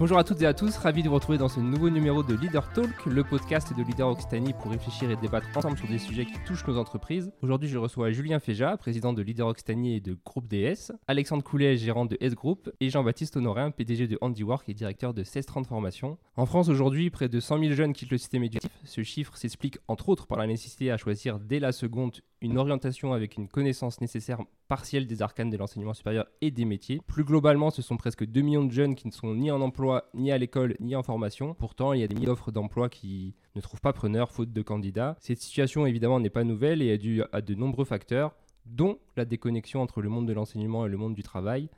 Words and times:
Bonjour 0.00 0.16
à 0.16 0.24
toutes 0.24 0.40
et 0.40 0.46
à 0.46 0.54
tous, 0.54 0.78
ravi 0.78 1.02
de 1.02 1.10
vous 1.10 1.16
retrouver 1.16 1.36
dans 1.36 1.50
ce 1.50 1.60
nouveau 1.60 1.90
numéro 1.90 2.22
de 2.22 2.34
Leader 2.34 2.72
Talk, 2.72 3.04
le 3.04 3.22
podcast 3.22 3.76
de 3.76 3.82
Leader 3.82 4.08
Occitanie 4.08 4.54
pour 4.54 4.70
réfléchir 4.70 5.10
et 5.10 5.16
débattre 5.16 5.48
ensemble 5.54 5.76
sur 5.76 5.88
des 5.88 5.98
sujets 5.98 6.24
qui 6.24 6.38
touchent 6.46 6.66
nos 6.66 6.78
entreprises. 6.78 7.30
Aujourd'hui, 7.42 7.68
je 7.68 7.76
reçois 7.76 8.10
Julien 8.10 8.38
Féja, 8.38 8.78
président 8.78 9.12
de 9.12 9.20
Leader 9.20 9.46
Occitanie 9.46 9.96
et 9.96 10.00
de 10.00 10.16
Groupe 10.24 10.48
DS, 10.48 10.90
Alexandre 11.06 11.44
Coulet, 11.44 11.76
gérant 11.76 12.06
de 12.06 12.16
S 12.18 12.34
Group, 12.34 12.70
et 12.80 12.88
Jean-Baptiste 12.88 13.36
Honorin, 13.36 13.72
PDG 13.72 14.06
de 14.06 14.16
Handiwork 14.22 14.66
et 14.70 14.72
directeur 14.72 15.12
de 15.12 15.22
16 15.22 15.44
Transformation. 15.44 16.16
En 16.34 16.46
France, 16.46 16.70
aujourd'hui, 16.70 17.10
près 17.10 17.28
de 17.28 17.38
100 17.38 17.58
000 17.58 17.72
jeunes 17.74 17.92
quittent 17.92 18.12
le 18.12 18.16
système 18.16 18.42
éducatif. 18.42 18.70
Ce 18.84 19.02
chiffre 19.02 19.36
s'explique 19.36 19.80
entre 19.86 20.08
autres 20.08 20.26
par 20.26 20.38
la 20.38 20.46
nécessité 20.46 20.90
à 20.90 20.96
choisir 20.96 21.38
dès 21.38 21.60
la 21.60 21.72
seconde 21.72 22.22
une 22.40 22.56
orientation 22.56 23.12
avec 23.12 23.36
une 23.36 23.48
connaissance 23.48 24.00
nécessaire 24.00 24.40
partielle 24.66 25.06
des 25.06 25.20
arcanes 25.20 25.50
de 25.50 25.56
l'enseignement 25.56 25.94
supérieur 25.94 26.26
et 26.40 26.50
des 26.50 26.64
métiers. 26.64 27.00
Plus 27.06 27.24
globalement, 27.24 27.70
ce 27.70 27.82
sont 27.82 27.96
presque 27.96 28.24
2 28.24 28.40
millions 28.40 28.64
de 28.64 28.72
jeunes 28.72 28.94
qui 28.94 29.08
ne 29.08 29.12
sont 29.12 29.34
ni 29.34 29.50
en 29.50 29.60
emploi, 29.60 29.89
ni 30.14 30.32
à 30.32 30.38
l'école, 30.38 30.76
ni 30.80 30.96
en 30.96 31.02
formation. 31.02 31.54
Pourtant, 31.54 31.92
il 31.92 32.00
y 32.00 32.04
a 32.04 32.08
des 32.08 32.14
milliers 32.14 32.26
d'offres 32.26 32.50
d'emploi 32.50 32.88
qui 32.88 33.34
ne 33.54 33.60
trouvent 33.60 33.80
pas 33.80 33.92
preneur 33.92 34.30
faute 34.30 34.52
de 34.52 34.62
candidats. 34.62 35.16
Cette 35.20 35.40
situation, 35.40 35.86
évidemment, 35.86 36.20
n'est 36.20 36.30
pas 36.30 36.44
nouvelle 36.44 36.82
et 36.82 36.88
est 36.88 36.98
due 36.98 37.22
à 37.32 37.40
de 37.40 37.54
nombreux 37.54 37.84
facteurs, 37.84 38.34
dont 38.66 38.98
la 39.16 39.24
déconnexion 39.24 39.80
entre 39.80 40.02
le 40.02 40.08
monde 40.08 40.26
de 40.26 40.32
l'enseignement 40.32 40.86
et 40.86 40.88
le 40.88 40.96
monde 40.96 41.14
du 41.14 41.22
travail, 41.22 41.68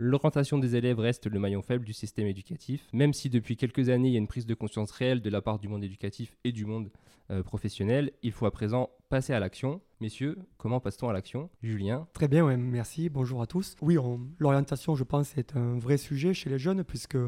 L'orientation 0.00 0.58
des 0.58 0.76
élèves 0.76 1.00
reste 1.00 1.26
le 1.26 1.40
maillon 1.40 1.60
faible 1.60 1.84
du 1.84 1.92
système 1.92 2.28
éducatif, 2.28 2.86
même 2.92 3.12
si 3.12 3.30
depuis 3.30 3.56
quelques 3.56 3.88
années 3.88 4.10
il 4.10 4.12
y 4.12 4.16
a 4.16 4.20
une 4.20 4.28
prise 4.28 4.46
de 4.46 4.54
conscience 4.54 4.92
réelle 4.92 5.20
de 5.20 5.28
la 5.28 5.42
part 5.42 5.58
du 5.58 5.66
monde 5.66 5.82
éducatif 5.82 6.36
et 6.44 6.52
du 6.52 6.66
monde 6.66 6.92
euh, 7.32 7.42
professionnel. 7.42 8.12
Il 8.22 8.30
faut 8.30 8.46
à 8.46 8.52
présent 8.52 8.90
passer 9.08 9.32
à 9.32 9.40
l'action. 9.40 9.80
Messieurs, 10.00 10.38
comment 10.56 10.78
passe-t-on 10.78 11.08
à 11.08 11.12
l'action? 11.12 11.50
Julien? 11.64 12.06
Très 12.12 12.28
bien, 12.28 12.56
merci, 12.56 13.08
bonjour 13.08 13.42
à 13.42 13.48
tous. 13.48 13.74
Oui, 13.80 13.96
l'orientation, 14.38 14.94
je 14.94 15.02
pense, 15.02 15.36
est 15.36 15.56
un 15.56 15.80
vrai 15.80 15.96
sujet 15.96 16.32
chez 16.32 16.48
les 16.48 16.60
jeunes, 16.60 16.84
puisque 16.84 17.18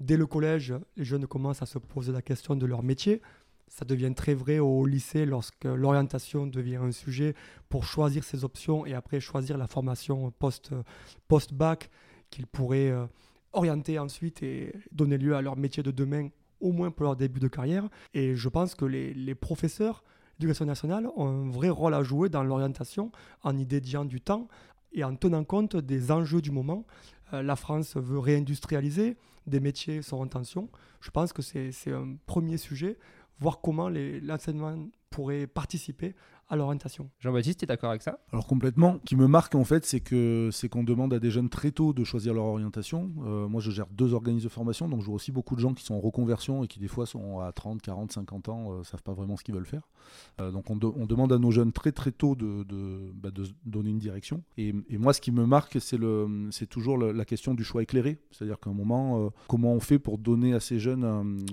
dès 0.00 0.16
le 0.16 0.26
collège, 0.26 0.74
les 0.96 1.04
jeunes 1.04 1.26
commencent 1.26 1.62
à 1.62 1.66
se 1.66 1.78
poser 1.78 2.12
la 2.12 2.22
question 2.22 2.56
de 2.56 2.66
leur 2.66 2.82
métier. 2.82 3.20
Ça 3.68 3.84
devient 3.84 4.12
très 4.14 4.34
vrai 4.34 4.58
au 4.58 4.84
lycée 4.84 5.26
lorsque 5.26 5.64
l'orientation 5.64 6.46
devient 6.46 6.76
un 6.76 6.90
sujet 6.90 7.34
pour 7.68 7.84
choisir 7.84 8.24
ses 8.24 8.44
options 8.44 8.84
et 8.84 8.94
après 8.94 9.20
choisir 9.20 9.56
la 9.56 9.68
formation 9.68 10.32
post-bac. 10.32 10.84
post 11.28 11.54
bac 11.54 11.90
qu'ils 12.30 12.46
pourraient 12.46 12.90
euh, 12.90 13.06
orienter 13.52 13.98
ensuite 13.98 14.42
et 14.42 14.72
donner 14.92 15.18
lieu 15.18 15.36
à 15.36 15.42
leur 15.42 15.56
métier 15.56 15.82
de 15.82 15.90
demain, 15.90 16.28
au 16.60 16.72
moins 16.72 16.90
pour 16.90 17.04
leur 17.04 17.16
début 17.16 17.40
de 17.40 17.48
carrière. 17.48 17.88
Et 18.14 18.34
je 18.34 18.48
pense 18.48 18.74
que 18.74 18.84
les, 18.84 19.14
les 19.14 19.34
professeurs 19.34 20.02
d'éducation 20.38 20.64
nationale 20.64 21.08
ont 21.16 21.26
un 21.26 21.50
vrai 21.50 21.68
rôle 21.68 21.94
à 21.94 22.02
jouer 22.02 22.28
dans 22.28 22.42
l'orientation 22.42 23.12
en 23.42 23.56
y 23.56 23.66
dédiant 23.66 24.04
du 24.04 24.20
temps 24.20 24.48
et 24.92 25.04
en 25.04 25.14
tenant 25.14 25.44
compte 25.44 25.76
des 25.76 26.10
enjeux 26.10 26.40
du 26.40 26.50
moment. 26.50 26.84
Euh, 27.32 27.42
la 27.42 27.56
France 27.56 27.96
veut 27.96 28.18
réindustrialiser, 28.18 29.16
des 29.46 29.60
métiers 29.60 30.02
sont 30.02 30.18
en 30.18 30.26
tension. 30.26 30.68
Je 31.00 31.10
pense 31.10 31.32
que 31.32 31.42
c'est 31.42 31.92
un 31.92 32.16
premier 32.26 32.56
sujet, 32.56 32.98
voir 33.38 33.60
comment 33.60 33.88
l'enseignement 33.88 34.76
pourrait 35.08 35.46
participer 35.46 36.14
à 36.50 36.56
l'orientation. 36.56 37.08
Jean-Baptiste, 37.20 37.60
tu 37.60 37.64
es 37.64 37.66
d'accord 37.66 37.90
avec 37.90 38.02
ça? 38.02 38.18
Alors 38.32 38.46
complètement. 38.46 38.98
Ce 39.00 39.04
qui 39.06 39.16
me 39.16 39.28
marque 39.28 39.54
en 39.54 39.64
fait, 39.64 39.86
c'est 39.86 40.00
que 40.00 40.50
c'est 40.52 40.68
qu'on 40.68 40.82
demande 40.82 41.14
à 41.14 41.20
des 41.20 41.30
jeunes 41.30 41.48
très 41.48 41.70
tôt 41.70 41.92
de 41.92 42.02
choisir 42.02 42.34
leur 42.34 42.44
orientation. 42.44 43.10
Euh, 43.24 43.48
moi, 43.48 43.60
je 43.60 43.70
gère 43.70 43.86
deux 43.92 44.14
organismes 44.14 44.44
de 44.44 44.52
formation, 44.52 44.88
donc 44.88 45.00
je 45.00 45.06
vois 45.06 45.14
aussi 45.14 45.30
beaucoup 45.30 45.54
de 45.54 45.60
gens 45.60 45.72
qui 45.72 45.84
sont 45.84 45.94
en 45.94 46.00
reconversion 46.00 46.64
et 46.64 46.66
qui 46.66 46.80
des 46.80 46.88
fois 46.88 47.06
sont 47.06 47.38
à 47.38 47.52
30, 47.52 47.80
40, 47.80 48.12
50 48.12 48.48
ans, 48.48 48.72
euh, 48.72 48.82
savent 48.82 49.02
pas 49.02 49.12
vraiment 49.12 49.36
ce 49.36 49.44
qu'ils 49.44 49.54
veulent 49.54 49.64
faire. 49.64 49.88
Euh, 50.40 50.50
donc 50.50 50.70
on, 50.70 50.76
demande 50.76 51.32
à 51.32 51.38
nos 51.38 51.50
jeunes 51.50 51.72
très 51.72 51.92
très 51.92 52.10
tôt 52.10 52.34
de, 52.34 52.64
de, 52.64 53.12
bah, 53.14 53.30
donner 53.64 53.90
une 53.90 53.98
direction. 53.98 54.42
Et, 54.58 54.74
moi, 54.98 55.12
ce 55.12 55.20
qui 55.20 55.30
me 55.30 55.46
marque, 55.46 55.80
c'est 55.80 55.96
le, 55.96 56.48
c'est 56.50 56.68
toujours 56.68 56.98
la 56.98 57.24
question 57.24 57.54
du 57.54 57.64
choix 57.64 57.82
éclairé. 57.82 58.18
C'est-à-dire 58.32 58.58
qu'à 58.58 58.70
un 58.70 58.74
moment, 58.74 59.26
euh, 59.26 59.28
comment 59.48 59.72
on 59.72 59.80
fait 59.80 59.98
pour 59.98 60.18
donner 60.18 60.52
à 60.52 60.60
ces 60.60 60.80
jeunes 60.80 61.04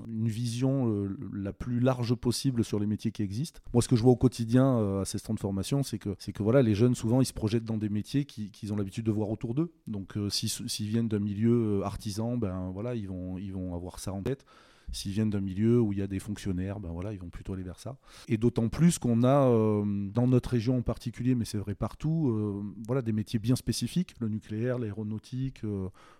une 0.07 0.27
vision 0.27 1.07
la 1.33 1.53
plus 1.53 1.79
large 1.79 2.15
possible 2.15 2.63
sur 2.63 2.79
les 2.79 2.87
métiers 2.87 3.11
qui 3.11 3.21
existent? 3.21 3.61
Moi, 3.73 3.81
ce 3.81 3.87
que 3.87 3.95
je 3.95 4.03
vois 4.03 4.11
au 4.11 4.17
quotidien 4.17 4.79
euh, 4.86 4.86
à 5.01 5.05
ces 5.05 5.17
stands 5.17 5.33
de 5.33 5.39
formation, 5.39 5.83
c'est 5.83 5.99
que, 5.99 6.15
c'est 6.19 6.31
que 6.31 6.43
voilà, 6.43 6.61
les 6.61 6.75
jeunes, 6.75 6.95
souvent, 6.95 7.21
ils 7.21 7.25
se 7.25 7.33
projettent 7.33 7.65
dans 7.65 7.77
des 7.77 7.89
métiers 7.89 8.25
qu'ils 8.25 8.73
ont 8.73 8.75
l'habitude 8.75 9.05
de 9.05 9.11
voir 9.11 9.29
autour 9.29 9.53
d'eux. 9.53 9.71
Donc, 9.87 10.17
euh, 10.17 10.29
s'ils 10.29 10.87
viennent 10.87 11.07
d'un 11.07 11.19
milieu 11.19 11.79
euh, 11.79 11.83
artisan, 11.83 12.37
ben 12.37 12.69
voilà, 12.73 12.95
ils 12.95 13.07
vont, 13.07 13.37
ils 13.37 13.53
vont 13.53 13.75
avoir 13.75 13.99
ça 13.99 14.13
en 14.13 14.21
tête. 14.23 14.45
S'ils 14.93 15.11
viennent 15.11 15.29
d'un 15.29 15.41
milieu 15.41 15.81
où 15.81 15.91
il 15.91 15.99
y 15.99 16.01
a 16.01 16.07
des 16.07 16.19
fonctionnaires, 16.19 16.79
ben 16.79 16.89
voilà, 16.89 17.11
ils 17.11 17.19
vont 17.19 17.29
plutôt 17.29 17.53
aller 17.53 17.63
vers 17.63 17.77
ça. 17.77 17.97
Et 18.29 18.37
d'autant 18.37 18.69
plus 18.69 18.99
qu'on 18.99 19.25
a, 19.25 19.49
dans 19.83 20.27
notre 20.27 20.51
région 20.51 20.77
en 20.77 20.81
particulier, 20.81 21.35
mais 21.35 21.43
c'est 21.43 21.57
vrai 21.57 21.75
partout, 21.75 22.63
voilà, 22.85 23.01
des 23.01 23.11
métiers 23.11 23.37
bien 23.37 23.57
spécifiques, 23.57 24.15
le 24.21 24.29
nucléaire, 24.29 24.79
l'aéronautique. 24.79 25.63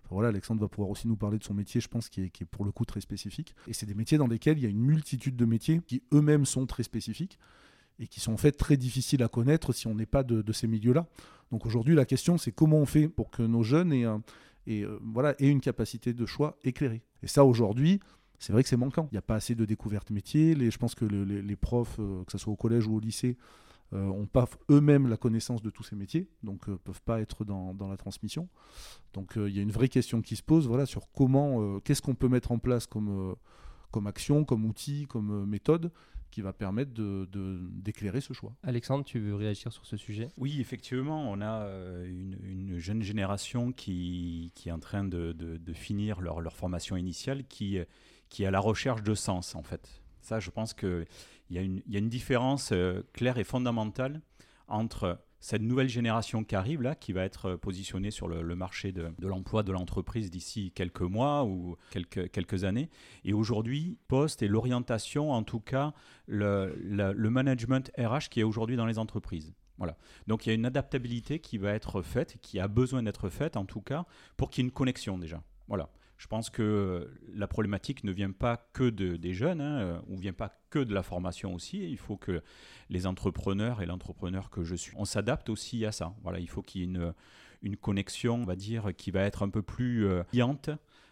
voilà, 0.09 0.27
Alexandre 0.27 0.59
va 0.59 0.67
pouvoir 0.67 0.89
aussi 0.89 1.07
nous 1.07 1.15
parler 1.15 1.37
de 1.37 1.45
son 1.45 1.53
métier, 1.53 1.79
je 1.79 1.87
pense, 1.87 2.09
qui 2.09 2.23
est, 2.23 2.29
qui 2.29 2.43
est 2.43 2.45
pour 2.45 2.65
le 2.65 2.73
coup 2.73 2.83
très 2.83 2.99
spécifique. 2.99 3.55
Et 3.69 3.73
c'est 3.73 3.85
des 3.85 3.95
métiers 3.95 4.17
dans 4.17 4.27
lesquels 4.27 4.57
il 4.57 4.63
y 4.63 4.67
a 4.67 4.69
une 4.69 4.83
multitude 4.83 5.37
de 5.37 5.45
métiers 5.45 5.79
qui 5.87 6.03
eux-mêmes 6.11 6.43
sont 6.43 6.65
très 6.65 6.83
spécifiques 6.83 7.39
et 7.99 8.07
qui 8.07 8.19
sont 8.19 8.33
en 8.33 8.37
fait 8.37 8.51
très 8.51 8.77
difficiles 8.77 9.23
à 9.23 9.27
connaître 9.27 9.73
si 9.73 9.87
on 9.87 9.95
n'est 9.95 10.05
pas 10.05 10.23
de, 10.23 10.51
ces 10.51 10.67
milieux-là. 10.67 11.07
Donc 11.51 11.65
aujourd'hui, 11.65 11.95
la 11.95 12.05
question, 12.05 12.37
c'est 12.37 12.51
comment 12.51 12.77
on 12.77 12.85
fait 12.85 13.07
pour 13.07 13.31
que 13.31 13.41
nos 13.41 13.63
jeunes 13.63 13.93
aient, 13.93 14.05
euh, 14.05 15.33
une 15.39 15.61
capacité 15.61 16.13
de 16.13 16.25
choix 16.25 16.57
éclairée. 16.63 17.03
Et 17.23 17.27
ça, 17.27 17.45
aujourd'hui, 17.45 17.99
c'est 18.39 18.53
vrai 18.53 18.63
que 18.63 18.69
c'est 18.69 18.77
manquant. 18.77 19.07
Il 19.11 19.15
n'y 19.15 19.19
a 19.19 19.23
pas 19.23 19.35
assez 19.35 19.55
de 19.55 19.65
découvertes 19.65 20.11
métiers. 20.11 20.55
Je 20.69 20.77
pense 20.77 20.93
que 20.93 21.05
les, 21.05 21.55
profs, 21.55 21.97
euh, 21.99 22.23
que 22.25 22.31
ce 22.31 22.37
soit 22.37 22.53
au 22.53 22.57
collège 22.57 22.85
ou 22.87 22.95
au 22.95 22.99
lycée, 22.99 23.37
n'ont 23.93 24.23
euh, 24.23 24.25
pas 24.25 24.49
eux-mêmes 24.69 25.07
la 25.07 25.15
connaissance 25.15 25.61
de 25.61 25.69
tous 25.69 25.83
ces 25.83 25.95
métiers, 25.95 26.27
donc 26.43 26.67
ne 26.67 26.75
peuvent 26.75 27.01
pas 27.01 27.21
être 27.21 27.45
dans, 27.45 27.73
dans 27.73 27.87
la 27.87 27.95
transmission. 27.95 28.49
Donc 29.13 29.33
il 29.37 29.55
y 29.55 29.59
a 29.59 29.61
une 29.61 29.71
vraie 29.71 29.87
question 29.87 30.21
qui 30.21 30.35
se 30.35 30.43
pose 30.43 30.67
voilà, 30.67 30.85
sur 30.85 31.09
comment, 31.13 31.79
qu'est-ce 31.79 32.01
qu'on 32.01 32.13
peut 32.13 32.27
mettre 32.27 32.51
en 32.51 32.59
place 32.59 32.85
comme, 32.85 33.37
comme 33.91 34.07
action, 34.07 34.43
comme 34.45 34.65
outil, 34.65 35.05
comme 35.07 35.45
méthode 35.45 35.91
qui 36.29 36.41
va 36.41 36.51
permettre 36.51 36.91
d'éclairer 36.91 38.19
de, 38.19 38.23
ce 38.23 38.33
choix. 38.33 38.53
Alexandre, 38.61 39.05
tu 39.05 39.17
veux 39.17 39.33
réagir 39.33 39.71
sur 39.71 39.85
ce 39.85 39.95
sujet? 39.95 40.27
Oui, 40.37 40.59
effectivement, 40.59 41.31
on 41.31 41.39
a 41.39 41.61
euh, 41.63 42.05
une, 42.05 42.77
jeune 42.77 43.01
génération 43.01 43.71
qui, 43.71 44.51
qui, 44.53 44.69
est 44.69 44.71
en 44.73 44.79
train 44.79 45.05
de, 45.05 45.31
de 45.31 45.73
finir 45.73 46.19
leur, 46.19 46.41
leur, 46.41 46.55
formation 46.55 46.97
initiale, 46.97 47.45
qui, 47.47 47.79
qui 48.29 48.43
est 48.43 48.45
à 48.45 48.51
la 48.51 48.59
recherche 48.59 49.03
de 49.03 49.15
sens, 49.15 49.55
en 49.55 49.63
fait. 49.63 50.01
Ça, 50.21 50.39
je 50.39 50.49
pense 50.49 50.73
qu'il 50.73 51.05
y, 51.49 51.57
a 51.57 51.61
une, 51.61 51.81
y 51.87 51.95
a 51.95 51.99
une 51.99 52.09
différence 52.09 52.71
euh, 52.73 53.01
claire 53.13 53.37
et 53.37 53.43
fondamentale 53.43 54.21
entre 54.67 55.19
cette 55.39 55.61
nouvelle 55.61 55.89
génération 55.89 56.43
qui 56.43 56.55
arrive 56.55 56.81
là, 56.81 56.95
qui 56.95 57.13
va 57.13 57.23
être 57.23 57.55
positionnée 57.55 58.11
sur 58.11 58.27
le, 58.27 58.55
marché 58.55 58.91
de, 58.91 59.11
l'emploi 59.19 59.63
de 59.63 59.71
l'entreprise 59.71 60.31
d'ici 60.31 60.71
quelques 60.73 61.01
mois 61.01 61.45
ou 61.45 61.77
quelques, 61.91 62.31
quelques 62.31 62.63
années. 62.63 62.89
Et 63.23 63.33
aujourd'hui, 63.33 63.97
poste 64.07 64.41
et 64.41 64.47
l'orientation, 64.47 65.31
en 65.31 65.43
tout 65.43 65.59
cas, 65.59 65.93
le, 66.25 66.75
le, 66.77 67.29
management 67.29 67.91
RH 67.97 68.29
qui 68.29 68.39
est 68.39 68.43
aujourd'hui 68.43 68.75
dans 68.75 68.85
les 68.85 68.99
entreprises. 68.99 69.53
Voilà. 69.77 69.95
Donc 70.25 70.45
il 70.45 70.49
y 70.49 70.51
a 70.51 70.55
une 70.55 70.65
adaptabilité 70.65 71.39
qui 71.39 71.57
va 71.57 71.73
être 71.73 72.01
faite, 72.01 72.37
qui 72.41 72.59
a 72.59 72.67
besoin 72.67 73.03
d'être 73.03 73.29
faite 73.29 73.57
en 73.57 73.65
tout 73.65 73.81
cas, 73.81 74.05
pour 74.35 74.49
qu'il 74.49 74.63
y 74.63 74.65
ait 74.65 74.69
une 74.69 74.73
connexion 74.73 75.17
déjà. 75.19 75.43
Voilà. 75.67 75.89
Je 76.17 76.27
pense 76.27 76.49
que 76.49 77.11
la 77.33 77.47
problématique 77.47 78.03
ne 78.03 78.11
vient 78.11 78.31
pas 78.31 78.57
que 78.73 78.89
de, 78.89 79.17
des 79.17 79.33
jeunes, 79.33 79.61
hein, 79.61 80.01
ou 80.07 80.17
vient 80.17 80.33
pas 80.33 80.51
que 80.69 80.79
de 80.79 80.93
la 80.93 81.03
formation 81.03 81.53
aussi. 81.53 81.89
Il 81.89 81.97
faut 81.97 82.17
que 82.17 82.41
les 82.89 83.05
entrepreneurs 83.05 83.81
et 83.81 83.85
l'entrepreneur 83.85 84.49
que 84.49 84.63
je 84.63 84.75
suis, 84.75 84.93
on 84.95 85.05
s'adapte 85.05 85.49
aussi 85.49 85.85
à 85.85 85.91
ça. 85.91 86.15
Voilà, 86.23 86.39
il 86.39 86.49
faut 86.49 86.61
qu'il 86.61 86.81
y 86.81 86.83
ait 86.83 87.13
une, 87.61 87.77
connexion, 87.77 88.35
on 88.35 88.45
va 88.45 88.55
dire, 88.55 88.89
qui 88.97 89.11
va 89.11 89.21
être 89.21 89.43
un 89.43 89.49
peu 89.49 89.61
plus 89.61 90.07
euh, 90.07 90.23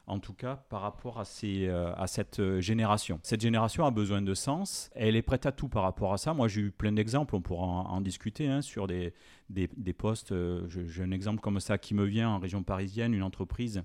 en 0.07 0.19
tout 0.19 0.33
cas 0.33 0.55
par 0.69 0.81
rapport 0.81 1.19
à, 1.19 1.25
ces, 1.25 1.67
euh, 1.67 1.93
à 1.95 2.07
cette 2.07 2.59
génération. 2.59 3.19
Cette 3.23 3.41
génération 3.41 3.85
a 3.85 3.91
besoin 3.91 4.21
de 4.21 4.33
sens, 4.33 4.89
elle 4.93 5.15
est 5.15 5.21
prête 5.21 5.45
à 5.45 5.51
tout 5.51 5.67
par 5.67 5.83
rapport 5.83 6.13
à 6.13 6.17
ça. 6.17 6.33
Moi 6.33 6.47
j'ai 6.47 6.61
eu 6.61 6.71
plein 6.71 6.91
d'exemples, 6.91 7.35
on 7.35 7.41
pourra 7.41 7.65
en, 7.65 8.01
discuter 8.01 8.47
hein, 8.47 8.61
sur 8.61 8.87
des, 8.87 9.13
des, 9.49 9.69
des 9.75 9.93
postes. 9.93 10.31
Euh, 10.31 10.67
j'ai 10.67 11.03
un 11.03 11.11
exemple 11.11 11.41
comme 11.41 11.59
ça 11.59 11.77
qui 11.77 11.93
me 11.93 12.05
vient 12.05 12.29
en 12.29 12.39
région 12.39 12.63
parisienne, 12.63 13.13
une 13.13 13.23
entreprise 13.23 13.83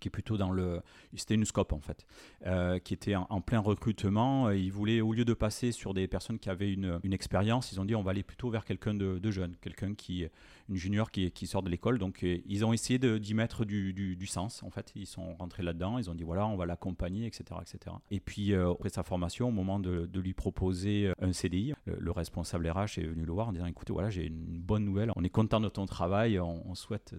qui 0.00 0.08
est 0.08 0.10
plutôt 0.10 0.36
dans 0.36 0.50
le. 0.50 0.82
C'était 1.14 1.34
une 1.34 1.44
scope 1.44 1.72
en 1.72 1.80
fait, 1.80 2.06
euh, 2.46 2.78
qui 2.78 2.94
était 2.94 3.14
en, 3.14 3.40
plein 3.40 3.60
recrutement. 3.60 4.50
Ils 4.50 4.72
voulaient, 4.72 5.00
au 5.00 5.12
lieu 5.12 5.24
de 5.24 5.34
passer 5.34 5.72
sur 5.72 5.94
des 5.94 6.08
personnes 6.08 6.38
qui 6.38 6.50
avaient 6.50 6.72
une, 6.72 6.98
une 7.02 7.12
expérience, 7.12 7.72
ils 7.72 7.80
ont 7.80 7.84
dit 7.84 7.94
on 7.94 8.02
va 8.02 8.10
aller 8.10 8.22
plutôt 8.22 8.50
vers 8.50 8.64
quelqu'un 8.64 8.94
de, 8.94 9.30
jeune, 9.30 9.56
quelqu'un 9.60 9.94
qui. 9.94 10.26
une 10.68 10.76
junior 10.76 11.10
qui, 11.10 11.30
qui 11.30 11.46
sort 11.46 11.62
de 11.62 11.70
l'école. 11.70 11.98
Donc 11.98 12.24
euh, 12.24 12.38
ils 12.46 12.64
ont 12.64 12.72
essayé 12.72 12.98
d'y 12.98 13.34
mettre 13.34 13.64
du, 13.64 13.92
du, 13.92 14.26
sens 14.26 14.62
en 14.62 14.70
fait. 14.70 14.92
Ils 14.94 15.06
sont 15.06 15.34
rentrés 15.34 15.62
là-dedans, 15.62 15.98
ils 15.98 16.10
ont 16.10 16.14
dit 16.14 16.24
voilà, 16.24 16.46
on 16.46 16.56
va 16.56 16.66
l'accompagner, 16.66 17.26
etc., 17.26 17.44
etc. 17.60 17.96
Et 18.10 18.20
puis 18.20 18.52
euh, 18.52 18.70
après 18.72 18.88
sa 18.88 19.02
formation, 19.02 19.48
au 19.48 19.52
moment 19.52 19.78
de, 19.78 20.06
de 20.06 20.20
lui 20.20 20.34
proposer 20.34 21.12
un 21.20 21.32
CDI, 21.32 21.74
le, 21.86 22.10
responsable 22.10 22.68
RH 22.68 22.98
est 22.98 23.06
venu 23.06 23.24
le 23.24 23.32
voir 23.32 23.48
en 23.48 23.52
disant 23.52 23.66
écoutez, 23.66 23.92
voilà, 23.92 24.10
j'ai 24.10 24.26
une 24.26 24.58
bonne 24.60 24.84
nouvelle, 24.84 25.12
on 25.16 25.24
est 25.24 25.30
content 25.30 25.60
de 25.60 25.68
ton 25.68 25.86
travail, 25.86 26.38
on 26.40 26.74
souhaite 26.74 27.14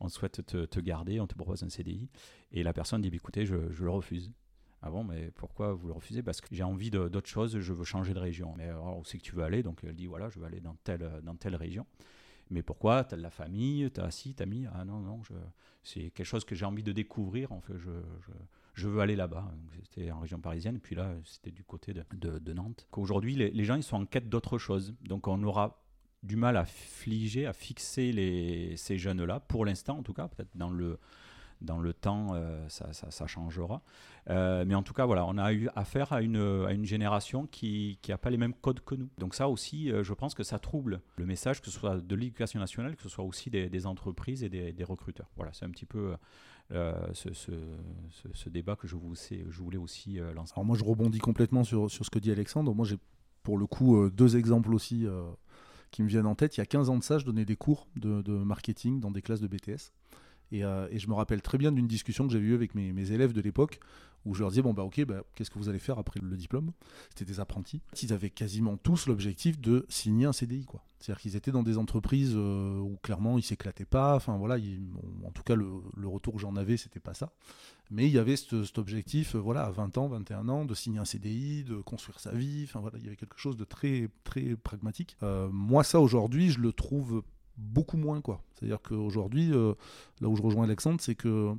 on 0.00 0.08
souhaite 0.08 0.44
te, 0.44 0.80
garder, 0.80 1.20
on 1.20 1.26
te 1.26 1.34
propose 1.34 1.62
un 1.62 1.68
CDI. 1.68 2.08
Et 2.52 2.62
la 2.62 2.72
personne 2.72 3.00
dit, 3.00 3.10
bah, 3.10 3.16
écoutez, 3.16 3.46
je, 3.46 3.54
le 3.56 3.90
refuse. 3.90 4.32
Ah 4.82 4.90
bon, 4.90 5.02
mais 5.02 5.30
pourquoi 5.30 5.72
vous 5.72 5.86
le 5.86 5.94
refusez? 5.94 6.22
Parce 6.22 6.40
que 6.40 6.48
j'ai 6.52 6.62
envie 6.62 6.90
d'autre 6.90 7.26
chose, 7.26 7.58
je 7.58 7.72
veux 7.72 7.84
changer 7.84 8.12
de 8.12 8.18
région. 8.18 8.54
Mais 8.56 8.64
alors, 8.64 8.98
où 8.98 9.04
c'est 9.04 9.16
que 9.18 9.22
tu 9.22 9.34
veux 9.34 9.42
aller? 9.42 9.62
Donc 9.62 9.80
elle 9.82 9.94
dit, 9.94 10.06
voilà, 10.06 10.28
je 10.28 10.38
veux 10.38 10.44
aller 10.44 10.60
dans 10.60 10.76
telle, 10.84 11.20
dans 11.22 11.36
telle 11.36 11.56
région. 11.56 11.86
Mais 12.50 12.62
pourquoi? 12.62 13.04
Tu 13.04 13.14
as 13.14 13.16
de 13.16 13.22
la 13.22 13.30
famille, 13.30 13.90
tu 13.90 14.00
as 14.00 14.10
si, 14.10 14.34
tu 14.34 14.42
as 14.42 14.46
mis. 14.46 14.66
Ah 14.74 14.84
non, 14.84 14.98
non, 14.98 15.22
c'est 15.82 16.10
quelque 16.10 16.26
chose 16.26 16.44
que 16.44 16.54
j'ai 16.54 16.66
envie 16.66 16.82
de 16.82 16.92
découvrir. 16.92 17.52
En 17.52 17.60
fait, 17.60 17.78
je, 17.78 17.90
je, 18.74 18.88
veux 18.88 19.00
aller 19.00 19.16
là-bas. 19.16 19.50
C'était 19.84 20.10
en 20.10 20.20
région 20.20 20.38
parisienne, 20.40 20.78
puis 20.80 20.94
là, 20.94 21.14
c'était 21.24 21.50
du 21.50 21.64
côté 21.64 21.94
de, 21.94 22.04
de, 22.38 22.52
Nantes. 22.52 22.86
Aujourd'hui, 22.92 23.34
les, 23.36 23.50
les, 23.50 23.64
gens, 23.64 23.76
ils 23.76 23.82
sont 23.82 23.96
en 23.96 24.06
quête 24.06 24.28
d'autre 24.28 24.58
chose. 24.58 24.94
Donc, 25.00 25.28
on 25.28 25.42
aura 25.42 25.83
du 26.24 26.36
mal 26.36 26.56
à 26.56 26.64
figer, 26.64 27.46
à 27.46 27.52
fixer 27.52 28.74
ces 28.76 28.98
jeunes-là, 28.98 29.40
pour 29.40 29.64
l'instant 29.64 29.98
en 29.98 30.02
tout 30.02 30.14
cas, 30.14 30.26
peut-être 30.26 30.56
dans 30.56 30.70
le, 30.70 30.98
dans 31.60 31.78
le 31.78 31.92
temps, 31.92 32.34
euh, 32.34 32.66
ça, 32.68 32.92
ça, 32.92 33.26
changera. 33.26 33.82
Euh, 34.30 34.64
mais 34.66 34.74
en 34.74 34.82
tout 34.82 34.94
cas, 34.94 35.06
voilà, 35.06 35.26
on 35.26 35.36
a 35.38 35.52
eu 35.52 35.68
affaire 35.74 36.12
à 36.12 36.22
une, 36.22 36.64
à 36.66 36.72
une 36.72 36.84
génération 36.84 37.46
qui 37.46 37.98
n'a 38.08 38.18
pas 38.18 38.30
les 38.30 38.36
mêmes 38.36 38.54
codes 38.54 38.80
que 38.80 38.94
nous. 38.94 39.08
Donc 39.18 39.34
ça 39.34 39.48
aussi, 39.48 39.90
euh, 39.90 40.02
je 40.02 40.14
pense 40.14 40.34
que 40.34 40.42
ça 40.42 40.58
trouble 40.58 41.00
le 41.16 41.26
message, 41.26 41.60
que 41.60 41.66
ce 41.66 41.78
soit 41.78 42.00
de 42.00 42.14
l'éducation 42.14 42.60
nationale, 42.60 42.96
que 42.96 43.02
ce 43.02 43.08
soit 43.08 43.24
aussi 43.24 43.50
des, 43.50 43.86
entreprises 43.86 44.42
et 44.42 44.48
des, 44.48 44.72
des, 44.72 44.84
recruteurs. 44.84 45.30
Voilà, 45.36 45.52
c'est 45.52 45.64
un 45.64 45.70
petit 45.70 45.86
peu 45.86 46.14
ce, 46.70 47.32
ce, 47.32 47.52
ce, 48.32 48.48
débat 48.48 48.76
que 48.76 48.86
je, 48.86 48.96
vous, 48.96 49.14
je 49.14 49.62
voulais 49.62 49.78
aussi 49.78 50.18
lancer. 50.34 50.52
Alors 50.56 50.64
moi, 50.64 50.76
je 50.76 50.84
rebondis 50.84 51.18
complètement 51.18 51.64
sur, 51.64 51.90
sur 51.90 52.04
ce 52.04 52.10
que 52.10 52.18
dit 52.18 52.30
Alexandre. 52.30 52.74
Moi, 52.74 52.86
j'ai 52.86 52.96
pour 53.42 53.58
le 53.58 53.66
coup 53.66 54.08
deux 54.08 54.36
exemples 54.36 54.72
aussi 54.74 55.06
qui 55.94 56.02
me 56.02 56.08
viennent 56.08 56.26
en 56.26 56.34
tête. 56.34 56.56
Il 56.56 56.60
y 56.60 56.60
a 56.60 56.66
15 56.66 56.90
ans 56.90 56.98
de 56.98 57.04
ça, 57.04 57.18
je 57.18 57.24
donnais 57.24 57.44
des 57.44 57.54
cours 57.54 57.86
de, 57.94 58.32
marketing 58.32 58.98
dans 58.98 59.12
des 59.12 59.22
classes 59.22 59.40
de 59.40 59.46
BTS. 59.46 59.92
Euh, 60.62 60.88
et, 60.90 60.98
je 60.98 61.08
me 61.08 61.14
rappelle 61.14 61.42
très 61.42 61.58
bien 61.58 61.72
d'une 61.72 61.86
discussion 61.86 62.26
que 62.26 62.32
j'avais 62.32 62.44
eue 62.44 62.54
avec 62.54 62.74
mes, 62.74 63.10
élèves 63.10 63.32
de 63.32 63.40
l'époque, 63.40 63.80
où 64.24 64.34
je 64.34 64.40
leur 64.40 64.50
disais, 64.50 64.62
bon, 64.62 64.72
bah 64.72 64.84
ok, 64.84 65.04
bah, 65.04 65.22
qu'est-ce 65.34 65.50
que 65.50 65.58
vous 65.58 65.68
allez 65.68 65.78
faire 65.78 65.98
après 65.98 66.20
le 66.20 66.36
diplôme? 66.36 66.72
C'était 67.10 67.30
des 67.30 67.40
apprentis. 67.40 67.82
Ils 68.02 68.12
avaient 68.12 68.30
quasiment 68.30 68.76
tous 68.76 69.06
l'objectif 69.06 69.60
de 69.60 69.84
signer 69.88 70.26
un 70.26 70.32
CDI, 70.32 70.64
quoi. 70.64 70.82
C'est-à-dire 70.98 71.20
qu'ils 71.20 71.36
étaient 71.36 71.50
dans 71.50 71.62
des 71.62 71.76
entreprises 71.76 72.32
euh, 72.34 72.78
où 72.78 72.96
clairement 73.02 73.36
ils 73.36 73.42
s'éclataient 73.42 73.84
pas. 73.84 74.16
Enfin 74.16 74.38
voilà, 74.38 74.56
en 75.26 75.30
tout 75.32 75.42
cas, 75.42 75.54
le, 75.54 75.68
retour 76.06 76.32
que 76.32 76.40
j'en 76.40 76.56
avais, 76.56 76.78
c'était 76.78 77.00
pas 77.00 77.12
ça. 77.12 77.34
Mais 77.90 78.06
il 78.06 78.12
y 78.12 78.18
avait 78.18 78.36
cet 78.36 78.78
objectif, 78.78 79.34
euh, 79.34 79.38
voilà, 79.38 79.64
à 79.64 79.70
20 79.70 79.98
ans, 79.98 80.08
21 80.08 80.48
ans, 80.48 80.64
de 80.64 80.72
signer 80.72 81.00
un 81.00 81.04
CDI, 81.04 81.64
de 81.64 81.76
construire 81.76 82.20
sa 82.20 82.32
vie. 82.32 82.62
Enfin 82.64 82.80
voilà, 82.80 82.96
il 82.96 83.04
y 83.04 83.08
avait 83.08 83.16
quelque 83.16 83.38
chose 83.38 83.58
de 83.58 83.64
très, 83.64 84.08
très 84.24 84.56
pragmatique. 84.56 85.18
Moi, 85.50 85.84
ça 85.84 86.00
aujourd'hui, 86.00 86.50
je 86.50 86.60
le 86.60 86.72
trouve 86.72 87.22
beaucoup 87.56 87.96
moins, 87.96 88.20
quoi. 88.20 88.42
C'est-à-dire 88.54 88.80
qu'aujourd'hui, 88.82 89.50
là 89.50 90.28
où 90.28 90.36
je 90.36 90.42
rejoins 90.42 90.64
Alexandre, 90.64 91.00
c'est 91.00 91.14
que 91.14 91.54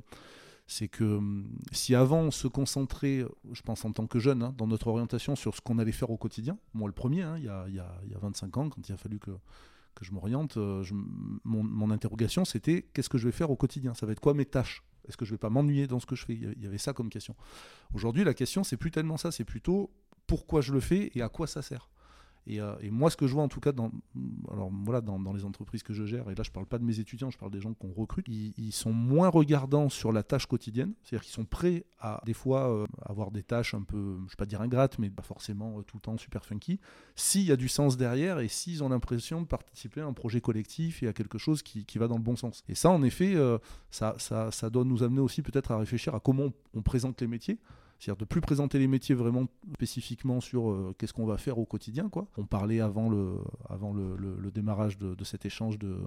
c'est 0.66 0.88
que 0.88 1.04
hum, 1.04 1.48
si 1.72 1.94
avant 1.94 2.20
on 2.20 2.30
se 2.30 2.48
concentrait, 2.48 3.24
je 3.52 3.62
pense 3.62 3.84
en 3.84 3.92
tant 3.92 4.06
que 4.06 4.18
jeune, 4.18 4.42
hein, 4.42 4.54
dans 4.58 4.66
notre 4.66 4.88
orientation 4.88 5.36
sur 5.36 5.54
ce 5.54 5.60
qu'on 5.60 5.78
allait 5.78 5.92
faire 5.92 6.10
au 6.10 6.16
quotidien, 6.16 6.58
moi 6.74 6.88
le 6.88 6.92
premier, 6.92 7.22
hein, 7.22 7.36
il, 7.38 7.44
y 7.44 7.48
a, 7.48 7.66
il, 7.68 7.74
y 7.74 7.80
a, 7.80 8.18
25 8.18 8.56
ans, 8.56 8.68
quand 8.68 8.88
il 8.88 8.92
a 8.92 8.96
fallu 8.96 9.18
que, 9.18 9.30
je 10.00 10.12
m'oriente, 10.12 10.56
euh, 10.56 10.84
mon, 11.44 11.90
interrogation 11.90 12.44
c'était 12.44 12.82
qu'est-ce 12.92 13.08
que 13.08 13.16
je 13.16 13.26
vais 13.26 13.32
faire 13.32 13.50
au 13.50 13.56
quotidien? 13.56 13.94
Ça 13.94 14.04
va 14.04 14.12
être 14.12 14.20
quoi 14.20 14.34
mes 14.34 14.44
tâches? 14.44 14.82
Est-ce 15.08 15.16
que 15.16 15.24
je 15.24 15.30
vais 15.30 15.38
pas 15.38 15.50
m'ennuyer 15.50 15.86
dans 15.86 16.00
ce 16.00 16.06
que 16.06 16.16
je 16.16 16.26
fais? 16.26 16.34
Il 16.34 16.62
y 16.62 16.66
avait 16.66 16.78
ça 16.78 16.92
comme 16.92 17.08
question. 17.08 17.34
Aujourd'hui, 17.94 18.24
la 18.24 18.34
question 18.34 18.64
c'est 18.64 18.76
plus 18.76 18.90
tellement 18.90 19.16
ça, 19.16 19.30
c'est 19.30 19.44
plutôt 19.44 19.90
pourquoi 20.26 20.60
je 20.60 20.72
le 20.72 20.80
fais 20.80 21.12
et 21.14 21.22
à 21.22 21.28
quoi 21.28 21.46
ça 21.46 21.62
sert. 21.62 21.88
Euh, 22.48 22.76
et, 22.80 22.90
moi, 22.90 23.10
ce 23.10 23.16
que 23.16 23.26
je 23.26 23.32
vois 23.32 23.42
en 23.42 23.48
tout 23.48 23.60
cas 23.60 23.72
dans, 23.72 23.90
alors, 24.52 24.70
voilà, 24.84 25.00
dans, 25.00 25.32
les 25.32 25.44
entreprises 25.44 25.82
que 25.82 25.92
je 25.92 26.04
gère, 26.04 26.30
et 26.30 26.34
là 26.34 26.42
je 26.44 26.50
parle 26.50 26.66
pas 26.66 26.78
de 26.78 26.84
mes 26.84 27.00
étudiants, 27.00 27.30
je 27.30 27.38
parle 27.38 27.50
des 27.50 27.60
gens 27.60 27.74
qu'on 27.74 27.92
recrute, 27.92 28.26
ils, 28.28 28.72
sont 28.72 28.92
moins 28.92 29.28
regardants 29.28 29.88
sur 29.88 30.12
la 30.12 30.22
tâche 30.22 30.46
quotidienne, 30.46 30.92
c'est-à-dire 31.02 31.24
qu'ils 31.24 31.34
sont 31.34 31.44
prêts 31.44 31.84
à 31.98 32.20
des 32.24 32.34
fois 32.34 32.70
euh, 32.70 32.86
avoir 33.02 33.30
des 33.30 33.42
tâches 33.42 33.74
un 33.74 33.82
peu, 33.82 33.96
je 33.96 34.22
ne 34.22 34.28
vais 34.28 34.36
pas 34.36 34.46
dire 34.46 34.60
ingrates, 34.60 34.98
mais 34.98 35.10
pas 35.10 35.22
forcément 35.22 35.78
euh, 35.78 35.82
tout 35.82 35.96
le 35.96 36.02
temps 36.02 36.16
super 36.16 36.44
funky, 36.44 36.78
s'il 37.14 37.42
y 37.42 37.52
a 37.52 37.56
du 37.56 37.68
sens 37.68 37.96
derrière 37.96 38.38
et 38.38 38.48
s'ils 38.48 38.84
ont 38.84 38.88
l'impression 38.88 39.40
de 39.40 39.46
participer 39.46 40.00
à 40.00 40.06
un 40.06 40.12
projet 40.12 40.40
collectif 40.40 41.02
et 41.02 41.08
à 41.08 41.12
quelque 41.12 41.38
chose 41.38 41.62
qui, 41.62 41.84
va 41.96 42.08
dans 42.08 42.16
le 42.16 42.22
bon 42.22 42.36
sens. 42.36 42.62
Et 42.68 42.74
ça, 42.74 42.90
en 42.90 43.02
effet, 43.02 43.36
ça, 43.90 44.70
doit 44.70 44.84
nous 44.84 45.02
amener 45.02 45.20
aussi 45.20 45.40
peut-être 45.40 45.70
à 45.70 45.78
réfléchir 45.78 46.14
à 46.14 46.20
comment 46.20 46.52
on 46.74 46.82
présente 46.82 47.20
les 47.20 47.26
métiers. 47.26 47.58
C'est-à-dire 47.98 48.18
de 48.18 48.24
plus 48.24 48.40
présenter 48.40 48.78
les 48.78 48.88
métiers 48.88 49.14
vraiment 49.14 49.46
spécifiquement 49.74 50.40
sur 50.40 50.70
euh, 50.70 50.94
qu'est-ce 50.98 51.12
qu'on 51.12 51.26
va 51.26 51.38
faire 51.38 51.58
au 51.58 51.64
quotidien. 51.64 52.08
Quoi. 52.08 52.26
On 52.36 52.44
parlait 52.44 52.80
avant 52.80 53.08
le, 53.08 53.40
démarrage 54.52 54.98
de, 54.98 55.24
cet 55.24 55.46
échange 55.46 55.78
de, 55.78 55.98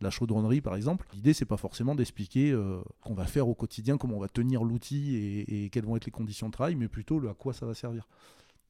la 0.00 0.10
chaudronnerie 0.10 0.60
par 0.60 0.76
exemple. 0.76 1.06
L'idée 1.14 1.32
c'est 1.32 1.44
pas 1.44 1.56
forcément 1.56 1.94
d'expliquer 1.94 2.52
euh, 2.52 2.80
qu'on 3.02 3.14
va 3.14 3.26
faire 3.26 3.48
au 3.48 3.54
quotidien, 3.54 3.96
comment 3.96 4.16
on 4.16 4.20
va 4.20 4.28
tenir 4.28 4.64
l'outil 4.64 5.16
et, 5.48 5.70
quelles 5.70 5.84
vont 5.84 5.96
être 5.96 6.06
les 6.06 6.12
conditions 6.12 6.48
de 6.48 6.52
travail, 6.52 6.74
mais 6.74 6.88
plutôt 6.88 7.26
à 7.28 7.34
quoi 7.34 7.52
ça 7.52 7.66
va 7.66 7.74
servir. 7.74 8.06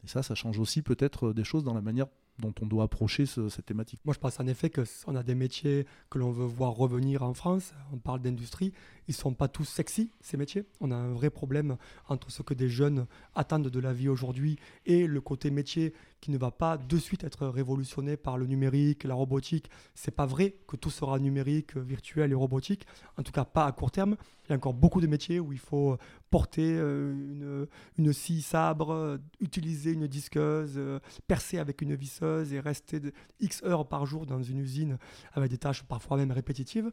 Et 0.05 0.09
ça, 0.09 0.23
ça 0.23 0.35
change 0.35 0.59
aussi 0.59 0.83
peut-être 0.83 1.29
euh, 1.29 1.35
des 1.35 1.45
choses 1.45 1.65
dans 1.65 1.75
la 1.75 1.81
manière 1.81 2.07
dont 2.39 2.55
on 2.61 2.67
doit 2.67 2.85
approcher 2.85 3.27
cette 3.27 3.67
thématique. 3.67 4.01
Moi, 4.05 4.15
je 4.15 4.19
pense 4.19 4.39
en 4.41 4.47
effet 4.47 4.71
qu'on 4.71 5.15
a 5.15 5.23
des 5.23 5.35
métiers 5.35 5.87
que 6.11 6.19
l'on 6.19 6.31
veut 6.31 6.45
voir 6.45 6.73
revenir 6.73 7.23
en 7.23 7.35
France. 7.35 7.73
On 7.93 7.99
parle 7.99 8.21
d'industrie. 8.21 8.73
Ils 9.09 9.13
ne 9.13 9.17
sont 9.17 9.35
pas 9.35 9.49
tous 9.49 9.65
sexy, 9.65 10.11
ces 10.21 10.37
métiers. 10.37 10.65
On 10.81 10.91
a 10.91 10.97
un 10.97 11.13
vrai 11.13 11.31
problème 11.31 11.77
entre 12.09 12.31
ce 12.31 12.43
que 12.43 12.55
des 12.55 12.69
jeunes 12.69 13.07
attendent 13.35 13.69
de 13.69 13.81
la 13.81 13.93
vie 13.93 14.09
aujourd'hui 14.09 14.59
et 14.85 15.07
le 15.07 15.21
côté 15.21 15.51
métier 15.51 15.95
ne 16.31 16.39
va 16.39 16.51
pas 16.51 16.77
de 16.77 16.97
suite 16.99 17.25
être 17.25 17.47
révolutionné 17.47 18.17
par 18.17 18.39
le 18.39 18.47
numérique, 18.47 19.05
la 19.05 19.15
robotique. 19.15 19.71
C'est 19.95 20.15
pas 20.15 20.27
vrai 20.27 20.57
que 20.67 20.77
tout 20.77 20.91
sera 20.91 21.19
numérique, 21.19 21.77
virtuel 21.77 22.33
et 22.33 22.35
robotique. 22.35 22.87
En 23.19 23.23
tout 23.23 23.33
cas, 23.33 23.45
pas 23.45 23.67
à 23.67 23.73
court 23.73 23.91
terme. 23.91 24.17
Il 24.45 24.51
y 24.51 24.53
a 24.53 24.57
encore 24.57 24.75
beaucoup 24.75 25.01
de 25.01 25.07
métiers 25.07 25.41
où 25.41 25.53
il 25.53 25.59
faut 25.59 25.97
porter 26.31 26.77
euh, 26.77 27.13
une, 27.13 27.67
une 27.99 28.13
scie 28.13 28.43
sabre, 28.43 29.19
utiliser 29.41 29.93
une 29.93 30.07
disqueuse, 30.07 30.75
euh, 30.77 31.01
percer 31.27 31.59
avec 31.59 31.83
une 31.83 31.95
visseuse 31.95 32.53
et 32.53 32.61
rester 32.61 33.01
de 33.01 33.13
X 33.41 33.63
heures 33.65 33.89
par 33.89 34.07
jour 34.07 34.27
dans 34.27 34.43
une 34.43 34.59
usine 34.59 34.99
avec 35.33 35.51
des 35.51 35.59
tâches 35.59 35.83
parfois 35.83 36.17
même 36.17 36.31
répétitives. 36.33 36.91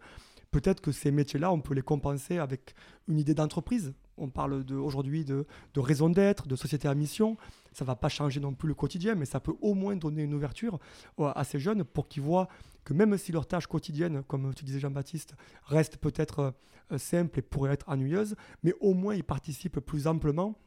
Peut-être 0.52 0.82
que 0.82 0.92
ces 0.92 1.12
métiers-là, 1.12 1.52
on 1.52 1.62
peut 1.62 1.74
les 1.74 1.82
compenser 1.82 2.38
avec 2.38 2.76
une 3.08 3.18
idée 3.18 3.34
d'entreprise. 3.34 3.94
On 4.18 4.30
parle 4.30 4.64
aujourd'hui 4.72 5.26
de, 5.26 5.48
de 5.74 5.80
raison 5.80 6.10
d'être, 6.10 6.48
de 6.48 6.56
société 6.56 6.88
à 6.88 6.94
mission. 6.94 7.38
Ça 7.74 7.86
va 7.86 7.96
pas 7.96 8.10
changer 8.10 8.40
non 8.40 8.54
plus 8.54 8.68
le 8.68 8.76
quotidien, 8.76 9.16
mais 9.16 9.26
ça 9.26 9.40
peut 9.40 9.56
au 9.62 9.74
moins 9.74 9.96
donner 9.96 10.24
une 10.24 10.34
ouverture 10.34 10.80
à 11.20 11.44
ces 11.44 11.60
jeunes 11.60 11.84
pour 11.84 12.08
qu'ils 12.08 12.24
voient 12.24 12.48
que 12.84 12.94
même 12.94 13.18
si 13.18 13.32
leurs 13.32 13.48
tâches 13.48 13.68
quotidiennes, 13.68 14.24
comme 14.24 14.54
tu 14.54 14.66
disais 14.66 14.80
Jean-Baptiste, 14.80 15.36
restent 15.66 15.98
peut-être 15.98 16.54
euh, 16.92 16.98
simples 16.98 17.40
et 17.40 17.42
pourraient 17.42 17.74
être 17.74 17.90
ennuyeuses, 17.90 18.36
mais 18.62 18.74
au 18.80 18.94
moins 18.94 19.16
ils 19.16 19.24
participent 19.24 19.80
plus 19.80 20.08
amplement, 20.08 20.58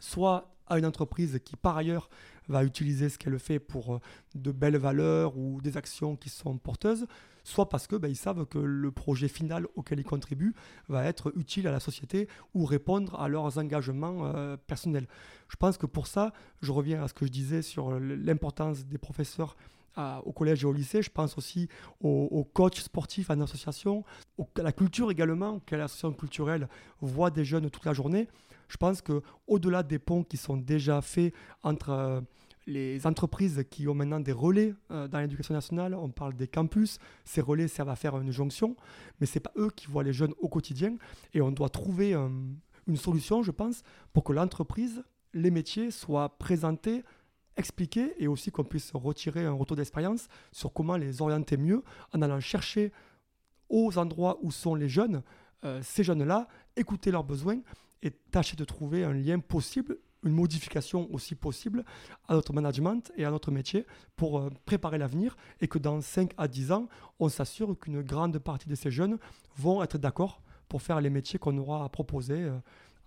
soit 0.00 0.50
à 0.66 0.78
une 0.78 0.86
entreprise 0.86 1.38
qui 1.44 1.56
par 1.56 1.76
ailleurs 1.76 2.08
va 2.48 2.64
utiliser 2.64 3.08
ce 3.08 3.18
qu'elle 3.18 3.38
fait 3.38 3.58
pour 3.58 3.94
euh, 3.94 4.00
de 4.34 4.50
belles 4.50 4.76
valeurs 4.76 5.36
ou 5.36 5.60
des 5.60 5.76
actions 5.76 6.16
qui 6.16 6.28
sont 6.28 6.58
porteuses, 6.58 7.06
soit 7.44 7.68
parce 7.68 7.86
que 7.86 7.96
ben, 7.96 8.08
ils 8.08 8.16
savent 8.16 8.44
que 8.46 8.58
le 8.58 8.90
projet 8.90 9.28
final 9.28 9.66
auquel 9.76 10.00
ils 10.00 10.04
contribuent 10.04 10.54
va 10.88 11.04
être 11.04 11.32
utile 11.36 11.68
à 11.68 11.72
la 11.72 11.80
société 11.80 12.28
ou 12.54 12.64
répondre 12.64 13.20
à 13.20 13.28
leurs 13.28 13.58
engagements 13.58 14.26
euh, 14.34 14.56
personnels. 14.56 15.06
Je 15.48 15.56
pense 15.56 15.78
que 15.78 15.86
pour 15.86 16.06
ça, 16.06 16.32
je 16.60 16.72
reviens 16.72 17.02
à 17.02 17.08
ce 17.08 17.14
que 17.14 17.26
je 17.26 17.30
disais 17.30 17.62
sur 17.62 17.98
l'importance 17.98 18.84
des 18.86 18.98
professeurs 18.98 19.56
au 20.24 20.32
collège 20.32 20.62
et 20.62 20.66
au 20.66 20.72
lycée. 20.72 21.02
Je 21.02 21.10
pense 21.10 21.36
aussi 21.36 21.68
aux, 22.00 22.48
coachs 22.52 22.76
sportifs 22.76 23.30
en 23.30 23.40
association, 23.40 24.04
à 24.58 24.62
la 24.62 24.72
culture 24.72 25.10
également, 25.10 25.60
quelle 25.66 25.80
association 25.80 26.12
culturelle 26.12 26.68
voit 27.00 27.30
des 27.30 27.44
jeunes 27.44 27.70
toute 27.70 27.84
la 27.84 27.92
journée. 27.92 28.28
Je 28.70 28.76
pense 28.76 29.02
que 29.02 29.20
au-delà 29.48 29.82
des 29.82 29.98
ponts 29.98 30.22
qui 30.22 30.36
sont 30.36 30.56
déjà 30.56 31.02
faits 31.02 31.34
entre 31.62 31.90
euh, 31.90 32.20
les 32.66 33.04
entreprises 33.04 33.64
qui 33.68 33.88
ont 33.88 33.94
maintenant 33.94 34.20
des 34.20 34.32
relais 34.32 34.74
euh, 34.92 35.08
dans 35.08 35.18
l'éducation 35.18 35.52
nationale, 35.52 35.92
on 35.94 36.08
parle 36.08 36.34
des 36.34 36.46
campus, 36.46 36.98
ces 37.24 37.40
relais 37.40 37.66
servent 37.66 37.88
à 37.88 37.96
faire 37.96 38.16
une 38.18 38.30
jonction, 38.30 38.76
mais 39.20 39.26
ce 39.26 39.34
n'est 39.34 39.42
pas 39.42 39.50
eux 39.56 39.70
qui 39.74 39.88
voient 39.88 40.04
les 40.04 40.12
jeunes 40.12 40.34
au 40.38 40.48
quotidien, 40.48 40.96
et 41.34 41.40
on 41.40 41.50
doit 41.50 41.68
trouver 41.68 42.14
euh, 42.14 42.28
une 42.86 42.96
solution, 42.96 43.42
je 43.42 43.50
pense, 43.50 43.82
pour 44.12 44.22
que 44.22 44.32
l'entreprise, 44.32 45.02
les 45.34 45.50
métiers 45.50 45.90
soient 45.90 46.38
présentés, 46.38 47.02
expliqués, 47.56 48.14
et 48.22 48.28
aussi 48.28 48.52
qu'on 48.52 48.62
puisse 48.62 48.92
retirer 48.94 49.44
un 49.46 49.52
retour 49.52 49.76
d'expérience 49.76 50.28
sur 50.52 50.72
comment 50.72 50.96
les 50.96 51.22
orienter 51.22 51.56
mieux 51.56 51.82
en 52.14 52.22
allant 52.22 52.38
chercher 52.38 52.92
aux 53.68 53.98
endroits 53.98 54.38
où 54.42 54.52
sont 54.52 54.76
les 54.76 54.88
jeunes, 54.88 55.22
ces 55.82 56.02
jeunes-là, 56.02 56.48
écouter 56.76 57.10
leurs 57.10 57.22
besoins 57.22 57.60
et 58.02 58.10
tâcher 58.30 58.56
de 58.56 58.64
trouver 58.64 59.04
un 59.04 59.12
lien 59.12 59.38
possible, 59.38 59.98
une 60.24 60.32
modification 60.32 61.08
aussi 61.12 61.34
possible 61.34 61.84
à 62.28 62.34
notre 62.34 62.52
management 62.52 63.10
et 63.16 63.24
à 63.24 63.30
notre 63.30 63.50
métier 63.50 63.86
pour 64.16 64.38
euh, 64.38 64.50
préparer 64.66 64.98
l'avenir 64.98 65.36
et 65.60 65.68
que 65.68 65.78
dans 65.78 66.00
5 66.00 66.32
à 66.36 66.48
10 66.48 66.72
ans, 66.72 66.88
on 67.18 67.28
s'assure 67.28 67.78
qu'une 67.78 68.02
grande 68.02 68.38
partie 68.38 68.68
de 68.68 68.74
ces 68.74 68.90
jeunes 68.90 69.18
vont 69.56 69.82
être 69.82 69.98
d'accord 69.98 70.42
pour 70.68 70.82
faire 70.82 71.00
les 71.00 71.10
métiers 71.10 71.38
qu'on 71.38 71.56
aura 71.58 71.84
à 71.84 71.88
proposer 71.88 72.42
euh, 72.42 72.58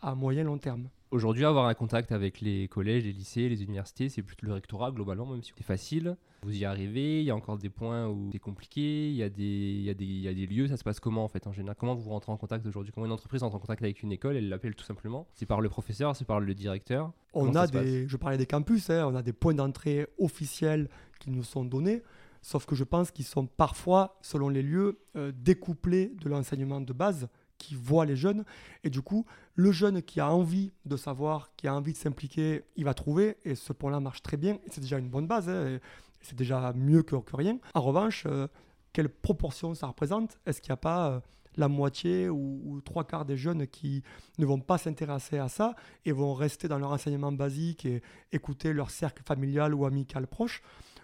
à 0.04 0.16
moyen 0.16 0.44
long 0.44 0.58
terme. 0.58 0.90
Aujourd'hui, 1.12 1.46
avoir 1.46 1.68
un 1.68 1.74
contact 1.76 2.12
avec 2.12 2.42
les 2.42 2.68
collèges, 2.68 3.04
les 3.04 3.14
lycées, 3.14 3.48
les 3.48 3.64
universités, 3.64 4.10
c'est 4.10 4.24
plutôt 4.24 4.48
le 4.48 4.54
rectorat 4.54 4.92
globalement, 4.92 5.28
même 5.28 5.44
si 5.44 5.54
c'est 5.56 5.64
facile. 5.64 6.18
Vous 6.42 6.58
y 6.58 6.66
arrivez, 6.66 7.22
il 7.22 7.26
y 7.26 7.32
a 7.32 7.36
encore 7.36 7.58
des 7.58 7.70
points 7.70 8.08
où 8.08 8.30
c'est 8.32 8.40
compliqué, 8.40 9.10
il 9.10 9.16
y, 9.16 9.24
a 9.24 9.30
des, 9.30 9.44
il, 9.44 9.84
y 9.84 9.90
a 9.92 9.94
des, 9.94 10.06
il 10.06 10.22
y 10.22 10.28
a 10.28 10.34
des 10.34 10.48
lieux, 10.48 10.68
ça 10.68 10.76
se 10.76 10.84
passe 10.84 11.00
comment 11.00 11.24
en 11.24 11.28
fait 11.28 11.46
en 11.46 11.54
général? 11.54 11.78
Comment 11.80 11.94
vous 11.94 12.10
rentrez 12.10 12.32
en 12.32 12.38
contact 12.38 12.66
aujourd'hui? 12.66 12.92
Comment 12.92 13.06
une 13.06 13.12
entreprise 13.12 13.44
entre 13.44 13.56
en 13.56 13.60
contact 13.60 13.84
avec 13.84 14.02
une 14.02 14.12
école 14.12 14.36
Elle 14.36 14.50
l'appelle 14.50 14.76
tout 14.76 14.84
simplement? 14.84 15.28
C'est 15.36 15.46
par 15.46 15.62
le 15.62 15.70
professeur, 15.70 16.16
c'est 16.16 16.26
par 16.26 16.40
le 16.40 16.54
directeur? 16.56 17.14
On 17.34 17.54
a 17.54 17.68
des, 17.68 18.08
je 18.08 18.18
parlais 18.18 18.38
des 18.38 18.48
campus, 18.48 18.90
hein, 18.90 19.08
on 19.08 19.16
a 19.16 19.22
des 19.22 19.34
points 19.34 19.54
d'entrée 19.54 20.08
officiels 20.18 20.90
qui 21.20 21.30
nous 21.30 21.44
sont 21.44 21.64
donnés. 21.64 22.02
Sauf 22.42 22.66
que 22.66 22.76
je 22.76 22.84
pense 22.84 23.12
qu'ils 23.12 23.26
sont 23.26 23.46
parfois, 23.46 24.18
selon 24.22 24.50
les 24.50 24.64
lieux, 24.64 25.00
euh, 25.16 25.32
découplés 25.34 26.12
de 26.22 26.28
l'enseignement 26.28 26.82
de 26.82 26.92
base 26.92 27.30
qui 27.64 27.76
voit 27.76 28.06
les 28.06 28.16
jeunes. 28.16 28.44
Et 28.84 28.90
du 28.90 29.02
coup, 29.02 29.26
le 29.56 29.72
jeune 29.72 30.02
qui 30.02 30.20
a 30.20 30.30
envie 30.30 30.74
de 30.86 30.98
savoir, 30.98 31.50
qui 31.56 31.68
a 31.68 31.74
envie 31.74 31.94
de 31.94 31.98
s'impliquer, 31.98 32.64
il 32.76 32.84
va 32.84 32.94
trouver. 32.94 33.38
Et 33.46 33.56
ce 33.56 33.72
point-là 33.72 34.00
marche 34.00 34.22
très 34.22 34.38
bien. 34.38 34.58
C'est 34.70 34.82
déjà 34.82 35.00
une 35.00 35.10
bonne 35.10 35.28
base. 35.28 35.48
Hein, 35.48 35.80
c'est 36.22 36.36
déjà 36.36 36.74
mieux 36.74 37.04
que, 37.04 37.16
rien. 37.34 37.58
En 37.74 37.82
revanche, 37.82 38.26
euh, 38.26 38.48
quelle 38.92 39.10
proportion 39.10 39.74
ça 39.76 39.88
représente? 39.88 40.40
Est-ce 40.46 40.62
qu'il 40.62 40.72
n'y 40.72 40.76
a 40.76 40.78
pas 40.78 41.10
euh, 41.10 41.20
la 41.56 41.68
moitié 41.68 42.30
ou, 42.30 42.82
trois 42.84 43.06
quarts 43.06 43.26
des 43.26 43.38
jeunes 43.38 43.68
qui 43.68 44.04
ne 44.40 44.46
vont 44.46 44.60
pas 44.60 44.78
s'intéresser 44.78 45.38
à 45.38 45.48
ça 45.48 45.76
et 46.06 46.12
vont 46.12 46.34
rester 46.34 46.68
dans 46.68 46.80
leur 46.80 46.92
enseignement 46.92 47.32
basique 47.32 47.86
et 47.86 48.02
écouter 48.32 48.74
leur 48.74 48.90
cercle 48.90 49.24
familial 49.24 49.74
ou 49.74 49.86
amical 49.86 50.28
proche? 50.28 50.62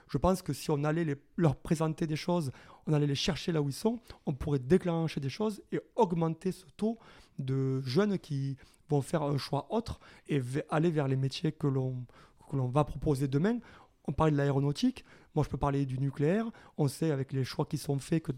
Je 0.10 0.18
pense 0.18 0.42
que 0.42 0.54
si 0.54 0.72
on 0.72 0.84
allait 0.84 1.18
leur 1.38 1.56
présenter 1.56 2.08
des 2.08 2.16
choses, 2.16 2.52
on 2.88 2.94
allait 2.94 3.08
les 3.08 3.16
chercher 3.16 3.52
là 3.52 3.62
où 3.62 3.70
ils 3.70 3.74
sont, 3.74 4.00
on 4.26 4.34
pourrait 4.34 4.60
déclencher 4.60 5.20
des 5.20 5.30
choses 5.30 5.62
et 5.72 5.80
augmenter 5.96 6.52
ce 6.52 6.66
taux 6.76 6.98
de 7.38 7.82
jeunes 7.82 8.18
qui 8.18 8.58
vont 8.90 9.02
faire 9.02 9.22
un 9.22 9.38
choix 9.38 9.68
autre 9.70 10.00
et 10.28 10.42
aller 10.70 10.90
vers 10.90 11.08
les 11.08 11.16
métiers 11.16 11.52
que 11.52 11.68
l'on 11.68 12.06
va 12.52 12.84
proposer 12.84 13.28
demain. 13.28 13.60
On 14.08 14.12
parlait 14.12 14.32
de 14.32 14.38
l'aéronautique, 14.38 15.06
moi 15.36 15.44
je 15.44 15.50
peux 15.50 15.58
parler 15.58 15.86
du 15.86 16.00
nucléaire. 16.00 16.50
On 16.78 16.88
sait 16.88 17.12
avec 17.12 17.32
les 17.32 17.44
choix 17.44 17.66
qui 17.66 17.78
sont 17.78 18.00
faits 18.00 18.24
que 18.24 18.32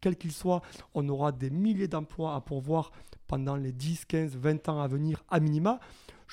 quel 0.00 0.16
qu'il 0.16 0.32
soit, 0.32 0.62
on 0.94 1.08
aura 1.08 1.30
des 1.30 1.50
milliers 1.50 1.86
d'emplois 1.86 2.34
à 2.34 2.40
pourvoir 2.40 2.90
pendant 3.28 3.56
les 3.56 3.72
10, 3.72 4.04
15, 4.06 4.36
20 4.36 4.68
ans 4.68 4.80
à 4.80 4.88
venir 4.88 5.22
à 5.28 5.38
minima. 5.38 5.78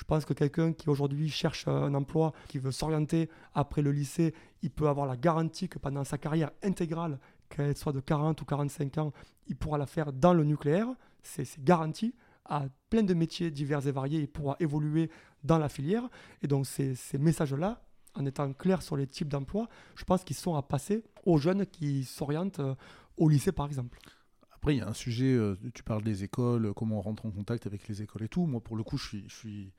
Je 0.00 0.04
pense 0.06 0.24
que 0.24 0.32
quelqu'un 0.32 0.72
qui 0.72 0.88
aujourd'hui 0.88 1.28
cherche 1.28 1.68
un 1.68 1.92
emploi, 1.92 2.32
qui 2.48 2.58
veut 2.58 2.72
s'orienter 2.72 3.28
après 3.52 3.82
le 3.82 3.92
lycée, 3.92 4.34
il 4.62 4.70
peut 4.70 4.88
avoir 4.88 5.06
la 5.06 5.14
garantie 5.14 5.68
que 5.68 5.78
pendant 5.78 6.04
sa 6.04 6.16
carrière 6.16 6.52
intégrale, 6.62 7.18
qu'elle 7.50 7.76
soit 7.76 7.92
de 7.92 8.00
40 8.00 8.40
ou 8.40 8.46
45 8.46 8.96
ans, 8.96 9.12
il 9.46 9.56
pourra 9.56 9.76
la 9.76 9.84
faire 9.84 10.14
dans 10.14 10.32
le 10.32 10.42
nucléaire. 10.44 10.86
C'est 11.22 11.62
garanti. 11.62 12.14
À 12.46 12.64
plein 12.88 13.02
de 13.02 13.12
métiers 13.12 13.50
divers 13.50 13.86
et 13.86 13.92
variés, 13.92 14.20
il 14.20 14.28
pourra 14.28 14.56
évoluer 14.58 15.10
dans 15.44 15.58
la 15.58 15.68
filière. 15.68 16.08
Et 16.40 16.46
donc 16.46 16.66
ces, 16.66 16.96
messages-là, 17.18 17.82
en 18.14 18.24
étant 18.24 18.50
clair 18.54 18.80
sur 18.80 18.96
les 18.96 19.06
types 19.06 19.28
d'emplois, 19.28 19.68
je 19.96 20.04
pense 20.04 20.24
qu'ils 20.24 20.34
sont 20.34 20.54
à 20.54 20.62
passer 20.62 21.04
aux 21.26 21.36
jeunes 21.36 21.66
qui 21.66 22.04
s'orientent 22.04 22.60
euh, 22.60 22.74
au 23.18 23.28
lycée, 23.28 23.52
par 23.52 23.66
exemple. 23.66 23.98
Après, 24.60 24.74
il 24.74 24.78
y 24.78 24.82
a 24.82 24.88
un 24.88 24.92
sujet, 24.92 25.32
euh, 25.32 25.56
tu 25.72 25.82
parles 25.82 26.02
des 26.02 26.22
écoles, 26.22 26.74
comment 26.74 26.98
on 26.98 27.00
rentre 27.00 27.24
en 27.24 27.30
contact 27.30 27.66
avec 27.66 27.88
les 27.88 28.02
écoles 28.02 28.24
et 28.24 28.28
tout. 28.28 28.44
Moi, 28.44 28.60
pour 28.60 28.76
le 28.76 28.82
coup, 28.82 28.98
je 28.98 29.08
suis, 29.08 29.24
je 29.26 29.34
suis, 29.34 29.72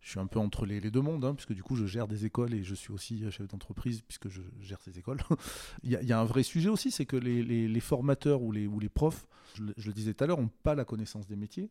je 0.00 0.10
suis 0.10 0.20
un 0.20 0.28
peu 0.28 0.38
entre 0.38 0.66
les, 0.66 0.80
deux 0.80 1.00
mondes, 1.00 1.24
hein, 1.24 1.34
puisque 1.34 1.52
du 1.52 1.64
coup, 1.64 1.74
je 1.74 1.84
gère 1.84 2.06
des 2.06 2.26
écoles 2.26 2.54
et 2.54 2.62
je 2.62 2.76
suis 2.76 2.92
aussi 2.92 3.28
chef 3.32 3.48
d'entreprise, 3.48 4.02
puisque 4.02 4.28
je 4.28 4.42
gère 4.60 4.80
ces 4.82 5.00
écoles. 5.00 5.18
il, 5.82 5.90
y 5.90 6.12
a, 6.12 6.20
un 6.20 6.24
vrai 6.24 6.44
sujet 6.44 6.68
aussi, 6.68 6.92
c'est 6.92 7.06
que 7.06 7.16
les, 7.16 7.80
formateurs 7.80 8.40
ou 8.42 8.52
les, 8.52 8.68
ou 8.68 8.78
les 8.78 8.88
profs, 8.88 9.26
je, 9.56 9.64
le 9.64 9.92
disais 9.92 10.14
tout 10.14 10.22
à 10.22 10.28
l'heure, 10.28 10.40
n'ont 10.40 10.52
pas 10.62 10.76
la 10.76 10.84
connaissance 10.84 11.26
des 11.26 11.34
métiers. 11.34 11.68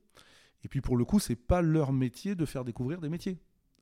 Et 0.66 0.68
puis, 0.68 0.82
pour 0.82 0.98
le 0.98 1.06
coup, 1.06 1.22
c'est 1.22 1.38
pas 1.38 1.62
leur 1.62 1.94
métier 1.94 2.36
de 2.36 2.44
faire 2.44 2.66
découvrir 2.66 3.00
des 3.00 3.08
métiers. 3.08 3.38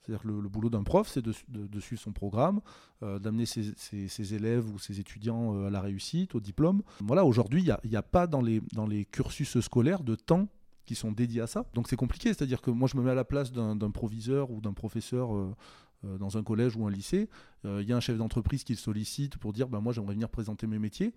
C'est-à-dire 0.07 0.23
que 0.23 0.27
le, 0.27 0.47
boulot 0.47 0.69
d'un 0.69 0.83
prof, 0.83 1.09
c'est 1.09 1.21
de, 1.21 1.79
suivre 1.81 2.01
son 2.01 2.13
programme, 2.13 2.61
euh, 3.03 3.19
d'amener 3.19 3.45
ses, 3.45 4.33
élèves 4.33 4.69
ou 4.73 4.79
ses 4.79 5.01
étudiants 5.01 5.53
euh, 5.53 5.67
à 5.67 5.69
la 5.69 5.81
réussite, 5.81 6.33
au 6.33 6.39
diplôme. 6.39 6.81
Voilà, 7.01 7.25
aujourd'hui, 7.25 7.61
il 7.61 7.89
n'y 7.89 7.95
a, 7.97 8.03
pas 8.03 8.25
dans 8.25 8.41
les, 8.41 8.61
dans 8.73 8.87
les 8.87 9.03
cursus 9.03 9.59
scolaires 9.59 10.03
de 10.03 10.15
temps 10.15 10.47
qui 10.85 10.95
sont 10.95 11.11
dédiés 11.11 11.41
à 11.41 11.47
ça. 11.47 11.65
Donc 11.73 11.89
c'est 11.89 11.97
compliqué, 11.97 12.29
c'est-à-dire 12.29 12.61
que 12.61 12.71
moi 12.71 12.87
je 12.89 12.95
me 12.95 13.03
mets 13.03 13.11
à 13.11 13.15
la 13.15 13.25
place 13.25 13.51
d'un 13.51 13.91
proviseur 13.91 14.49
ou 14.49 14.61
d'un 14.61 14.71
professeur 14.71 15.35
euh, 15.35 15.53
dans 16.17 16.37
un 16.37 16.43
collège 16.43 16.77
ou 16.77 16.87
un 16.87 16.89
lycée. 16.89 17.27
Il 17.65 17.83
y 17.83 17.91
a 17.91 17.97
un 17.97 17.99
chef 17.99 18.17
d'entreprise 18.17 18.63
qui 18.63 18.71
le 18.71 18.77
sollicite 18.77 19.35
pour 19.37 19.51
dire 19.51 19.67
ben, 19.67 19.81
moi 19.81 19.91
j'aimerais 19.91 20.13
venir 20.13 20.29
présenter 20.29 20.65
mes 20.65 20.79
métiers. 20.79 21.13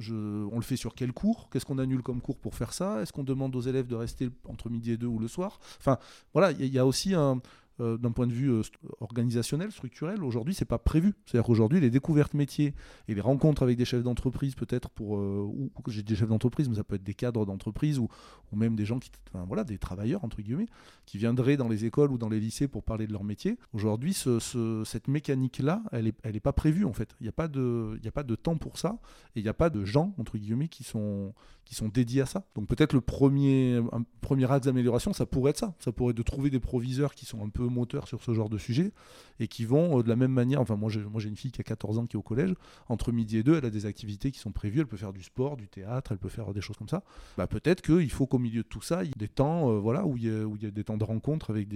on 0.00 0.56
le 0.56 0.62
fait 0.62 0.74
sur 0.74 0.96
quel 0.96 1.12
cours? 1.12 1.48
Qu'est-ce 1.50 1.64
qu'on 1.64 1.78
annule 1.78 2.02
comme 2.02 2.20
cours 2.20 2.40
pour 2.40 2.56
faire 2.56 2.72
ça? 2.72 3.00
Est-ce 3.00 3.12
qu'on 3.12 3.22
demande 3.22 3.54
aux 3.54 3.60
élèves 3.60 3.86
de 3.86 3.94
rester 3.94 4.30
entre 4.48 4.68
midi 4.68 4.90
et 4.90 4.96
deux 4.96 5.06
ou 5.06 5.20
le 5.20 5.28
soir? 5.28 5.60
Enfin, 5.78 5.98
voilà, 6.32 6.50
il 6.50 6.66
y, 6.66 6.78
a 6.80 6.84
aussi 6.84 7.14
un, 7.14 7.40
euh, 7.80 7.96
d'un 7.96 8.12
point 8.12 8.26
de 8.26 8.32
vue 8.32 8.50
euh, 8.50 8.62
organisationnel, 9.00 9.72
structurel, 9.72 10.22
aujourd'hui, 10.22 10.54
c'est 10.54 10.64
pas 10.64 10.78
prévu. 10.78 11.14
C'est-à-dire 11.24 11.46
qu'aujourd'hui, 11.46 11.80
les 11.80 11.90
découvertes 11.90 12.34
métiers 12.34 12.74
et 13.08 13.14
les 13.14 13.20
rencontres 13.20 13.62
avec 13.62 13.76
des 13.76 13.84
chefs 13.84 14.02
d'entreprise, 14.02 14.54
peut-être 14.54 14.90
pour. 14.90 15.16
Euh, 15.16 15.42
ou, 15.42 15.70
j'ai 15.88 16.02
des 16.02 16.14
chefs 16.14 16.28
d'entreprise, 16.28 16.68
mais 16.68 16.76
ça 16.76 16.84
peut 16.84 16.96
être 16.96 17.02
des 17.02 17.14
cadres 17.14 17.46
d'entreprise 17.46 17.98
ou, 17.98 18.08
ou, 18.52 18.56
même 18.56 18.76
des 18.76 18.84
gens 18.84 18.98
qui. 18.98 19.10
Voilà, 19.46 19.64
des 19.64 19.78
travailleurs, 19.78 20.24
entre 20.24 20.42
guillemets, 20.42 20.66
qui 21.06 21.18
viendraient 21.18 21.56
dans 21.56 21.68
les 21.68 21.84
écoles 21.84 22.12
ou 22.12 22.18
dans 22.18 22.28
les 22.28 22.40
lycées 22.40 22.68
pour 22.68 22.82
parler 22.82 23.06
de 23.06 23.12
leur 23.12 23.24
métier. 23.24 23.58
Aujourd'hui, 23.72 24.12
ce, 24.12 24.82
cette 24.84 25.08
mécanique-là, 25.08 25.82
elle 25.92 26.04
n'est 26.04 26.14
elle 26.22 26.36
est 26.36 26.40
pas 26.40 26.52
prévue, 26.52 26.84
en 26.84 26.92
fait. 26.92 27.14
Il 27.20 27.24
n'y 27.24 27.28
a, 27.28 27.32
pas 27.32 27.48
de, 27.48 27.98
a 28.04 28.10
pas 28.10 28.22
de 28.22 28.34
temps 28.34 28.56
pour 28.56 28.78
ça 28.78 28.98
et 29.34 29.40
il 29.40 29.42
n'y 29.42 29.48
a 29.48 29.54
pas 29.54 29.70
de 29.70 29.84
gens, 29.84 30.14
entre 30.18 30.38
guillemets, 30.38 30.68
qui 30.68 30.84
sont, 30.84 31.32
qui 31.64 31.74
sont 31.74 31.88
dédiés 31.88 32.22
à 32.22 32.26
ça. 32.26 32.44
Donc 32.54 32.68
peut-être 32.68 32.92
le 32.92 33.00
premier, 33.00 33.80
premier 34.20 34.50
axe 34.50 34.66
d'amélioration, 34.66 35.12
ça 35.12 35.26
pourrait 35.26 35.50
être 35.50 35.58
ça. 35.58 35.74
Ça 35.78 35.92
pourrait 35.92 36.10
être 36.10 36.16
de 36.16 36.22
trouver 36.22 36.50
des 36.50 36.60
proviseurs 36.60 37.14
qui 37.14 37.26
sont 37.26 37.44
un 37.44 37.48
peu 37.48 37.62
moteurs 37.70 38.08
sur 38.08 38.22
ce 38.22 38.34
genre 38.34 38.48
de 38.48 38.58
sujet 38.58 38.92
et 39.38 39.48
qui 39.48 39.64
vont 39.64 39.98
euh, 39.98 40.02
de 40.02 40.08
la 40.08 40.16
même 40.16 40.32
manière. 40.32 40.60
Enfin, 40.60 40.76
moi 40.76 40.90
j'ai, 40.90 41.00
moi 41.00 41.22
une 41.22 41.36
fille 41.36 41.52
qui 41.52 41.60
a 41.60 41.64
14 41.64 41.98
ans 41.98 42.06
qui 42.06 42.16
est 42.16 42.18
au 42.18 42.22
collège. 42.22 42.54
Entre 42.88 43.12
midi 43.12 43.38
et 43.38 43.42
deux, 43.42 43.56
elle 43.56 43.64
a 43.64 43.70
des 43.70 43.86
activités 43.86 44.30
qui 44.30 44.38
sont 44.38 44.52
prévues. 44.52 44.80
Elle 44.80 44.86
peut 44.86 44.96
faire 44.96 45.12
du 45.12 45.22
sport, 45.22 45.56
du 45.56 45.68
théâtre, 45.68 46.12
elle 46.12 46.18
peut 46.18 46.28
faire 46.28 46.52
des 46.52 46.60
choses 46.60 46.76
comme 46.76 46.88
ça. 46.88 47.02
Bah, 47.36 47.46
peut-être 47.46 47.82
qu'il 47.82 48.10
faut 48.10 48.26
qu'au 48.26 48.38
milieu 48.38 48.62
de 48.62 48.68
tout 48.68 48.82
ça, 48.82 49.04
il 49.04 49.08
y 49.08 49.10
ait 49.10 49.18
des 49.18 49.28
temps, 49.28 49.70
euh, 49.70 49.78
voilà, 49.78 50.06
où 50.06 50.16
il, 50.16 50.24
y 50.24 50.30
a, 50.30 50.44
où 50.46 50.56
il 50.56 50.62
y 50.62 50.66
a 50.66 50.70
des 50.70 50.84
temps 50.84 50.96
de 50.96 51.04
rencontre 51.04 51.50
avec, 51.50 51.68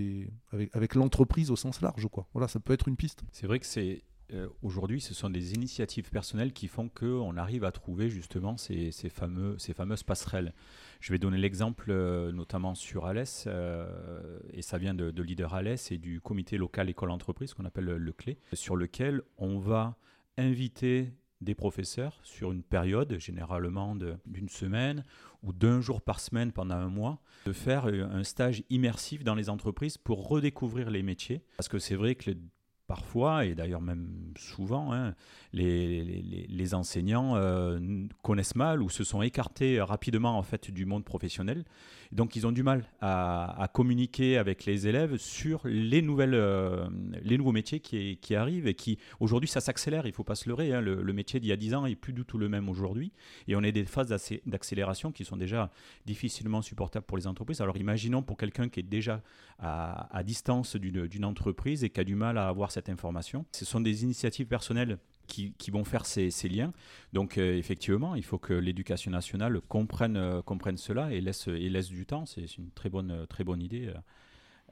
avec, 0.52 0.74
avec 0.74 0.94
l'entreprise 0.94 1.50
au 1.50 1.56
sens 1.56 1.80
large. 1.80 2.08
Quoi. 2.08 2.26
Voilà, 2.32 2.48
ça 2.48 2.60
peut 2.60 2.72
être 2.72 2.88
une 2.88 2.96
piste. 2.96 3.22
C'est 3.32 3.46
vrai 3.46 3.58
que 3.60 3.66
c'est 3.66 4.02
euh, 4.32 4.48
aujourd'hui, 4.62 5.00
ce 5.00 5.12
sont 5.12 5.28
des 5.28 5.52
initiatives 5.52 6.10
personnelles 6.10 6.52
qui 6.52 6.66
font 6.66 6.88
qu'on 6.88 7.36
arrive 7.36 7.64
à 7.64 7.72
trouver 7.72 8.08
justement 8.08 8.56
ces, 8.56 8.90
fameuses 9.10 10.02
passerelles. 10.02 10.54
Je 11.00 11.12
vais 11.12 11.18
donner 11.18 11.36
l'exemple 11.36 11.90
euh, 11.90 12.32
notamment 12.32 12.74
sur 12.74 13.04
Alès, 13.04 13.44
euh, 13.46 14.38
et 14.52 14.62
ça 14.62 14.78
vient 14.78 14.94
de, 14.94 15.22
Leader 15.22 15.54
Alès 15.54 15.90
et 15.92 15.98
du 15.98 16.20
comité 16.20 16.56
local 16.56 16.88
école-entreprise 16.88 17.54
qu'on 17.54 17.64
appelle 17.64 17.84
le, 17.84 18.12
CLé, 18.12 18.38
sur 18.52 18.76
lequel 18.76 19.22
on 19.36 19.58
va 19.58 19.96
inviter 20.38 21.12
des 21.40 21.54
professeurs 21.54 22.18
sur 22.22 22.52
une 22.52 22.62
période, 22.62 23.18
généralement 23.18 23.94
d'une 24.24 24.48
semaine 24.48 25.04
ou 25.42 25.52
d'un 25.52 25.82
jour 25.82 26.00
par 26.00 26.20
semaine 26.20 26.52
pendant 26.52 26.76
un 26.76 26.88
mois, 26.88 27.20
de 27.44 27.52
faire 27.52 27.84
un 27.84 28.24
stage 28.24 28.62
immersif 28.70 29.24
dans 29.24 29.34
les 29.34 29.50
entreprises 29.50 29.98
pour 29.98 30.26
redécouvrir 30.28 30.88
les 30.88 31.02
métiers. 31.02 31.42
Parce 31.58 31.68
que 31.68 31.78
c'est 31.78 31.96
vrai 31.96 32.14
que 32.14 32.30
le 32.30 32.38
parfois, 32.86 33.46
et 33.46 33.54
d'ailleurs 33.54 33.80
même 33.80 34.32
souvent, 34.36 34.92
hein, 34.92 35.14
les, 35.52 36.74
enseignants 36.74 37.36
euh, 37.36 37.78
connaissent 38.22 38.56
mal 38.56 38.82
ou 38.82 38.88
se 38.88 39.04
sont 39.04 39.22
écartés 39.22 39.80
rapidement 39.80 40.38
en 40.38 40.42
fait 40.42 40.70
du 40.70 40.86
monde 40.86 41.04
professionnel. 41.04 41.64
Donc 42.12 42.36
ils 42.36 42.46
ont 42.46 42.52
du 42.52 42.62
mal 42.62 42.84
à, 43.00 43.68
communiquer 43.72 44.38
avec 44.38 44.66
les 44.66 44.86
élèves 44.86 45.16
sur 45.16 45.62
les, 45.64 46.02
nouvelles, 46.02 46.34
euh, 46.34 46.88
les 47.22 47.38
nouveaux 47.38 47.52
métiers 47.52 47.80
qui, 47.80 48.34
arrivent 48.34 48.66
et 48.66 48.74
qui 48.74 48.98
aujourd'hui 49.20 49.48
ça 49.48 49.60
s'accélère, 49.60 50.06
il 50.06 50.10
ne 50.10 50.14
faut 50.14 50.24
pas 50.24 50.34
se 50.34 50.48
leurrer. 50.48 50.72
Hein. 50.72 50.80
le, 50.80 51.12
métier 51.12 51.40
d'il 51.40 51.48
y 51.48 51.52
a 51.52 51.56
10 51.56 51.74
ans 51.74 51.86
est 51.86 51.94
plus 51.94 52.12
du 52.12 52.24
tout 52.24 52.38
le 52.38 52.48
même 52.48 52.68
aujourd'hui 52.68 53.12
et 53.48 53.56
on 53.56 53.62
est 53.62 53.72
des 53.72 53.84
phases 53.84 54.14
d'accélération 54.46 55.12
qui 55.12 55.24
sont 55.24 55.36
déjà 55.36 55.70
difficilement 56.06 56.62
supportables 56.62 57.06
pour 57.06 57.16
les 57.16 57.26
entreprises. 57.26 57.60
Alors 57.60 57.76
imaginons 57.76 58.22
pour 58.22 58.36
quelqu'un 58.36 58.68
qui 58.68 58.80
est 58.80 58.84
déjà 58.84 59.22
à 59.58 60.22
distance 60.24 60.76
d'une 60.76 61.24
entreprise 61.24 61.84
et 61.84 61.90
qui 61.90 62.00
a 62.00 62.04
du 62.04 62.16
mal 62.16 62.38
à 62.38 62.48
avoir 62.48 62.70
cette 62.74 62.88
information. 62.88 63.46
Ce 63.52 63.64
sont 63.64 63.80
des 63.80 64.04
initiatives 64.04 64.46
personnelles 64.46 64.98
qui, 65.26 65.70
vont 65.70 65.84
faire 65.84 66.04
ces, 66.06 66.30
liens. 66.48 66.72
Donc 67.12 67.38
euh, 67.38 67.56
effectivement, 67.56 68.14
il 68.14 68.24
faut 68.24 68.38
que 68.38 68.52
l'éducation 68.52 69.10
nationale 69.10 69.60
comprenne, 69.62 70.16
euh, 70.16 70.42
comprenne 70.42 70.76
cela 70.76 71.12
et 71.12 71.20
laisse, 71.20 71.48
et 71.48 71.68
laisse 71.70 71.88
du 71.88 72.04
temps. 72.04 72.26
C'est 72.26 72.58
une 72.58 72.70
très 72.70 72.90
bonne, 72.90 73.26
très 73.28 73.44
bonne 73.44 73.62
idée, 73.62 73.92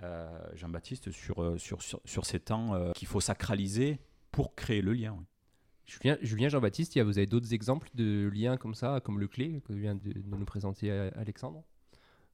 euh, 0.03 0.29
Jean-Baptiste, 0.55 1.11
sur, 1.11 1.55
sur, 1.59 1.79
sur, 1.83 2.27
ces 2.27 2.41
temps 2.41 2.93
qu'il 2.93 3.09
faut 3.09 3.21
sacraliser 3.21 3.99
pour 4.31 4.55
créer 4.55 4.83
le 4.83 4.93
lien. 4.93 5.17
Julien, 5.87 6.17
Julien 6.23 6.49
Jean-Baptiste, 6.49 6.99
vous 7.01 7.19
avez 7.19 7.27
d'autres 7.27 7.55
exemples 7.55 7.89
de 7.95 8.31
liens 8.33 8.57
comme 8.57 8.75
ça, 8.75 9.01
comme 9.03 9.19
le 9.21 9.29
clé 9.29 9.63
que 9.65 9.73
vient 9.73 9.95
de, 9.95 10.13
de 10.13 10.37
nous 10.37 10.45
présenter 10.45 10.91
Alexandre? 10.91 11.65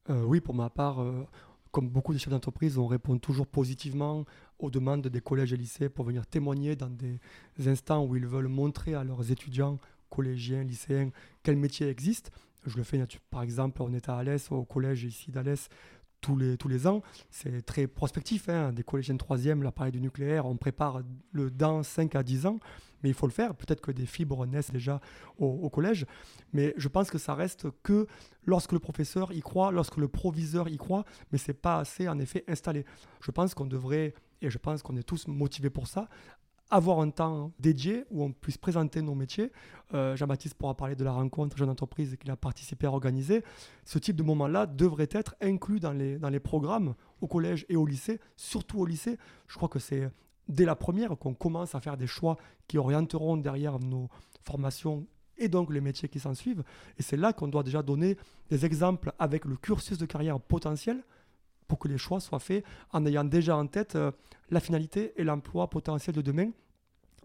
Oui, 0.09 0.41
pour 0.41 0.55
ma 0.55 0.71
part, 0.71 1.05
comme 1.71 1.89
beaucoup 1.89 2.13
de 2.13 2.17
chefs 2.17 2.29
d'entreprise, 2.29 2.77
on 2.77 2.87
répond 2.87 3.17
toujours 3.17 3.47
positivement 3.47 4.25
aux 4.57 4.71
demandes 4.71 5.07
des 5.07 5.21
collèges 5.21 5.53
et 5.53 5.57
lycées 5.57 5.89
pour 5.89 6.05
venir 6.05 6.25
témoigner 6.25 6.75
dans 6.75 6.89
des 6.89 7.19
instants 7.67 8.05
où 8.05 8.15
ils 8.15 8.25
veulent 8.25 8.47
montrer 8.47 8.95
à 8.95 9.03
leurs 9.03 9.31
étudiants, 9.31 9.77
collégiens, 10.09 10.63
lycéens, 10.63 11.11
quel 11.43 11.57
métier 11.57 11.87
existe. 11.87 12.31
Je 12.65 12.75
le 12.77 12.83
fais 12.83 13.01
par 13.29 13.41
exemple, 13.41 13.81
on 13.81 13.93
est 13.93 14.09
à 14.09 14.17
Alès, 14.17 14.51
au 14.51 14.65
collège 14.65 15.03
ici 15.03 15.31
d'Alès, 15.31 15.69
tous 16.21 16.35
les, 16.35 16.57
tous 16.57 16.67
les 16.67 16.87
ans. 16.87 17.01
C'est 17.29 17.65
très 17.65 17.87
prospectif. 17.87 18.49
Hein. 18.49 18.73
Des 18.73 18.83
collégiens 18.83 19.13
de 19.13 19.19
troisième, 19.19 19.63
l'appareil 19.63 19.91
du 19.91 20.01
nucléaire, 20.01 20.45
on 20.45 20.57
prépare 20.57 21.01
le 21.31 21.49
dans 21.49 21.83
5 21.83 22.15
à 22.15 22.23
10 22.23 22.45
ans. 22.45 22.59
Mais 23.03 23.09
il 23.09 23.15
faut 23.15 23.27
le 23.27 23.31
faire. 23.31 23.55
Peut-être 23.55 23.81
que 23.81 23.91
des 23.91 24.05
fibres 24.05 24.45
naissent 24.45 24.71
déjà 24.71 24.99
au, 25.37 25.69
collège. 25.69 26.05
Mais 26.53 26.73
je 26.77 26.87
pense 26.87 27.09
que 27.09 27.17
ça 27.17 27.33
reste 27.33 27.67
que 27.83 28.07
lorsque 28.45 28.71
le 28.71 28.79
professeur 28.79 29.31
y 29.31 29.41
croit, 29.41 29.71
lorsque 29.71 29.97
le 29.97 30.07
proviseur 30.07 30.67
y 30.67 30.77
croit. 30.77 31.05
Mais 31.31 31.37
c'est 31.37 31.53
pas 31.53 31.79
assez, 31.79 32.07
en 32.07 32.19
effet, 32.19 32.43
installé. 32.47 32.85
Je 33.21 33.31
pense 33.31 33.53
qu'on 33.53 33.65
devrait, 33.65 34.13
et 34.41 34.49
je 34.49 34.57
pense 34.57 34.81
qu'on 34.81 34.95
est 34.97 35.03
tous 35.03 35.27
motivés 35.27 35.69
pour 35.69 35.87
ça, 35.87 36.09
avoir 36.71 36.99
un 36.99 37.09
temps 37.09 37.51
dédié 37.59 38.05
où 38.11 38.23
on 38.23 38.31
puisse 38.31 38.57
présenter 38.57 39.01
nos 39.01 39.15
métiers. 39.15 39.51
Euh, 39.93 40.15
Jean-Baptiste 40.15 40.55
pourra 40.55 40.75
parler 40.75 40.95
de 40.95 41.03
la 41.03 41.11
rencontre 41.11 41.57
jeune 41.57 41.69
entreprise 41.69 42.15
qu'il 42.17 42.29
a 42.29 42.35
participé 42.35 42.85
à 42.85 42.91
organiser. 42.91 43.43
Ce 43.85 43.97
type 43.97 44.15
de 44.15 44.23
moment-là 44.23 44.65
devrait 44.65 45.09
être 45.11 45.35
inclus 45.41 45.79
dans 45.79 45.93
les, 45.93 46.19
dans 46.19 46.29
les 46.29 46.39
programmes 46.39 46.93
au 47.21 47.27
collège 47.27 47.65
et 47.69 47.75
au 47.75 47.85
lycée, 47.85 48.19
surtout 48.35 48.79
au 48.79 48.85
lycée. 48.85 49.17
Je 49.47 49.55
crois 49.55 49.69
que 49.69 49.79
c'est 49.79 50.09
dès 50.49 50.65
la 50.65 50.75
première 50.75 51.17
qu'on 51.17 51.33
commence 51.33 51.75
à 51.75 51.79
faire 51.79 51.95
des 51.95 52.07
choix 52.07 52.35
qui 52.67 52.77
orienteront 52.77 53.37
derrière 53.37 53.79
nos 53.79 54.09
formations 54.43 55.07
et 55.37 55.47
donc 55.47 55.71
les 55.71 55.79
métiers 55.79 56.09
qui 56.09 56.19
s'en 56.19 56.33
suivent. 56.33 56.63
Et 56.97 57.03
c'est 57.03 57.15
là 57.15 57.31
qu'on 57.31 57.47
doit 57.47 57.63
déjà 57.63 57.81
donner 57.81 58.17
des 58.49 58.65
exemples 58.65 59.13
avec 59.19 59.45
le 59.45 59.55
cursus 59.55 59.97
de 59.97 60.05
carrière 60.05 60.39
potentiel 60.39 61.01
pour 61.67 61.79
que 61.79 61.87
les 61.87 61.97
choix 61.97 62.19
soient 62.19 62.39
faits 62.39 62.65
en 62.91 63.05
ayant 63.05 63.23
déjà 63.23 63.55
en 63.55 63.67
tête 63.67 63.95
euh, 63.95 64.11
la 64.49 64.59
finalité 64.59 65.13
et 65.15 65.23
l'emploi 65.23 65.69
potentiel 65.69 66.15
de 66.15 66.21
demain, 66.21 66.49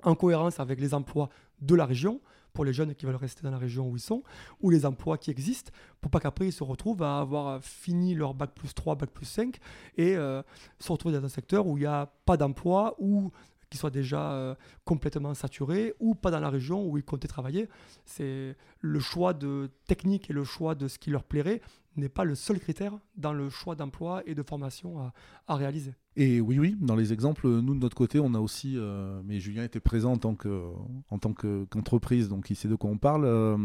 en 0.02 0.14
cohérence 0.14 0.60
avec 0.60 0.80
les 0.80 0.92
emplois 0.92 1.30
de 1.60 1.74
la 1.74 1.86
région, 1.86 2.20
pour 2.54 2.64
les 2.64 2.72
jeunes 2.72 2.94
qui 2.94 3.04
veulent 3.04 3.16
rester 3.16 3.42
dans 3.42 3.50
la 3.50 3.58
région 3.58 3.88
où 3.88 3.96
ils 3.96 4.00
sont, 4.00 4.22
ou 4.62 4.70
les 4.70 4.86
emplois 4.86 5.18
qui 5.18 5.30
existent, 5.30 5.72
pour 6.00 6.10
pas 6.10 6.20
qu'après 6.20 6.46
ils 6.46 6.52
se 6.52 6.64
retrouvent 6.64 7.02
à 7.02 7.18
avoir 7.18 7.62
fini 7.62 8.14
leur 8.14 8.32
bac 8.32 8.52
plus 8.54 8.72
3, 8.72 8.94
bac 8.94 9.10
plus 9.10 9.26
5, 9.26 9.58
et 9.98 10.16
euh, 10.16 10.42
se 10.78 10.90
retrouver 10.90 11.18
dans 11.18 11.24
un 11.24 11.28
secteur 11.28 11.66
où 11.66 11.76
il 11.76 11.80
n'y 11.80 11.86
a 11.86 12.10
pas 12.24 12.38
d'emploi, 12.38 12.94
ou 12.98 13.30
qui 13.74 13.78
soit 13.78 13.90
déjà 13.90 14.30
euh, 14.30 14.54
complètement 14.84 15.34
saturé, 15.34 15.94
ou 15.98 16.14
pas 16.14 16.30
dans 16.30 16.38
la 16.38 16.48
région 16.48 16.86
où 16.86 16.96
ils 16.96 17.02
comptaient 17.02 17.26
travailler. 17.26 17.68
C'est 18.04 18.56
le 18.80 19.00
choix 19.00 19.34
de 19.34 19.68
technique 19.88 20.30
et 20.30 20.32
le 20.32 20.44
choix 20.44 20.76
de 20.76 20.86
ce 20.86 20.96
qui 20.96 21.10
leur 21.10 21.24
plairait 21.24 21.60
n'est 21.96 22.08
pas 22.08 22.22
le 22.22 22.36
seul 22.36 22.60
critère 22.60 22.96
dans 23.16 23.32
le 23.32 23.50
choix 23.50 23.74
d'emploi 23.74 24.22
et 24.26 24.36
de 24.36 24.44
formation 24.44 25.10
à, 25.48 25.56
réaliser. 25.56 25.92
Et 26.14 26.40
oui, 26.40 26.60
oui, 26.60 26.76
dans 26.80 26.94
les 26.94 27.12
exemples, 27.12 27.48
nous 27.48 27.74
de 27.74 27.80
notre 27.80 27.96
côté, 27.96 28.20
on 28.20 28.34
a 28.34 28.38
aussi, 28.38 28.74
euh, 28.76 29.20
mais 29.24 29.40
Julien 29.40 29.64
était 29.64 29.80
présent 29.80 30.12
en 30.12 30.18
tant 30.18 30.36
que, 30.36 30.70
en 31.10 31.18
tant 31.18 31.32
qu'entreprise, 31.32 32.28
donc 32.28 32.50
il 32.50 32.54
sait 32.54 32.68
de 32.68 32.76
quoi 32.76 32.90
on 32.90 32.98
parle. 32.98 33.24
Euh, 33.24 33.56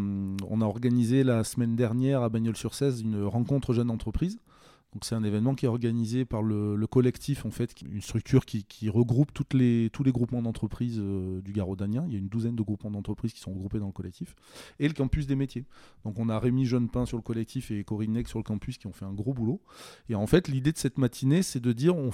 on 0.48 0.62
a 0.62 0.66
organisé 0.66 1.24
la 1.24 1.44
semaine 1.44 1.75
dernière 1.75 2.24
à 2.24 2.30
Bagnols-sur-Cèze 2.30 3.01
une 3.01 3.24
rencontre 3.25 3.74
jeune 3.74 3.92
entreprise 3.92 4.39
c'est 5.03 5.13
un 5.13 5.24
événement 5.24 5.53
qui 5.53 5.65
est 5.65 5.69
organisé 5.69 6.25
par 6.25 6.41
le, 6.41 6.75
collectif, 6.88 7.46
en 7.46 7.51
fait, 7.51 7.75
une 7.81 8.01
structure 8.01 8.46
qui, 8.46 8.89
regroupe 8.89 9.31
tous 9.34 9.55
les 9.55 10.12
groupements 10.12 10.41
d'entreprises 10.41 10.98
euh, 11.00 11.41
du 11.41 11.51
Garo-Danien. 11.51 12.05
Il 12.08 12.13
y 12.13 12.15
a 12.15 12.19
une 12.19 12.27
douzaine 12.27 12.55
de 12.55 12.63
groupements 12.63 12.89
d'entreprises 12.89 13.34
qui 13.34 13.39
sont 13.39 13.51
regroupés 13.51 13.79
dans 13.79 13.86
le 13.86 13.91
collectif. 13.91 14.36
Et 14.79 14.88
le 14.88 14.93
campus 14.93 15.27
des 15.27 15.36
métiers. 15.36 15.65
Donc 16.03 16.17
on 16.17 16.27
a 16.27 16.39
Rémi 16.39 16.65
Jeunepin 16.65 17.05
sur 17.05 17.17
le 17.17 17.24
collectif 17.24 17.69
et 17.69 17.84
Corinne 17.84 18.13
Neck 18.13 18.27
sur 18.27 18.39
le 18.39 18.43
campus 18.43 18.79
qui 18.79 18.88
ont 18.88 18.93
fait 18.93 19.05
un 19.05 19.13
gros 19.13 19.34
boulot. 19.34 19.62
Et 20.10 20.15
en 20.15 20.25
fait, 20.25 20.48
l'idée 20.48 20.72
de 20.72 20.77
cette 20.77 20.98
matinée, 20.98 21.43
c'est 21.43 21.60
de 21.60 21.72
dire, 21.72 21.96
on, 21.96 22.10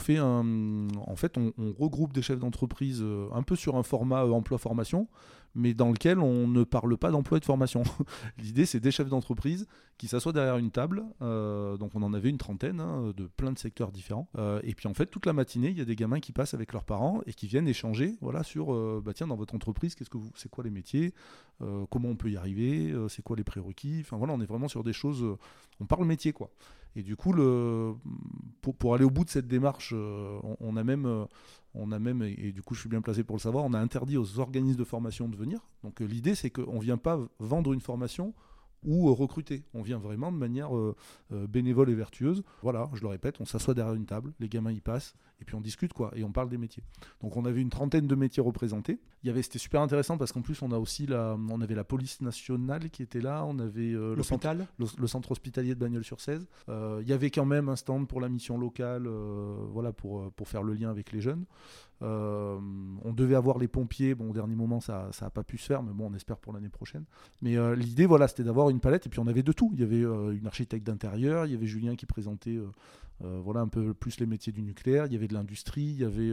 regroupe 1.79 2.13
des 2.13 2.21
chefs 2.21 2.39
d'entreprise 2.39 2.99
euh, 3.01 3.29
un 3.33 3.43
peu 3.43 3.55
sur 3.55 3.77
un 3.77 3.83
format 3.83 4.25
euh, 4.25 4.31
emploi-formation, 4.31 5.07
mais 5.55 5.73
dans 5.73 5.89
lequel 5.89 6.19
on 6.19 6.47
ne 6.47 6.63
parle 6.63 6.97
pas 6.97 7.11
d'emploi 7.11 7.37
et 7.37 7.39
de 7.39 7.45
formation. 7.45 7.83
L'idée, 8.37 8.65
c'est 8.65 8.81
des 8.81 8.91
chefs 8.91 9.07
d'entreprise 9.07 9.67
qui 9.97 10.07
s'assoient 10.07 10.33
derrière 10.33 10.57
une 10.57 10.69
table. 10.69 11.03
Euh, 11.21 11.77
donc, 11.77 11.91
on 11.95 12.03
en 12.03 12.13
avait 12.13 12.29
une 12.29 12.37
trentaine 12.37 12.81
hein, 12.81 13.13
de 13.15 13.25
plein 13.25 13.53
de 13.53 13.57
secteurs 13.57 13.91
différents. 13.91 14.27
Euh, 14.37 14.59
et 14.63 14.75
puis, 14.75 14.87
en 14.87 14.93
fait, 14.93 15.05
toute 15.05 15.25
la 15.25 15.33
matinée, 15.33 15.69
il 15.69 15.77
y 15.77 15.81
a 15.81 15.85
des 15.85 15.95
gamins 15.95 16.19
qui 16.19 16.33
passent 16.33 16.53
avec 16.53 16.73
leurs 16.73 16.83
parents 16.83 17.21
et 17.25 17.33
qui 17.33 17.47
viennent 17.47 17.67
échanger 17.67 18.17
voilà, 18.21 18.43
sur 18.43 18.73
euh, 18.73 19.01
bah, 19.03 19.13
tiens, 19.13 19.27
dans 19.27 19.37
votre 19.37 19.55
entreprise, 19.55 19.95
qu'est-ce 19.95 20.09
que 20.09 20.17
vous, 20.17 20.29
c'est 20.35 20.49
quoi 20.49 20.63
les 20.63 20.69
métiers 20.69 21.13
Comment 21.89 22.09
on 22.09 22.17
peut 22.17 22.29
y 22.29 22.35
arriver 22.35 22.93
C'est 23.07 23.21
quoi 23.21 23.37
les 23.37 23.45
prérequis 23.45 23.99
Enfin, 24.01 24.17
voilà, 24.17 24.33
on 24.33 24.41
est 24.41 24.45
vraiment 24.45 24.67
sur 24.67 24.83
des 24.83 24.91
choses. 24.91 25.25
on 25.79 25.85
parle 25.85 26.03
métier, 26.03 26.33
quoi. 26.33 26.51
Et 26.97 27.01
du 27.01 27.15
coup, 27.15 27.33
pour, 28.61 28.93
aller 28.93 29.05
au 29.05 29.09
bout 29.09 29.23
de 29.23 29.29
cette 29.29 29.47
démarche, 29.47 29.93
on, 29.93 30.75
a 30.75 30.83
même 30.83 31.27
on 31.75 31.91
a 31.91 31.99
même, 31.99 32.21
et, 32.23 32.51
du 32.51 32.61
coup 32.61 32.73
je 32.73 32.79
suis 32.81 32.89
bien 32.89 33.01
placé 33.01 33.23
pour 33.23 33.35
le 33.35 33.41
savoir, 33.41 33.65
on 33.65 33.73
a 33.73 33.79
interdit 33.79 34.17
aux 34.17 34.39
organismes 34.39 34.79
de 34.79 34.83
formation 34.83 35.27
de 35.27 35.35
venir. 35.35 35.59
Donc 35.83 36.01
euh, 36.01 36.05
l'idée 36.05 36.35
c'est 36.35 36.49
qu'on 36.49 36.75
ne 36.75 36.81
vient 36.81 36.97
pas 36.97 37.19
vendre 37.39 37.73
une 37.73 37.81
formation 37.81 38.33
ou 38.85 39.09
euh, 39.09 39.13
recruter. 39.13 39.63
On 39.73 39.81
vient 39.81 39.97
vraiment 39.97 40.31
de 40.31 40.37
manière 40.37 40.75
euh, 40.75 40.95
bénévole 41.31 41.89
et 41.89 41.95
vertueuse. 41.95 42.43
Voilà, 42.61 42.89
je 42.93 43.01
le 43.01 43.07
répète, 43.07 43.41
on 43.41 43.45
s'assoit 43.45 43.73
derrière 43.73 43.95
une 43.95 44.05
table, 44.05 44.33
les 44.39 44.49
gamins 44.49 44.71
y 44.71 44.81
passent, 44.81 45.15
et 45.41 45.45
puis 45.45 45.55
on 45.55 45.61
discute 45.61 45.93
quoi, 45.93 46.11
et 46.15 46.23
on 46.23 46.31
parle 46.31 46.49
des 46.49 46.57
métiers. 46.57 46.83
Donc 47.21 47.37
on 47.37 47.45
avait 47.45 47.61
une 47.61 47.69
trentaine 47.69 48.07
de 48.07 48.15
métiers 48.15 48.43
représentés. 48.43 48.99
Il 49.23 49.27
y 49.27 49.29
avait, 49.29 49.41
c'était 49.41 49.59
super 49.59 49.81
intéressant 49.81 50.17
parce 50.17 50.31
qu'en 50.31 50.41
plus 50.41 50.61
on 50.61 50.71
a 50.71 50.77
aussi 50.77 51.07
la, 51.07 51.37
on 51.49 51.61
avait 51.61 51.75
la 51.75 51.83
police 51.83 52.21
nationale 52.21 52.89
qui 52.89 53.01
était 53.03 53.21
là, 53.21 53.43
on 53.45 53.57
avait 53.59 53.91
le, 53.91 54.21
centre, 54.23 54.47
le, 54.77 55.07
centre 55.07 55.31
hospitalier 55.31 55.73
de 55.73 55.79
Bagnols-sur-Cèze. 55.79 56.47
il 56.67 57.07
y 57.07 57.13
avait 57.13 57.31
quand 57.31 57.45
même 57.45 57.69
un 57.69 57.75
stand 57.75 58.07
pour 58.07 58.21
la 58.21 58.29
mission 58.29 58.57
locale, 58.57 59.07
voilà 59.07 59.91
pour 59.91 60.31
pour 60.33 60.47
faire 60.47 60.63
le 60.63 60.73
lien 60.73 60.89
avec 60.89 61.11
les 61.11 61.21
jeunes. 61.21 61.45
Euh, 62.01 62.59
on 63.03 63.13
devait 63.13 63.35
avoir 63.35 63.57
les 63.57 63.67
pompiers. 63.67 64.15
Bon, 64.15 64.29
au 64.29 64.33
dernier 64.33 64.55
moment, 64.55 64.79
ça 64.79 65.09
n'a 65.21 65.29
pas 65.29 65.43
pu 65.43 65.57
se 65.57 65.65
faire, 65.65 65.83
mais 65.83 65.93
bon, 65.93 66.09
on 66.11 66.13
espère 66.13 66.37
pour 66.37 66.53
l'année 66.53 66.69
prochaine. 66.69 67.05
Mais 67.41 67.57
euh, 67.57 67.75
l'idée, 67.75 68.05
voilà, 68.05 68.27
c'était 68.27 68.43
d'avoir 68.43 68.69
une 68.69 68.79
palette. 68.79 69.05
Et 69.07 69.09
puis, 69.09 69.19
on 69.19 69.27
avait 69.27 69.43
de 69.43 69.51
tout. 69.51 69.71
Il 69.73 69.79
y 69.79 69.83
avait 69.83 70.03
euh, 70.03 70.31
une 70.31 70.47
architecte 70.47 70.85
d'intérieur, 70.85 71.45
il 71.45 71.51
y 71.51 71.55
avait 71.55 71.67
Julien 71.67 71.95
qui 71.95 72.05
présentait 72.05 72.59
voilà, 73.21 73.61
un 73.61 73.67
peu 73.69 73.93
plus 73.93 74.19
les 74.19 74.25
métiers 74.25 74.51
du 74.51 74.61
nucléaire. 74.61 75.05
Il 75.05 75.13
y 75.13 75.15
avait 75.15 75.27
de 75.27 75.33
l'industrie, 75.33 75.83
il 75.83 75.99
y 75.99 76.03
avait, 76.03 76.31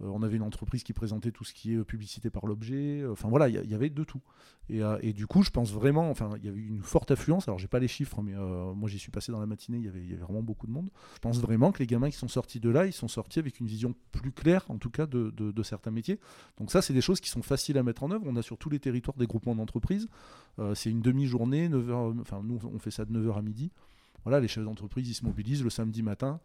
on 0.00 0.22
avait 0.22 0.36
une 0.36 0.42
entreprise 0.42 0.82
qui 0.82 0.92
présentait 0.92 1.30
tout 1.30 1.44
ce 1.44 1.54
qui 1.54 1.72
est 1.72 1.84
publicité 1.84 2.30
par 2.30 2.46
l'objet. 2.46 3.04
Enfin, 3.10 3.28
voilà, 3.28 3.48
il 3.48 3.70
y, 3.70 3.74
avait 3.74 3.90
de 3.90 4.04
tout. 4.04 4.20
Et, 4.68 5.12
du 5.12 5.26
coup, 5.26 5.42
je 5.42 5.50
pense 5.50 5.72
vraiment, 5.72 6.10
enfin, 6.10 6.30
il 6.38 6.44
y 6.44 6.48
avait 6.48 6.60
une 6.60 6.82
forte 6.82 7.10
affluence. 7.10 7.46
Alors, 7.48 7.58
j'ai 7.58 7.68
pas 7.68 7.78
les 7.78 7.88
chiffres, 7.88 8.20
mais 8.22 8.32
moi, 8.74 8.88
j'y 8.88 8.98
suis 8.98 9.10
passé 9.10 9.30
dans 9.30 9.40
la 9.40 9.46
matinée, 9.46 9.78
il 9.78 9.84
y, 9.84 9.88
avait, 9.88 10.16
vraiment 10.16 10.42
beaucoup 10.42 10.66
de 10.66 10.72
monde. 10.72 10.88
Je 11.14 11.20
pense 11.20 11.38
vraiment 11.40 11.70
que 11.70 11.78
les 11.78 11.86
gamins 11.86 12.10
qui 12.10 12.16
sont 12.16 12.28
sortis 12.28 12.60
de 12.60 12.70
là, 12.70 12.86
ils 12.86 12.92
sont 12.92 13.08
sortis 13.08 13.38
avec 13.38 13.60
une 13.60 13.66
vision 13.66 13.94
plus 14.12 14.32
claire, 14.32 14.64
en 14.68 14.78
tout 14.78 14.90
cas 14.90 15.06
de, 15.06 15.62
certains 15.62 15.90
métiers. 15.90 16.18
Donc 16.58 16.70
ça, 16.70 16.82
c'est 16.82 16.92
des 16.92 17.00
choses 17.00 17.20
qui 17.20 17.30
sont 17.30 17.42
faciles 17.42 17.78
à 17.78 17.82
mettre 17.82 18.02
en 18.02 18.10
œuvre. 18.10 18.24
On 18.26 18.36
a 18.36 18.42
sur 18.42 18.58
tous 18.58 18.70
les 18.70 18.80
territoires 18.80 19.16
des 19.16 19.26
groupements 19.26 19.54
d'entreprises. 19.54 20.08
Euh, 20.58 20.74
c'est 20.74 20.90
une 20.90 21.00
demi-journée, 21.00 21.68
9h, 21.68 22.20
enfin 22.20 22.42
nous 22.44 22.60
on 22.62 22.78
fait 22.78 22.90
ça 22.90 23.04
de 23.04 23.12
9h 23.12 23.38
à 23.38 23.42
midi. 23.42 23.72
Voilà, 24.24 24.40
les 24.40 24.48
chefs 24.48 24.64
d'entreprise, 24.64 25.08
ils 25.08 25.14
se 25.14 25.24
mobilisent 25.24 25.62
le 25.62 25.70
samedi 25.70 26.02
matin. 26.02 26.40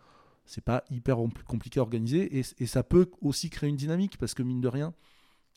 C'est 0.50 0.64
pas 0.64 0.84
hyper 0.90 1.18
compliqué 1.46 1.80
à 1.80 1.84
organiser 1.84 2.40
et, 2.40 2.66
ça 2.66 2.82
peut 2.82 3.12
aussi 3.22 3.50
créer 3.52 3.70
une 3.70 3.76
dynamique 3.76 4.18
parce 4.18 4.34
que 4.34 4.42
mine 4.42 4.62
de 4.62 4.68
rien, 4.68 4.94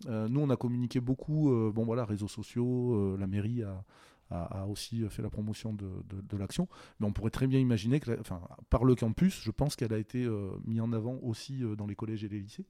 euh, 0.07 0.28
nous 0.28 0.40
on 0.40 0.50
a 0.50 0.57
communiqué 0.57 1.00
beaucoup, 1.00 1.50
euh, 1.50 1.72
bon 1.72 1.85
voilà, 1.85 2.05
réseaux 2.05 2.28
sociaux, 2.28 3.16
la 3.16 3.26
mairie 3.26 3.62
a, 3.62 3.85
a, 4.33 4.66
aussi 4.66 5.05
fait 5.09 5.22
la 5.22 5.31
promotion 5.31 5.72
de, 5.74 6.37
l'action. 6.37 6.68
Mais 7.00 7.07
on 7.07 7.12
pourrait 7.12 7.31
très 7.31 7.46
bien 7.46 7.59
imaginer 7.59 8.00
que, 8.00 8.18
enfin, 8.20 8.40
par 8.70 8.85
le 8.85 8.94
campus, 8.94 9.40
je 9.42 9.50
pense 9.50 9.76
qu'elle 9.76 9.92
a 9.92 9.98
été 9.98 10.24
euh, 10.24 10.50
mise 10.64 10.81
en 10.81 10.92
avant 10.92 11.18
aussi 11.22 11.62
euh, 11.62 11.76
dans 11.76 11.87
les 11.87 11.94
collèges 11.94 12.24
et 12.24 12.28
les 12.28 12.40
lycées. 12.40 12.66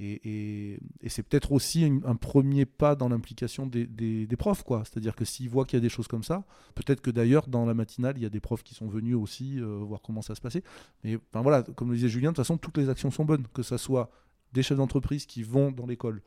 Et, 0.00 0.80
c'est 1.06 1.22
peut-être 1.22 1.52
aussi 1.52 1.84
un, 2.04 2.16
premier 2.16 2.66
pas 2.66 2.96
dans 2.96 3.08
l'implication 3.08 3.66
des, 3.66 4.36
profs, 4.38 4.62
quoi. 4.62 4.82
C'est-à-dire 4.84 5.14
que 5.14 5.24
s'ils 5.24 5.48
voient 5.48 5.64
qu'il 5.64 5.76
y 5.76 5.80
a 5.80 5.82
des 5.82 5.88
choses 5.88 6.08
comme 6.08 6.22
ça, 6.24 6.44
peut-être 6.74 7.00
que 7.00 7.10
d'ailleurs 7.10 7.46
dans 7.46 7.64
la 7.64 7.74
matinale, 7.74 8.16
il 8.16 8.22
y 8.22 8.26
a 8.26 8.30
des 8.30 8.40
profs 8.40 8.64
qui 8.64 8.74
sont 8.74 8.88
venus 8.88 9.14
aussi 9.14 9.60
euh, 9.60 9.78
voir 9.78 10.02
comment 10.02 10.22
ça 10.22 10.34
se 10.34 10.40
passait. 10.40 10.62
Mais 11.04 11.16
enfin, 11.30 11.42
voilà, 11.42 11.62
comme 11.62 11.90
le 11.90 11.96
disait 11.96 12.08
Julien, 12.08 12.30
de 12.30 12.36
toute 12.36 12.44
façon, 12.44 12.58
toutes 12.58 12.78
les 12.78 12.88
actions 12.88 13.10
sont 13.10 13.24
bonnes, 13.24 13.46
que 13.54 13.62
ce 13.62 13.76
soit 13.76 14.10
des 14.52 14.62
chefs 14.62 14.78
d'entreprise 14.78 15.26
qui 15.26 15.42
vont 15.42 15.70
dans 15.70 15.86
l'école, 15.86 16.22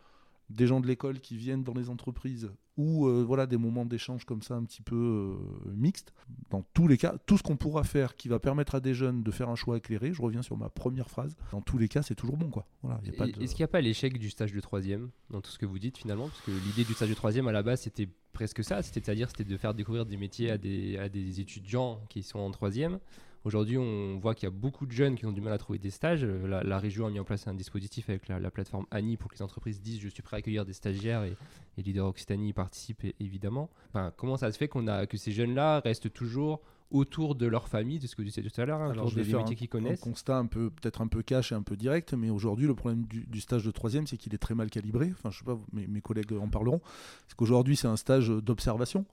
des 0.50 0.68
gens 0.68 0.80
de 0.80 0.88
l'école 0.88 1.20
qui 1.20 1.38
viennent 1.38 1.64
dans 1.64 1.74
les 1.74 1.90
entreprises 1.90 2.50
ou 2.78 3.08
euh, 3.08 3.24
voilà 3.24 3.48
des 3.48 3.58
moments 3.58 3.86
d'échange 3.86 4.26
comme 4.26 4.42
ça 4.42 4.56
un 4.56 4.64
petit 4.64 4.82
peu 4.82 4.96
euh, 4.96 5.72
mixtes. 5.76 6.14
Dans 6.50 6.64
tous 6.74 6.88
les 6.88 6.98
cas, 6.98 7.16
tout 7.26 7.38
ce 7.38 7.44
qu'on 7.44 7.58
pourra 7.58 7.84
faire 7.84 8.16
qui 8.16 8.28
va 8.28 8.40
permettre 8.40 8.76
à 8.76 8.80
des 8.80 8.94
jeunes 8.94 9.24
de 9.24 9.32
faire 9.32 9.50
un 9.50 9.56
choix 9.56 9.78
éclairé, 9.78 10.14
je 10.14 10.22
reviens 10.22 10.42
sur 10.42 10.58
ma 10.58 10.70
première 10.70 11.10
phrase, 11.10 11.36
dans 11.52 11.62
tous 11.62 11.78
les 11.78 11.88
cas 11.88 12.02
c'est 12.04 12.16
toujours 12.16 12.38
bon. 12.38 12.50
quoi. 12.50 12.66
Voilà, 12.84 13.02
Est-ce 13.04 13.56
qu'il 13.56 13.62
n'y 13.62 13.66
a 13.66 13.68
pas 13.68 13.82
l'échec 13.82 14.18
du 14.18 14.30
stage 14.30 14.54
de 14.54 14.60
troisième 14.60 15.10
dans 15.30 15.42
tout 15.42 15.52
ce 15.52 15.58
que 15.58 15.66
vous 15.66 15.80
dites 15.80 15.98
finalement? 15.98 16.28
Parce 16.28 16.42
que 16.42 16.52
l'idée 16.52 16.84
du 16.84 16.94
stage 16.94 17.10
de 17.10 17.16
troisième 17.16 17.48
à 17.48 17.52
la 17.52 17.64
base 17.64 17.82
c'était 17.82 18.08
presque 18.34 18.64
ça, 18.64 18.84
c'est-à-dire 18.84 19.30
c'était 19.30 19.44
de 19.44 19.58
faire 19.58 19.74
découvrir 19.74 20.06
des 20.06 20.18
métiers 20.18 20.52
à 20.52 20.58
des, 20.60 20.98
à 20.98 21.10
des 21.10 21.42
étudiants 21.42 22.00
qui 22.10 22.22
sont 22.22 22.40
en 22.40 22.52
troisième. 22.52 23.00
Aujourd'hui, 23.48 23.78
on 23.78 24.18
voit 24.20 24.36
qu'il 24.36 24.44
y 24.44 24.52
a 24.52 24.54
beaucoup 24.54 24.86
de 24.86 24.92
jeunes 24.92 25.16
qui 25.16 25.26
ont 25.26 25.32
du 25.32 25.40
mal 25.40 25.54
à 25.54 25.58
trouver 25.58 25.80
des 25.80 25.90
stages. 25.90 26.26
Euh, 26.26 26.62
la, 26.66 26.80
région 26.80 27.08
a 27.08 27.10
mis 27.10 27.18
en 27.18 27.24
place 27.24 27.48
un 27.48 27.54
dispositif 27.54 28.10
avec 28.10 28.28
la, 28.28 28.52
plateforme 28.52 28.86
ANI 28.92 29.16
pour 29.16 29.32
que 29.32 29.36
les 29.36 29.42
entreprises 29.42 29.80
disent 29.80 30.02
je 30.02 30.10
suis 30.10 30.22
prêt 30.22 30.36
à 30.36 30.40
accueillir 30.40 30.66
des 30.66 30.74
stagiaires 30.74 31.24
et, 31.24 31.38
et 31.78 31.82
Leader 31.82 32.08
Occitanie 32.08 32.50
y 32.50 32.54
participe 32.54 33.06
évidemment. 33.22 33.70
Enfin, 33.88 34.12
comment 34.18 34.36
ça 34.36 34.52
se 34.52 34.58
fait 34.58 34.68
qu'on 34.68 34.86
a, 34.88 35.08
que 35.08 35.16
ces 35.16 35.32
jeunes-là 35.32 35.80
restent 35.80 36.12
toujours 36.12 36.60
autour 36.92 37.36
de 37.36 37.48
leur 37.48 37.70
famille, 37.70 38.00
de 38.00 38.08
ce 38.08 38.18
que 38.18 38.22
tu 38.22 38.28
disais 38.28 38.42
tout 38.42 38.62
à 38.62 38.66
l'heure, 38.66 38.82
hein, 38.82 38.92
autour 38.92 39.14
des, 39.14 39.24
métiers 39.24 39.56
qu'ils 39.56 39.70
connaissent. 39.70 40.02
Un 40.02 40.10
constat 40.10 40.38
un 40.38 40.46
peu, 40.46 40.70
peut-être 40.70 41.00
un 41.00 41.08
peu 41.08 41.22
cash 41.22 41.54
et 41.54 41.56
un 41.56 41.64
peu 41.64 41.78
direct, 41.78 42.14
mais 42.14 42.30
aujourd'hui, 42.30 42.68
le 42.68 42.76
problème 42.76 43.06
du, 43.06 43.40
stage 43.40 43.64
de 43.64 43.72
troisième, 43.72 44.08
c'est 44.08 44.18
qu'il 44.18 44.34
est 44.34 44.40
très 44.40 44.56
mal 44.56 44.70
calibré. 44.70 45.14
Enfin, 45.14 45.32
je 45.32 45.40
sais 45.40 45.46
pas, 45.46 45.58
mes, 45.72 45.88
mes 45.88 46.02
collègues 46.02 46.34
en 46.34 46.50
parleront. 46.50 46.82
C'est 47.30 47.36
qu'aujourd'hui, 47.38 47.78
c'est 47.78 47.88
un 47.88 47.98
stage 47.98 48.28
d'observation. 48.28 49.06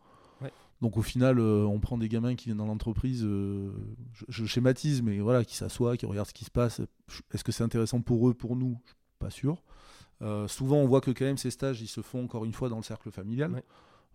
Donc 0.85 0.99
au 0.99 1.03
final, 1.03 1.38
euh, 1.38 1.64
on 1.64 1.81
prend 1.81 1.97
des 1.97 2.11
gamins 2.11 2.35
qui 2.35 2.44
viennent 2.44 2.59
dans 2.59 2.66
l'entreprise, 2.66 3.25
euh, 3.25 3.73
je, 4.29 4.44
schématise, 4.44 5.01
mais 5.01 5.18
voilà, 5.18 5.42
qui 5.42 5.57
s'assoient, 5.57 5.97
qui 5.97 6.05
regardent 6.05 6.29
ce 6.29 6.35
qui 6.35 6.44
se 6.44 6.51
passe. 6.51 6.83
Est-ce 7.33 7.42
que 7.42 7.53
c'est 7.53 7.64
intéressant 7.64 8.03
pour 8.03 8.29
eux, 8.29 8.35
pour 8.35 8.55
nous? 8.55 8.79
Pas 9.18 9.31
sûr. 9.31 9.62
Euh, 10.20 10.47
souvent, 10.47 10.77
on 10.77 10.87
voit 10.87 11.01
que 11.01 11.11
quand 11.11 11.25
même 11.25 11.38
ces 11.38 11.51
stages, 11.51 11.81
ils 11.81 11.88
se 11.88 12.03
font 12.03 12.25
encore 12.25 12.44
une 12.44 12.53
fois 12.53 12.68
dans 12.68 12.77
le 12.77 12.83
cercle 12.83 13.11
familial. 13.11 13.62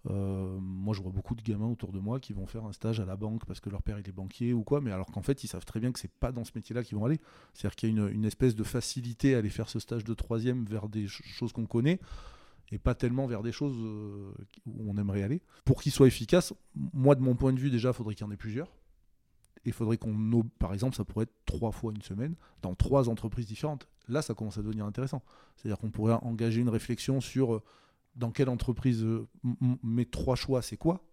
Moi, 0.05 0.93
je 0.93 1.01
vois 1.01 1.11
beaucoup 1.11 1.33
de 1.33 1.41
gamins 1.41 1.65
autour 1.65 1.91
de 1.91 1.97
moi 1.97 2.19
qui 2.19 2.33
vont 2.33 2.45
faire 2.45 2.65
un 2.65 2.71
stage 2.71 2.99
à 2.99 3.05
la 3.05 3.15
banque 3.15 3.47
parce 3.47 3.59
que 3.59 3.71
leur 3.71 3.81
père 3.81 3.97
il 3.97 4.07
est 4.07 4.11
banquier 4.11 4.53
ou 4.53 4.61
quoi, 4.63 4.79
mais 4.79 4.91
alors 4.91 5.07
qu'en 5.07 5.23
fait, 5.23 5.43
ils 5.43 5.47
savent 5.47 5.65
très 5.65 5.79
bien 5.79 5.91
que 5.91 5.99
c'est 5.99 6.13
pas 6.19 6.31
dans 6.31 6.43
ce 6.43 6.51
métier-là 6.53 6.83
qu'ils 6.83 6.99
vont 6.99 7.05
aller. 7.05 7.19
C'est-à-dire 7.55 7.75
qu'il 7.75 7.89
y 7.89 7.99
a 7.99 8.03
une, 8.03 8.13
une, 8.13 8.25
espèce 8.25 8.53
de 8.53 8.63
facilité 8.63 9.33
à 9.33 9.39
aller 9.39 9.49
faire 9.49 9.69
ce 9.69 9.79
stage 9.79 10.03
de 10.03 10.13
troisième 10.13 10.65
vers 10.65 10.87
des 10.87 11.07
choses 11.07 11.51
qu'on 11.51 11.65
connaît 11.65 11.99
et 12.71 12.77
pas 12.77 12.95
tellement 12.95 13.25
vers 13.27 13.41
des 13.41 13.51
choses 13.51 13.77
euh, 13.79 14.31
où 14.65 14.89
on 14.89 14.97
aimerait 14.97 15.23
aller. 15.23 15.41
Pour 15.65 15.81
qu'il 15.81 15.91
soit 15.91 16.07
efficace, 16.07 16.53
moi, 16.75 17.15
de 17.15 17.21
mon 17.21 17.35
point 17.35 17.53
de 17.53 17.59
vue, 17.59 17.69
déjà, 17.69 17.89
il 17.89 17.93
faudrait 17.93 18.15
qu'il 18.15 18.25
y 18.25 18.29
en 18.29 18.31
ait 18.31 18.37
plusieurs. 18.37 18.71
Il 19.65 19.73
faudrait 19.73 19.97
qu'on, 19.97 20.43
par 20.57 20.73
exemple, 20.73 20.95
ça 20.95 21.03
pourrait 21.03 21.23
être 21.23 21.33
trois 21.45 21.71
fois 21.71 21.91
une 21.93 22.01
semaine 22.01 22.35
dans 22.61 22.75
trois 22.75 23.09
entreprises 23.09 23.47
différentes. 23.47 23.87
Là, 24.07 24.21
ça 24.21 24.33
commence 24.33 24.57
à 24.57 24.61
devenir 24.61 24.85
intéressant. 24.85 25.21
C'est-à-dire 25.55 25.77
qu'on 25.77 25.91
pourrait 25.91 26.13
engager 26.13 26.61
une 26.61 26.69
réflexion 26.69 27.19
sur 27.21 27.55
euh, 27.55 27.61
dans 28.15 28.31
quelle 28.31 28.49
entreprise 28.49 29.03
euh, 29.03 29.27
mes 29.83 30.05
trois 30.05 30.35
choix, 30.35 30.61
c'est 30.61 30.77
quoi? 30.77 31.03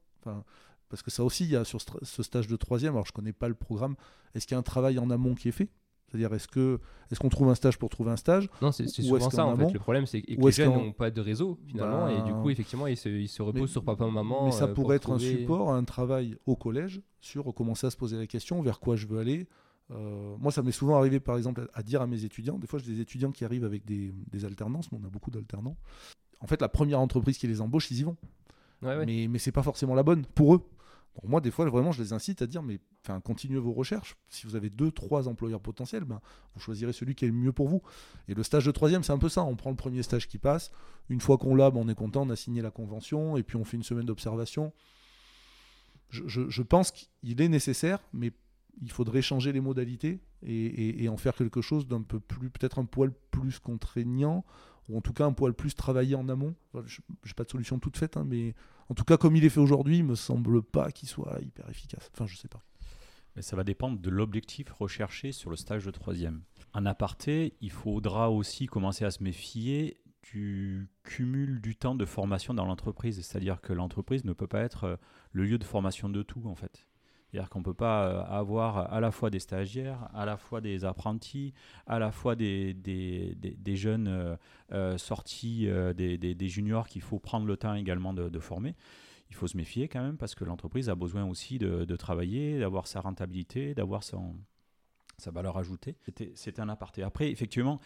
Parce 0.88 1.02
que 1.02 1.10
ça 1.10 1.24
aussi, 1.24 1.44
il 1.44 1.50
y 1.50 1.56
a 1.56 1.64
sur 1.64 1.80
ce 1.80 2.22
stage 2.22 2.46
de 2.46 2.56
troisième, 2.56 2.94
alors 2.94 3.06
je 3.06 3.12
ne 3.12 3.16
connais 3.16 3.32
pas 3.32 3.48
le 3.48 3.54
programme, 3.54 3.96
est-ce 4.34 4.46
qu'il 4.46 4.54
y 4.54 4.56
a 4.56 4.58
un 4.58 4.62
travail 4.62 4.98
en 4.98 5.10
amont 5.10 5.34
qui 5.34 5.48
est 5.48 5.52
fait? 5.52 5.68
C'est-à-dire, 6.08 6.32
est-ce 6.34 6.48
que 6.48 6.78
est-ce 7.10 7.20
qu'on 7.20 7.28
trouve 7.28 7.48
un 7.48 7.54
stage 7.54 7.78
pour 7.78 7.88
trouver 7.88 8.10
un 8.10 8.16
stage 8.16 8.48
Non, 8.62 8.72
c'est 8.72 8.88
souvent 8.88 9.30
ça 9.30 9.46
en 9.46 9.56
fait. 9.56 9.72
Le 9.72 9.78
problème, 9.78 10.06
c'est 10.06 10.22
que 10.22 10.32
les 10.32 10.52
jeunes 10.52 10.72
n'ont 10.72 10.92
pas 10.92 11.10
de 11.10 11.20
réseau 11.20 11.58
finalement, 11.66 12.08
et 12.08 12.22
du 12.22 12.32
coup, 12.32 12.50
effectivement, 12.50 12.86
ils 12.86 12.96
se, 12.96 13.08
ils 13.08 13.28
se 13.28 13.42
reposent 13.42 13.70
sur 13.70 13.84
papa, 13.84 14.06
maman. 14.06 14.46
Mais 14.46 14.52
ça 14.52 14.64
euh, 14.64 14.74
pourrait 14.74 14.96
être 14.96 15.12
un 15.12 15.18
support, 15.18 15.72
un 15.72 15.84
travail 15.84 16.36
au 16.46 16.56
collège 16.56 17.02
sur 17.20 17.52
commencer 17.54 17.86
à 17.86 17.90
se 17.90 17.96
poser 17.96 18.16
la 18.16 18.26
question 18.26 18.62
vers 18.62 18.80
quoi 18.80 18.96
je 18.96 19.06
veux 19.06 19.18
aller. 19.18 19.46
Euh, 19.92 20.36
moi, 20.38 20.50
ça 20.50 20.62
m'est 20.62 20.72
souvent 20.72 20.96
arrivé, 20.96 21.20
par 21.20 21.36
exemple, 21.36 21.68
à 21.72 21.82
dire 21.82 22.02
à 22.02 22.08
mes 22.08 22.24
étudiants. 22.24 22.58
Des 22.58 22.66
fois, 22.66 22.80
j'ai 22.80 22.92
des 22.92 23.00
étudiants 23.00 23.30
qui 23.30 23.44
arrivent 23.44 23.64
avec 23.64 23.84
des, 23.84 24.12
des 24.32 24.44
alternances. 24.44 24.88
on 24.92 25.04
a 25.04 25.08
beaucoup 25.08 25.30
d'alternants 25.30 25.76
en 26.40 26.46
fait, 26.46 26.60
la 26.60 26.68
première 26.68 27.00
entreprise 27.00 27.38
qui 27.38 27.46
les 27.46 27.60
embauche, 27.60 27.90
ils 27.90 28.00
y 28.00 28.02
vont. 28.02 28.16
Mais, 28.82 29.26
mais 29.28 29.38
c'est 29.38 29.52
pas 29.52 29.62
forcément 29.62 29.94
la 29.94 30.02
bonne 30.02 30.24
pour 30.34 30.54
eux. 30.54 30.62
Donc 31.16 31.30
moi, 31.30 31.40
des 31.40 31.50
fois, 31.50 31.68
vraiment, 31.68 31.92
je 31.92 32.02
les 32.02 32.12
incite 32.12 32.42
à 32.42 32.46
dire, 32.46 32.62
mais 32.62 32.78
enfin, 33.02 33.20
continuez 33.20 33.58
vos 33.58 33.72
recherches. 33.72 34.16
Si 34.28 34.46
vous 34.46 34.54
avez 34.54 34.70
deux, 34.70 34.90
trois 34.90 35.28
employeurs 35.28 35.60
potentiels, 35.60 36.04
ben, 36.04 36.20
vous 36.54 36.60
choisirez 36.60 36.92
celui 36.92 37.14
qui 37.14 37.24
est 37.24 37.28
le 37.28 37.34
mieux 37.34 37.52
pour 37.52 37.68
vous. 37.68 37.82
Et 38.28 38.34
le 38.34 38.42
stage 38.42 38.66
de 38.66 38.70
troisième, 38.70 39.02
c'est 39.02 39.12
un 39.12 39.18
peu 39.18 39.30
ça. 39.30 39.42
On 39.42 39.56
prend 39.56 39.70
le 39.70 39.76
premier 39.76 40.02
stage 40.02 40.28
qui 40.28 40.38
passe. 40.38 40.70
Une 41.08 41.20
fois 41.20 41.38
qu'on 41.38 41.54
l'a, 41.54 41.70
ben, 41.70 41.80
on 41.80 41.88
est 41.88 41.94
content, 41.94 42.22
on 42.22 42.30
a 42.30 42.36
signé 42.36 42.60
la 42.60 42.70
convention, 42.70 43.36
et 43.36 43.42
puis 43.42 43.56
on 43.56 43.64
fait 43.64 43.76
une 43.76 43.82
semaine 43.82 44.06
d'observation. 44.06 44.72
Je, 46.10 46.62
pense 46.62 46.92
qu'il 46.92 47.40
est 47.40 47.48
nécessaire, 47.48 47.98
mais 48.12 48.32
il 48.80 48.92
faudrait 48.92 49.22
changer 49.22 49.52
les 49.52 49.60
modalités 49.60 50.20
et, 50.42 51.02
et 51.02 51.08
en 51.08 51.16
faire 51.16 51.34
quelque 51.34 51.62
chose 51.62 51.88
d'un 51.88 52.02
peu 52.02 52.20
plus, 52.20 52.48
peut-être 52.48 52.78
un 52.78 52.84
poil 52.84 53.12
plus 53.30 53.58
contraignant 53.58 54.44
ou 54.88 54.96
en 54.96 55.00
tout 55.00 55.12
cas 55.12 55.24
un 55.24 55.32
poil 55.32 55.52
plus 55.52 55.74
travaillé 55.74 56.14
en 56.14 56.28
amont. 56.28 56.54
je 56.84 57.00
n'ai 57.00 57.34
pas 57.34 57.44
de 57.44 57.50
solution 57.50 57.78
toute 57.78 57.96
faite, 57.96 58.16
hein, 58.16 58.24
mais 58.26 58.54
en 58.88 58.94
tout 58.94 59.04
cas, 59.04 59.16
comme 59.16 59.36
il 59.36 59.44
est 59.44 59.50
fait 59.50 59.60
aujourd'hui, 59.60 59.98
il 59.98 60.04
me 60.04 60.14
semble 60.14 60.62
pas 60.62 60.92
qu'il 60.92 61.08
soit 61.08 61.38
hyper 61.42 61.68
efficace. 61.68 62.10
Enfin, 62.12 62.26
je 62.26 62.36
sais 62.36 62.48
pas. 62.48 62.62
Mais 63.34 63.42
ça 63.42 63.56
va 63.56 63.64
dépendre 63.64 63.98
de 63.98 64.10
l'objectif 64.10 64.70
recherché 64.70 65.32
sur 65.32 65.50
le 65.50 65.56
stage 65.56 65.84
de 65.84 65.90
troisième. 65.90 66.42
En 66.72 66.86
aparté, 66.86 67.54
il 67.60 67.70
faudra 67.70 68.30
aussi 68.30 68.66
commencer 68.66 69.04
à 69.04 69.10
se 69.10 69.22
méfier 69.22 70.00
du 70.32 70.88
cumul 71.04 71.60
du 71.60 71.76
temps 71.76 71.94
de 71.94 72.04
formation 72.04 72.54
dans 72.54 72.64
l'entreprise. 72.64 73.20
C'est-à-dire 73.20 73.60
que 73.60 73.72
l'entreprise 73.72 74.24
ne 74.24 74.32
peut 74.32 74.46
pas 74.46 74.62
être 74.62 74.98
le 75.32 75.44
lieu 75.44 75.58
de 75.58 75.64
formation 75.64 76.08
de 76.08 76.22
tout, 76.22 76.46
en 76.46 76.54
fait. 76.54 76.86
C'est-à-dire 77.30 77.50
qu'on 77.50 77.58
ne 77.58 77.64
peut 77.64 77.74
pas 77.74 78.06
euh, 78.06 78.22
avoir 78.24 78.92
à 78.92 79.00
la 79.00 79.10
fois 79.10 79.30
des 79.30 79.40
stagiaires, 79.40 80.08
à 80.14 80.24
la 80.24 80.36
fois 80.36 80.60
des 80.60 80.84
apprentis, 80.84 81.52
à 81.86 81.98
la 81.98 82.12
fois 82.12 82.36
des, 82.36 82.72
des, 82.72 83.34
des, 83.36 83.76
jeunes 83.76 84.08
euh, 84.08 84.36
euh, 84.72 84.96
sortis, 84.96 85.68
des, 85.96 86.48
juniors 86.48 86.86
qu'il 86.86 87.02
faut 87.02 87.18
prendre 87.18 87.46
le 87.46 87.56
temps 87.56 87.74
également 87.74 88.14
de, 88.14 88.38
former. 88.38 88.76
Il 89.28 89.34
faut 89.34 89.48
se 89.48 89.56
méfier 89.56 89.88
quand 89.88 90.02
même 90.02 90.16
parce 90.16 90.34
que 90.34 90.44
l'entreprise 90.44 90.88
a 90.88 90.94
besoin 90.94 91.24
aussi 91.24 91.58
de, 91.58 91.96
travailler, 91.96 92.60
d'avoir 92.60 92.86
sa 92.86 93.00
rentabilité, 93.00 93.74
d'avoir 93.74 94.04
sa 94.04 95.30
valeur 95.32 95.58
ajoutée. 95.58 95.96
C'était 96.34 96.60
un 96.60 96.68
aparté. 96.68 97.02
Après, 97.02 97.30
effectivement, 97.30 97.80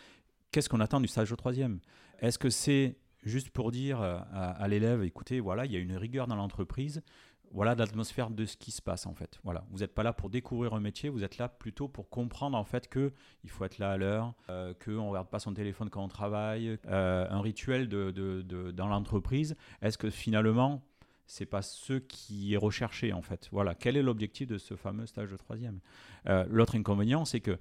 qu'est-ce 0.53 0.68
qu'on 0.68 0.81
attend 0.81 1.00
du 1.00 1.09
stage 1.09 1.33
au 1.33 1.37
troisième? 1.37 1.81
Est-ce 2.18 2.38
que 2.38 2.50
c'est 2.50 2.98
juste 3.22 3.50
pour 3.50 3.70
dire 3.70 4.00
à 4.03 4.68
l'élève, 4.68 5.03
écoutez, 5.03 5.40
voilà, 5.40 5.64
il 5.64 5.72
y 5.72 5.76
a 5.76 5.79
une 5.79 5.96
rigueur 5.96 6.26
dans 6.26 6.37
l'entreprise, 6.37 7.03
voilà 7.51 7.75
l'atmosphère 7.75 8.31
de 8.31 8.45
ce 8.45 8.57
qui 8.57 8.71
se 8.71 8.81
passe 8.81 9.07
en 9.07 9.15
fait. 9.15 9.39
Voilà, 9.45 9.65
vous 9.71 9.79
n'êtes 9.79 9.95
pas 9.95 10.03
là 10.03 10.13
pour 10.13 10.31
découvrir 10.31 10.75
un 10.75 10.81
métier, 10.81 11.09
vous 11.09 11.25
êtes 11.25 11.39
là 11.39 11.49
plutôt 11.49 11.89
pour 11.89 12.09
comprendre 12.09 12.57
en 12.57 12.65
fait 12.65 12.89
que 12.89 13.13
il 13.45 13.51
faut 13.51 13.65
être 13.65 13.79
là 13.79 13.93
à 13.93 13.97
l'heure, 13.97 14.35
euh, 14.49 14.73
qu'on 14.85 14.91
ne 14.93 15.09
regarde 15.11 15.29
pas 15.29 15.41
son 15.41 15.53
téléphone 15.53 15.91
quand 15.91 16.03
on 16.03 16.09
travaille, 16.09 16.79
euh, 16.87 17.27
un 17.29 17.41
rituel 17.41 17.89
dans 17.89 18.87
l'entreprise. 18.87 19.57
Est-ce 19.83 19.99
que 19.99 20.11
finalement 20.11 20.83
c'est 21.27 21.47
pas 21.47 21.63
ce 21.63 21.95
qui 21.95 22.55
est 22.55 22.57
recherché 22.57 23.13
en 23.13 23.23
fait? 23.23 23.49
Voilà, 23.53 23.75
quel 23.75 23.97
est 23.97 24.03
l'objectif 24.03 24.49
de 24.49 24.59
ce 24.59 24.75
fameux 24.75 25.07
stage 25.07 25.31
de 25.31 25.37
troisième? 25.37 25.81
Euh, 26.29 26.45
L'autre 26.49 26.77
inconvénient, 26.77 27.25
c'est 27.25 27.41
que 27.41 27.59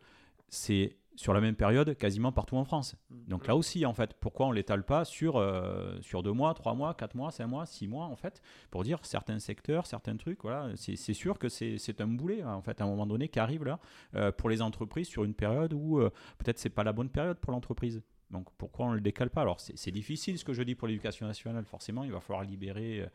c'est 0.49 0.97
sur 1.19 1.33
la 1.33 1.41
même 1.41 1.57
période 1.57 1.97
quasiment 1.97 2.31
partout 2.31 2.55
en 2.55 2.63
France. 2.63 2.95
Mm. 3.09 3.27
Donc 3.27 3.45
là 3.45 3.53
aussi, 3.57 3.85
en 3.85 3.93
fait, 3.93 4.13
pourquoi 4.21 4.45
on 4.45 4.51
ne 4.51 4.55
l'étale 4.55 4.85
pas 4.85 5.03
sur, 5.03 5.35
euh, 5.35 5.99
sur 5.99 6.23
deux 6.23 6.31
mois, 6.31 6.53
trois 6.53 6.75
mois, 6.75 6.93
quatre 6.93 7.13
mois, 7.13 7.29
cinq 7.29 7.47
mois, 7.47 7.65
six 7.65 7.89
mois, 7.89 8.05
en 8.05 8.15
fait, 8.15 8.41
pour 8.71 8.85
dire 8.85 8.99
certains 9.03 9.37
secteurs, 9.37 9.85
certains 9.85 10.15
trucs, 10.15 10.41
voilà, 10.43 10.71
c'est 10.77 11.13
sûr 11.13 11.37
que 11.37 11.49
c'est 11.49 11.99
un 11.99 12.07
boulet, 12.07 12.41
en 12.45 12.61
fait, 12.61 12.79
à 12.79 12.85
un 12.85 12.87
moment 12.87 13.05
donné, 13.05 13.27
qui 13.27 13.37
arrive 13.37 13.65
là, 13.65 13.81
euh, 14.15 14.31
pour 14.31 14.49
les 14.49 14.61
entreprises 14.61 15.09
sur 15.09 15.25
une 15.25 15.33
période 15.33 15.73
où 15.73 15.99
euh, 15.99 16.09
peut-être 16.37 16.57
c'est 16.57 16.69
pas 16.69 16.85
la 16.85 16.93
bonne 16.93 17.09
période 17.09 17.37
pour 17.39 17.51
l'entreprise. 17.51 18.01
Donc 18.31 18.47
pourquoi 18.57 18.85
on 18.85 18.91
ne 18.91 18.95
le 18.95 19.01
décale 19.01 19.29
pas? 19.29 19.41
Alors 19.41 19.59
c'est 19.59 19.91
difficile 19.91 20.37
ce 20.39 20.45
que 20.45 20.53
je 20.53 20.63
dis 20.63 20.75
pour 20.75 20.87
l'éducation 20.87 21.27
nationale, 21.27 21.65
forcément, 21.65 22.05
il 22.05 22.13
va 22.13 22.21
falloir 22.21 22.45
libérer 22.45 23.05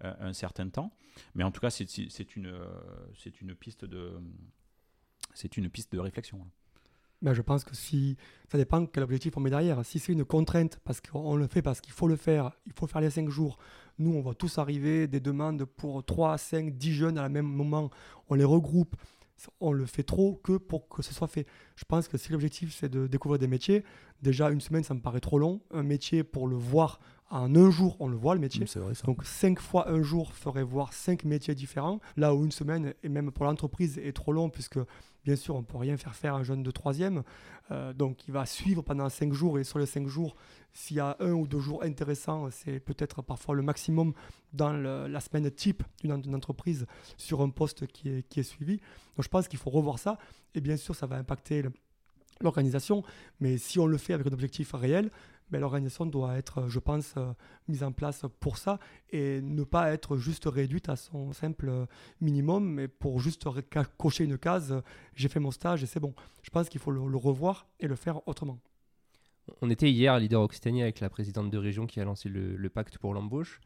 un 0.00 0.34
certain 0.34 0.68
temps. 0.68 0.90
Mais 1.34 1.44
en 1.44 1.50
tout 1.50 1.60
cas, 1.60 1.70
c'est 1.70 2.36
une, 2.36 2.52
une 3.40 3.54
piste 3.54 3.86
de... 3.86 4.20
C'est 5.32 5.56
une 5.56 5.70
piste 5.70 5.92
de 5.92 6.00
réflexion. 6.00 6.46
Ben, 7.24 7.32
je 7.32 7.40
pense 7.40 7.64
que 7.64 7.74
si 7.74 8.18
ça 8.52 8.58
dépend 8.58 8.84
quel 8.84 9.02
objectif 9.02 9.34
on 9.38 9.40
met 9.40 9.48
derrière. 9.48 9.82
Si 9.82 9.98
c'est 9.98 10.12
une 10.12 10.26
contrainte 10.26 10.78
parce 10.84 11.00
qu'on 11.00 11.36
le 11.36 11.46
fait 11.46 11.62
parce 11.62 11.80
qu'il 11.80 11.94
faut 11.94 12.06
le 12.06 12.16
faire, 12.16 12.52
il 12.66 12.72
faut 12.74 12.86
faire 12.86 13.00
les 13.00 13.08
5 13.08 13.30
jours. 13.30 13.56
Nous, 13.98 14.12
on 14.12 14.20
va 14.20 14.34
tous 14.34 14.58
arriver, 14.58 15.06
des 15.06 15.20
demandes 15.20 15.64
pour 15.64 16.04
3, 16.04 16.36
5, 16.36 16.76
10 16.76 16.92
jeunes 16.92 17.18
à 17.18 17.22
la 17.22 17.30
même 17.30 17.46
moment. 17.46 17.90
On 18.28 18.34
les 18.34 18.44
regroupe. 18.44 18.94
On 19.58 19.72
le 19.72 19.86
fait 19.86 20.02
trop 20.02 20.38
que 20.44 20.58
pour 20.58 20.86
que 20.86 21.02
ce 21.02 21.14
soit 21.14 21.26
fait. 21.26 21.46
Je 21.76 21.84
pense 21.86 22.08
que 22.08 22.18
si 22.18 22.30
l'objectif 22.30 22.76
c'est 22.78 22.90
de 22.90 23.06
découvrir 23.06 23.38
des 23.38 23.48
métiers, 23.48 23.84
déjà 24.20 24.50
une 24.50 24.60
semaine 24.60 24.84
ça 24.84 24.92
me 24.92 25.00
paraît 25.00 25.20
trop 25.20 25.38
long. 25.38 25.62
Un 25.70 25.82
métier 25.82 26.24
pour 26.24 26.46
le 26.46 26.56
voir 26.56 27.00
en 27.30 27.56
un 27.56 27.70
jour, 27.70 27.96
on 28.00 28.08
le 28.08 28.16
voit 28.16 28.34
le 28.34 28.40
métier. 28.40 28.66
Donc 29.04 29.24
cinq 29.24 29.60
fois 29.60 29.90
un 29.90 30.02
jour 30.02 30.34
ferait 30.34 30.62
voir 30.62 30.92
cinq 30.92 31.24
métiers 31.24 31.54
différents. 31.54 32.00
Là 32.18 32.34
où 32.34 32.44
une 32.44 32.52
semaine, 32.52 32.92
et 33.02 33.08
même 33.08 33.32
pour 33.32 33.46
l'entreprise, 33.46 33.98
est 33.98 34.12
trop 34.12 34.32
long 34.32 34.50
puisque 34.50 34.78
Bien 35.24 35.36
sûr, 35.36 35.54
on 35.54 35.60
ne 35.60 35.64
peut 35.64 35.78
rien 35.78 35.96
faire 35.96 36.14
faire 36.14 36.34
à 36.34 36.38
un 36.38 36.42
jeune 36.42 36.62
de 36.62 36.70
troisième. 36.70 37.22
Euh, 37.70 37.92
donc, 37.92 38.28
il 38.28 38.32
va 38.32 38.44
suivre 38.46 38.82
pendant 38.82 39.08
cinq 39.08 39.32
jours. 39.32 39.58
Et 39.58 39.64
sur 39.64 39.78
les 39.78 39.86
cinq 39.86 40.06
jours, 40.06 40.36
s'il 40.72 40.98
y 40.98 41.00
a 41.00 41.16
un 41.20 41.32
ou 41.32 41.46
deux 41.46 41.60
jours 41.60 41.82
intéressants, 41.82 42.50
c'est 42.50 42.80
peut-être 42.80 43.22
parfois 43.22 43.54
le 43.54 43.62
maximum 43.62 44.12
dans 44.52 44.72
la 44.72 45.20
semaine 45.20 45.50
type 45.50 45.82
d'une 46.02 46.34
entreprise 46.34 46.86
sur 47.16 47.40
un 47.40 47.50
poste 47.50 47.86
qui 47.86 48.08
est, 48.10 48.28
qui 48.28 48.40
est 48.40 48.44
suivi. 48.44 48.76
Donc, 49.16 49.24
je 49.24 49.28
pense 49.28 49.48
qu'il 49.48 49.58
faut 49.58 49.70
revoir 49.70 49.98
ça. 49.98 50.18
Et 50.54 50.60
bien 50.60 50.76
sûr, 50.76 50.94
ça 50.94 51.06
va 51.06 51.16
impacter 51.16 51.64
l'organisation. 52.40 53.02
Mais 53.40 53.56
si 53.58 53.78
on 53.78 53.86
le 53.86 53.96
fait 53.96 54.12
avec 54.12 54.26
un 54.26 54.32
objectif 54.32 54.72
réel, 54.72 55.10
ben, 55.50 55.60
l'organisation 55.60 56.06
doit 56.06 56.36
être, 56.36 56.68
je 56.68 56.78
pense, 56.78 57.14
euh, 57.16 57.32
mise 57.68 57.82
en 57.82 57.92
place 57.92 58.24
pour 58.40 58.58
ça 58.58 58.78
et 59.10 59.40
ne 59.40 59.62
pas 59.62 59.92
être 59.92 60.16
juste 60.16 60.46
réduite 60.46 60.88
à 60.88 60.96
son 60.96 61.32
simple 61.32 61.86
minimum, 62.20 62.66
mais 62.66 62.88
pour 62.88 63.20
juste 63.20 63.46
cocher 63.96 64.24
une 64.24 64.38
case, 64.38 64.82
j'ai 65.14 65.28
fait 65.28 65.40
mon 65.40 65.50
stage 65.50 65.82
et 65.82 65.86
c'est 65.86 66.00
bon. 66.00 66.14
Je 66.42 66.50
pense 66.50 66.68
qu'il 66.68 66.80
faut 66.80 66.90
le, 66.90 67.16
revoir 67.16 67.66
et 67.80 67.86
le 67.86 67.96
faire 67.96 68.26
autrement. 68.26 68.58
On 69.60 69.70
était 69.70 69.90
hier 69.90 70.14
à 70.14 70.18
Leader 70.18 70.40
Occitanie 70.40 70.82
avec 70.82 71.00
la 71.00 71.10
présidente 71.10 71.50
de 71.50 71.58
région 71.58 71.86
qui 71.86 72.00
a 72.00 72.04
lancé 72.04 72.28
le, 72.28 72.68
pacte 72.68 72.98
pour 72.98 73.12
l'embauche. 73.12 73.60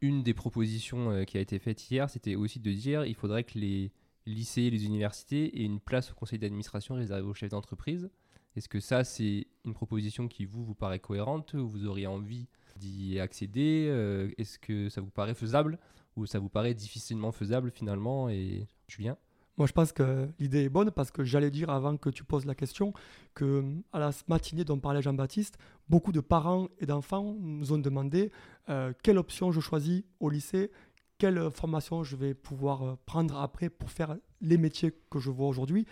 Une 0.00 0.22
des 0.22 0.34
propositions 0.34 1.10
euh, 1.10 1.24
qui 1.24 1.38
a 1.38 1.40
été 1.40 1.58
faite 1.58 1.90
hier, 1.90 2.08
c'était 2.08 2.36
aussi 2.36 2.60
de 2.60 2.72
dire 2.72 3.04
il 3.04 3.14
faudrait 3.14 3.44
que 3.44 3.58
les 3.58 3.92
lycées, 4.26 4.70
les 4.70 4.84
universités 4.84 5.60
aient 5.60 5.64
une 5.64 5.80
place 5.80 6.12
au 6.12 6.14
conseil 6.14 6.38
d'administration 6.38 6.94
réservée 6.94 7.26
aux 7.26 7.34
chefs 7.34 7.50
d'entreprise. 7.50 8.08
Est-ce 8.56 8.68
que 8.68 8.80
ça, 8.80 9.04
c'est 9.04 9.46
une 9.64 9.74
proposition 9.74 10.28
qui 10.28 10.44
vous, 10.44 10.64
vous 10.64 10.74
paraît 10.74 10.98
cohérente? 10.98 11.54
Vous 11.54 11.86
auriez 11.86 12.06
envie 12.06 12.48
d'y 12.76 13.18
accéder? 13.20 13.86
Euh, 13.88 14.30
Est-ce 14.38 14.58
que 14.58 14.88
ça 14.88 15.00
vous 15.00 15.10
paraît 15.10 15.34
faisable? 15.34 15.78
Ou 16.16 16.26
ça 16.26 16.38
vous 16.38 16.48
paraît 16.48 16.74
difficilement 16.74 17.30
faisable 17.32 17.70
finalement? 17.70 18.28
Et 18.28 18.66
Julien? 18.88 19.16
Moi, 19.58 19.66
je 19.66 19.72
pense 19.72 19.90
que 19.90 20.28
l'idée 20.38 20.62
est 20.64 20.68
bonne 20.68 20.92
parce 20.92 21.10
que 21.10 21.24
j'allais 21.24 21.50
dire 21.50 21.68
avant 21.68 21.96
que 21.96 22.10
tu 22.10 22.22
poses 22.22 22.46
la 22.46 22.54
question 22.54 22.92
que 23.34 23.64
à 23.92 23.98
la 23.98 24.10
matinée 24.28 24.64
dont 24.64 24.78
parlait 24.78 25.02
Jean-Baptiste, 25.02 25.58
beaucoup 25.88 26.12
de 26.12 26.20
parents 26.20 26.68
et 26.78 26.86
d'enfants 26.86 27.34
nous 27.40 27.72
ont 27.72 27.78
demandé 27.78 28.30
euh, 28.68 28.92
quelle 29.02 29.18
option 29.18 29.50
je 29.50 29.58
choisis 29.58 30.04
au 30.20 30.30
lycée, 30.30 30.70
quelle 31.18 31.50
formation 31.50 32.04
je 32.04 32.16
vais 32.16 32.34
pouvoir 32.34 32.82
euh, 32.82 32.96
prendre 33.04 33.36
après 33.38 33.68
pour 33.68 33.90
faire 33.90 34.16
les 34.40 34.56
métiers 34.56 34.94
que 35.10 35.18
je 35.18 35.30
vois 35.30 35.48
aujourd'hui. 35.48 35.84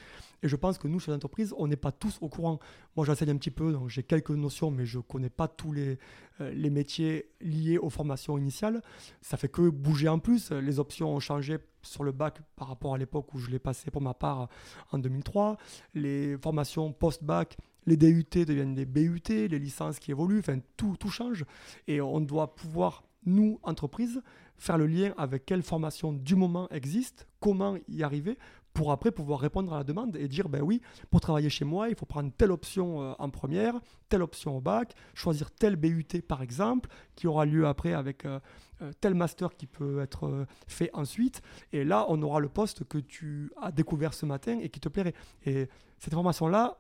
Et 0.43 0.49
je 0.49 0.57
pense 0.57 0.79
que 0.79 0.87
nous, 0.87 1.01
chez 1.01 1.11
l'entreprise, 1.11 1.53
on 1.59 1.67
n'est 1.67 1.77
pas 1.77 1.93
tous 1.93 2.19
au 2.21 2.29
courant. 2.29 2.61
Moi, 2.97 3.05
j'enseigne 3.05 3.31
un 3.31 3.37
petit 3.37 3.51
peu, 3.51 3.73
donc 3.73 3.89
j'ai 3.89 4.05
quelques 4.05 4.31
notions, 4.31 4.71
mais 4.71 4.87
je 4.87 4.99
ne 4.99 5.03
connais 5.03 5.31
pas 5.31 5.49
tous 5.49 5.73
les, 5.73 5.99
euh, 6.41 6.53
les 6.53 6.71
métiers 6.71 7.31
liés 7.41 7.79
aux 7.79 7.91
formations 7.91 8.39
initiales. 8.39 8.83
Ça 9.21 9.37
fait 9.37 9.49
que 9.49 9.69
bouger 9.69 10.09
en 10.09 10.21
plus. 10.21 10.53
Les 10.53 10.79
options 10.79 11.15
ont 11.15 11.21
changé 11.21 11.59
sur 11.83 12.05
le 12.05 12.13
bac 12.13 12.41
par 12.55 12.69
rapport 12.69 12.95
à 12.95 12.99
l'époque 12.99 13.35
où 13.35 13.39
je 13.39 13.51
l'ai 13.51 13.59
passé 13.59 13.91
pour 13.91 14.03
ma 14.03 14.15
part 14.15 14.49
en 14.93 14.99
2003. 14.99 15.57
Les 15.95 16.37
formations 16.39 16.93
post-bac 16.93 17.57
les 17.87 17.97
DUT 17.97 18.25
deviennent 18.45 18.75
des 18.75 18.85
BUT, 18.85 19.23
les 19.29 19.59
licences 19.59 19.99
qui 19.99 20.11
évoluent, 20.11 20.41
enfin 20.41 20.59
tout, 20.77 20.97
tout 20.99 21.11
change. 21.11 21.45
Et 21.87 22.01
on 22.01 22.21
doit 22.21 22.55
pouvoir, 22.55 23.05
nous, 23.25 23.61
entreprises, 23.63 24.23
faire 24.59 24.79
le 24.79 24.87
lien 24.87 25.13
avec 25.17 25.45
quelle 25.47 25.63
formation 25.63 26.13
du 26.13 26.35
moment 26.35 26.69
existe, 26.71 27.27
comment 27.41 27.77
y 27.89 28.03
arriver, 28.03 28.39
pour 28.77 28.93
après 28.93 29.11
pouvoir 29.11 29.41
répondre 29.41 29.73
à 29.73 29.79
la 29.79 29.85
demande 29.85 30.17
et 30.17 30.29
dire, 30.29 30.51
ben 30.51 30.61
oui, 30.61 30.83
pour 31.11 31.21
travailler 31.21 31.49
chez 31.49 31.65
moi, 31.65 31.89
il 31.89 31.97
faut 31.97 32.05
prendre 32.05 32.31
telle 32.37 32.53
option 32.53 33.03
euh, 33.03 33.15
en 33.19 33.31
première, 33.31 33.81
telle 34.11 34.23
option 34.23 34.59
au 34.59 34.61
bac, 34.61 34.95
choisir 35.15 35.51
tel 35.51 35.77
BUT 35.77 36.21
par 36.29 36.43
exemple, 36.43 36.91
qui 37.15 37.27
aura 37.27 37.47
lieu 37.47 37.67
après 37.67 37.95
avec 37.95 38.27
euh, 38.27 38.39
euh, 38.83 38.93
tel 39.01 39.15
master 39.15 39.57
qui 39.57 39.67
peut 39.67 40.01
être 40.01 40.47
fait 40.69 40.91
ensuite. 40.93 41.41
Et 41.73 41.85
là, 41.85 42.05
on 42.09 42.21
aura 42.21 42.39
le 42.39 42.51
poste 42.51 42.85
que 42.85 42.99
tu 42.99 43.51
as 43.63 43.73
découvert 43.73 44.13
ce 44.13 44.27
matin 44.27 44.59
et 44.61 44.69
qui 44.69 44.79
te 44.79 44.91
plairait. 44.91 45.15
Et 45.47 45.69
cette 45.99 46.13
formation-là, 46.13 46.79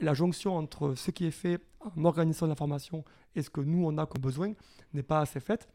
la 0.00 0.14
jonction 0.14 0.56
entre 0.56 0.94
ce 0.96 1.12
qui 1.12 1.26
est 1.26 1.30
fait 1.30 1.62
en 1.80 2.04
organisant 2.04 2.48
la 2.48 2.56
formation 2.56 3.04
et 3.36 3.42
ce 3.42 3.50
que 3.50 3.60
nous, 3.60 3.86
on 3.86 3.96
a 3.98 4.06
comme 4.06 4.20
besoin 4.20 4.52
n'est 4.92 5.04
pas 5.04 5.20
assez 5.20 5.38
faite. 5.38 5.68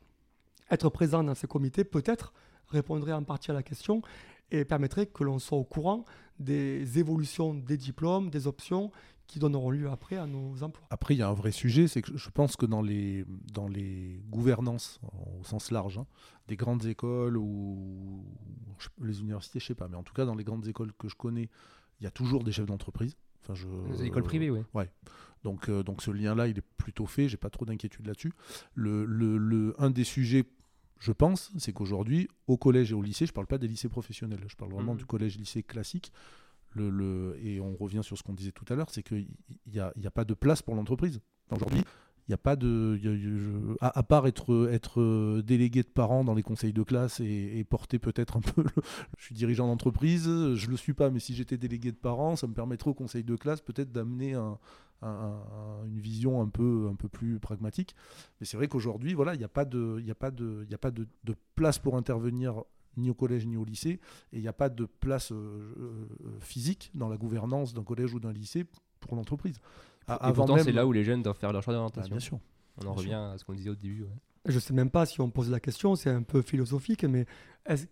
Être 0.71 0.89
présent 0.89 1.23
dans 1.23 1.35
ces 1.35 1.47
comités, 1.47 1.83
peut-être, 1.83 2.33
répondrait 2.67 3.13
en 3.13 3.23
partie 3.23 3.51
à 3.51 3.53
la 3.53 3.61
question 3.61 4.01
et 4.49 4.65
permettrait 4.65 5.05
que 5.05 5.23
l'on 5.23 5.37
soit 5.37 5.57
au 5.57 5.63
courant 5.63 6.05
des 6.39 6.97
évolutions 6.97 7.53
des 7.53 7.77
diplômes, 7.77 8.29
des 8.29 8.47
options 8.47 8.91
qui 9.27 9.39
donneront 9.39 9.69
lieu 9.71 9.89
après 9.89 10.17
à 10.17 10.25
nos 10.25 10.61
emplois. 10.61 10.85
Après, 10.89 11.13
il 11.13 11.19
y 11.19 11.21
a 11.21 11.29
un 11.29 11.33
vrai 11.33 11.51
sujet, 11.51 11.87
c'est 11.87 12.01
que 12.01 12.17
je 12.17 12.29
pense 12.29 12.57
que 12.57 12.65
dans 12.65 12.81
les, 12.81 13.23
dans 13.53 13.67
les 13.67 14.21
gouvernances, 14.29 14.99
au 15.39 15.43
sens 15.45 15.71
large, 15.71 15.97
hein, 15.97 16.05
des 16.49 16.57
grandes 16.57 16.85
écoles 16.85 17.37
ou 17.37 18.25
les 19.01 19.21
universités, 19.21 19.59
je 19.59 19.65
ne 19.65 19.67
sais 19.67 19.75
pas, 19.75 19.87
mais 19.87 19.95
en 19.95 20.03
tout 20.03 20.13
cas 20.13 20.25
dans 20.25 20.35
les 20.35 20.43
grandes 20.43 20.67
écoles 20.67 20.91
que 20.97 21.07
je 21.07 21.15
connais, 21.15 21.49
il 21.99 22.03
y 22.03 22.07
a 22.07 22.11
toujours 22.11 22.43
des 22.43 22.51
chefs 22.51 22.65
d'entreprise. 22.65 23.15
Enfin, 23.41 23.55
je, 23.55 23.67
les 23.91 24.03
écoles 24.05 24.23
privées, 24.23 24.49
oui. 24.49 24.59
Ouais. 24.73 24.89
Donc, 25.43 25.69
euh, 25.69 25.81
donc 25.81 26.01
ce 26.01 26.11
lien-là, 26.11 26.47
il 26.47 26.57
est 26.57 26.67
plutôt 26.77 27.05
fait. 27.05 27.29
J'ai 27.29 27.37
pas 27.37 27.49
trop 27.49 27.65
d'inquiétude 27.65 28.05
là-dessus. 28.05 28.33
Le, 28.75 29.05
le, 29.05 29.73
un 29.79 29.89
des 29.89 30.03
sujets, 30.03 30.45
je 31.01 31.11
pense, 31.11 31.51
c'est 31.57 31.73
qu'aujourd'hui, 31.73 32.27
au 32.45 32.57
collège 32.57 32.91
et 32.91 32.93
au 32.93 33.01
lycée, 33.01 33.25
je 33.25 33.33
parle 33.33 33.47
pas 33.47 33.57
des 33.57 33.67
lycées 33.67 33.89
professionnels. 33.89 34.41
Je 34.47 34.55
parle 34.55 34.71
vraiment 34.71 34.91
mhm. 34.93 34.99
du 34.99 35.05
collège-lycée 35.07 35.63
classique. 35.63 36.13
Le, 36.73 36.91
le, 36.91 37.39
et 37.43 37.59
on 37.59 37.75
revient 37.75 38.01
sur 38.03 38.19
ce 38.19 38.23
qu'on 38.23 38.35
disait 38.35 38.51
tout 38.51 38.65
à 38.69 38.75
l'heure, 38.75 38.91
c'est 38.91 39.01
qu'il 39.01 39.27
n'y 39.65 39.79
a, 39.79 39.91
y 39.97 40.05
a 40.05 40.11
pas 40.11 40.25
de 40.25 40.35
place 40.35 40.61
pour 40.61 40.75
l'entreprise. 40.75 41.19
Aujourd'hui, 41.49 41.83
n'y 42.31 42.35
a 42.35 42.37
pas 42.37 42.55
de. 42.55 42.99
à, 43.81 44.03
part 44.03 44.27
être, 44.27 44.51
euh, 45.01 45.41
délégué 45.41 45.83
de 45.83 45.87
parents 45.87 46.23
dans 46.23 46.33
les 46.33 46.43
conseils 46.43 46.73
de 46.73 46.83
classe 46.83 47.19
et, 47.19 47.65
porter 47.69 47.99
peut-être 47.99 48.37
un 48.37 48.41
peu. 48.41 48.63
je 49.17 49.25
suis 49.25 49.35
dirigeant 49.35 49.67
d'entreprise, 49.67 50.23
je 50.23 50.65
ne 50.65 50.71
le 50.71 50.77
suis 50.77 50.93
pas, 50.93 51.09
mais 51.09 51.19
si 51.19 51.35
j'étais 51.35 51.57
délégué 51.57 51.91
de 51.91 51.97
parents, 51.97 52.35
ça 52.35 52.47
me 52.47 52.53
permettrait 52.53 52.89
au 52.89 52.93
conseil 52.93 53.23
de 53.23 53.35
classe 53.35 53.61
peut-être 53.61 53.91
d'amener 53.91 54.35
une 55.03 55.99
vision 55.99 56.41
un 56.41 56.47
peu, 56.47 56.87
un 56.91 56.95
peu 56.95 57.09
plus 57.09 57.39
pragmatique. 57.39 57.95
Mais 58.39 58.45
c'est 58.45 58.57
vrai 58.57 58.67
qu'aujourd'hui, 58.67 59.13
voilà, 59.13 59.33
il 59.35 59.39
n'y 59.39 59.43
a 59.43 59.49
pas, 59.49 59.65
de, 59.65 60.03
a 60.09 60.15
pas, 60.15 60.31
de, 60.31 60.67
a 60.71 60.77
pas 60.77 60.91
de, 60.91 61.07
place 61.55 61.79
pour 61.79 61.97
intervenir 61.97 62.63
ni 62.97 63.09
au 63.09 63.13
collège 63.13 63.45
ni 63.45 63.55
au 63.55 63.63
lycée, 63.63 63.99
et 64.33 64.37
il 64.37 64.41
n'y 64.41 64.47
a 64.47 64.53
pas 64.53 64.69
de 64.69 64.85
place 64.85 65.31
euh, 65.31 65.73
euh, 65.79 66.39
physique 66.39 66.91
dans 66.93 67.07
la 67.07 67.17
gouvernance 67.17 67.73
d'un 67.73 67.83
collège 67.83 68.13
ou 68.13 68.19
d'un 68.19 68.33
lycée 68.33 68.65
pour 68.99 69.15
l'entreprise. 69.15 69.59
Et 70.09 70.33
pourtant, 70.33 70.57
c'est 70.57 70.71
là 70.71 70.85
où 70.85 70.91
les 70.91 71.03
jeunes 71.03 71.21
doivent 71.21 71.37
faire 71.37 71.53
leur 71.53 71.63
choix 71.63 71.73
d'orientation. 71.73 72.15
bien 72.15 72.19
sûr. 72.19 72.39
On 72.83 72.87
en 72.87 72.93
revient 72.93 73.13
à 73.13 73.35
ce 73.37 73.45
qu'on 73.45 73.53
disait 73.53 73.69
au 73.69 73.75
début. 73.75 74.05
Je 74.45 74.55
ne 74.55 74.59
sais 74.59 74.73
même 74.73 74.89
pas 74.89 75.05
si 75.05 75.21
on 75.21 75.29
pose 75.29 75.51
la 75.51 75.59
question, 75.59 75.95
c'est 75.95 76.09
un 76.09 76.23
peu 76.23 76.41
philosophique, 76.41 77.03
mais 77.03 77.25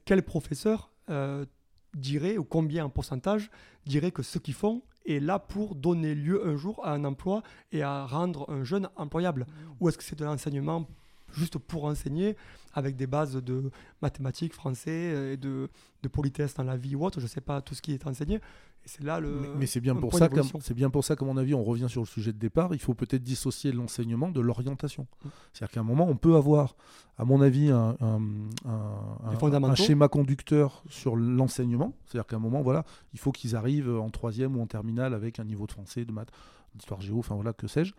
quel 0.06 0.24
professeur 0.24 0.92
euh, 1.10 1.46
dirait, 1.94 2.38
ou 2.38 2.44
combien 2.44 2.86
en 2.86 2.90
pourcentage, 2.90 3.52
dirait 3.86 4.12
que 4.12 4.24
ce 4.24 4.40
qu'ils 4.40 4.54
font 4.54 4.82
est 5.06 5.20
là 5.20 5.40
pour 5.40 5.76
donner 5.76 6.16
lieu 6.16 6.48
un 6.48 6.56
jour 6.56 6.86
à 6.86 6.94
un 6.94 7.04
emploi 7.04 7.44
et 7.72 7.84
à 7.84 8.06
rendre 8.06 8.50
un 8.50 8.64
jeune 8.64 8.90
employable? 8.96 9.42
Mmh. 9.42 9.72
Ou 9.80 9.90
est-ce 9.90 9.98
que 9.98 10.04
c'est 10.04 10.18
de 10.18 10.26
l'enseignement 10.26 10.88
juste 11.34 11.60
pour 11.60 11.86
enseigner 11.86 12.36
avec 12.74 12.96
des 12.96 13.08
bases 13.08 13.36
de 13.36 13.70
mathématiques, 14.02 14.54
français 14.54 15.34
et 15.34 15.38
de, 15.38 15.70
de 16.02 16.08
politesse 16.08 16.56
dans 16.56 16.64
la 16.64 16.78
vie 16.78 16.96
ou 16.96 17.06
autre, 17.06 17.20
je 17.20 17.26
ne 17.26 17.30
sais 17.30 17.42
pas 17.42 17.62
tout 17.62 17.76
ce 17.76 17.82
qui 17.82 17.94
est 17.94 18.08
enseigné 18.08 18.40
c'est 18.90 19.04
là 19.04 19.20
le. 19.20 19.40
Mais, 19.58 19.68
c'est 19.68 19.80
bien 19.80 19.96
pour 19.96 20.14
ça, 20.16 20.30
c'est 20.62 20.74
bien 20.74 20.90
pour 20.90 21.06
ça 21.06 21.16
qu'à 21.16 21.24
mon 21.24 21.38
avis, 21.38 21.54
on 21.54 21.64
revient 21.64 21.88
sur 21.88 22.02
le 22.02 22.08
sujet 22.08 22.34
de 22.34 22.40
départ. 22.40 22.74
Il 22.74 22.80
faut 22.80 22.96
peut-être 22.96 23.22
dissocier 23.22 23.72
l'enseignement 23.72 24.30
de 24.30 24.42
l'orientation. 24.42 25.04
Mm. 25.04 25.28
C'est-à-dire 25.54 25.74
qu'à 25.74 25.80
un 25.82 25.84
moment, 25.84 26.08
on 26.10 26.16
peut 26.16 26.36
avoir, 26.36 26.76
à 27.18 27.24
mon 27.24 27.40
avis, 27.42 27.70
un, 27.70 27.96
un, 28.02 29.76
schéma 29.76 30.08
conducteur 30.08 30.84
sur 30.90 31.16
l'enseignement. 31.16 31.94
C'est-à-dire 32.06 32.26
qu'à 32.26 32.38
un 32.38 32.40
moment, 32.40 32.62
voilà, 32.62 32.84
il 33.14 33.20
faut 33.20 33.32
qu'ils 33.32 33.56
arrivent 33.56 33.92
en 33.92 34.10
troisième 34.10 34.58
ou 34.58 34.62
en 34.62 34.68
terminale 34.68 35.14
avec 35.14 35.40
un 35.40 35.46
niveau 35.46 35.68
de 35.68 35.72
français, 35.72 36.04
de 36.04 36.12
maths, 36.12 36.32
d'histoire 36.74 37.00
géo, 37.00 37.20
enfin 37.20 37.36
voilà, 37.36 37.54
que 37.54 37.68
sais-je. 37.68 37.94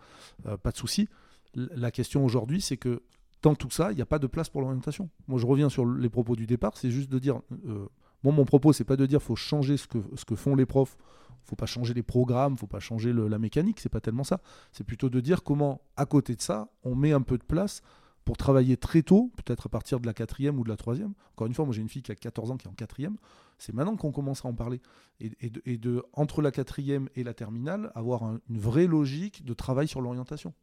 Euh, 0.46 0.56
pas 0.56 0.72
de 0.72 0.76
souci. 0.76 1.08
La 1.54 1.92
question 1.92 2.24
aujourd'hui, 2.24 2.60
c'est 2.60 2.76
que 2.76 3.02
dans 3.42 3.54
tout 3.54 3.70
ça, 3.70 3.92
il 3.92 3.94
n'y 3.94 4.02
a 4.02 4.06
pas 4.06 4.18
de 4.18 4.26
place 4.26 4.48
pour 4.48 4.60
l'orientation. 4.60 5.08
Moi, 5.28 5.38
je 5.38 5.46
reviens 5.46 5.68
sur 5.68 5.86
les 5.86 6.08
propos 6.08 6.34
du 6.34 6.46
départ. 6.46 6.76
C'est 6.76 6.90
juste 6.90 7.10
de 7.10 7.18
dire. 7.20 7.40
Euh, 7.66 7.86
Bon, 8.22 8.32
mon 8.32 8.44
propos, 8.44 8.72
c'est 8.72 8.84
pas 8.84 8.96
de 8.96 9.06
dire 9.06 9.22
faut 9.22 9.36
changer 9.36 9.76
ce 9.76 9.86
que, 9.86 9.98
ce 10.14 10.24
que 10.24 10.34
font 10.34 10.54
les 10.54 10.66
profs, 10.66 10.96
faut 11.44 11.56
pas 11.56 11.66
changer 11.66 11.94
les 11.94 12.02
programmes, 12.02 12.56
faut 12.56 12.66
pas 12.66 12.80
changer 12.80 13.12
la 13.12 13.38
mécanique, 13.38 13.80
c'est 13.80 13.88
pas 13.88 14.00
tellement 14.00 14.24
ça. 14.24 14.40
C'est 14.72 14.84
plutôt 14.84 15.08
de 15.08 15.20
dire 15.20 15.42
comment, 15.42 15.80
à 15.96 16.06
côté 16.06 16.36
de 16.36 16.42
ça, 16.42 16.68
on 16.84 16.94
met 16.94 17.12
un 17.12 17.22
peu 17.22 17.38
de 17.38 17.44
place 17.44 17.82
pour 18.24 18.36
travailler 18.36 18.76
très 18.76 19.02
tôt, 19.02 19.32
peut-être 19.36 19.66
à 19.66 19.68
partir 19.68 19.98
de 19.98 20.06
la 20.06 20.14
quatrième 20.14 20.58
ou 20.58 20.64
de 20.64 20.68
la 20.68 20.76
troisième. 20.76 21.14
Encore 21.32 21.46
une 21.46 21.54
fois, 21.54 21.64
moi 21.64 21.74
j'ai 21.74 21.80
une 21.80 21.88
fille 21.88 22.02
qui 22.02 22.12
a 22.12 22.14
14 22.14 22.50
ans 22.50 22.56
qui 22.56 22.66
est 22.66 22.70
en 22.70 22.74
quatrième. 22.74 23.16
C'est 23.58 23.74
maintenant 23.74 23.96
qu'on 23.96 24.12
commence 24.12 24.44
à 24.44 24.48
en 24.48 24.54
parler. 24.54 24.80
Et, 25.20 25.78
de, 25.78 26.04
entre 26.12 26.42
la 26.42 26.50
quatrième 26.50 27.08
et 27.14 27.24
la 27.24 27.34
terminale, 27.34 27.90
avoir 27.94 28.22
une 28.48 28.58
vraie 28.58 28.86
logique 28.86 29.44
de 29.44 29.54
travail 29.54 29.88
sur 29.88 30.00
l'orientation 30.00 30.54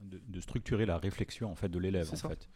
de, 0.00 0.40
structurer 0.40 0.86
la 0.86 0.98
réflexion 0.98 1.50
en 1.50 1.54
fait 1.54 1.68
de 1.68 1.78
l'élève 1.78 2.10
en 2.12 2.28
fait. 2.28 2.48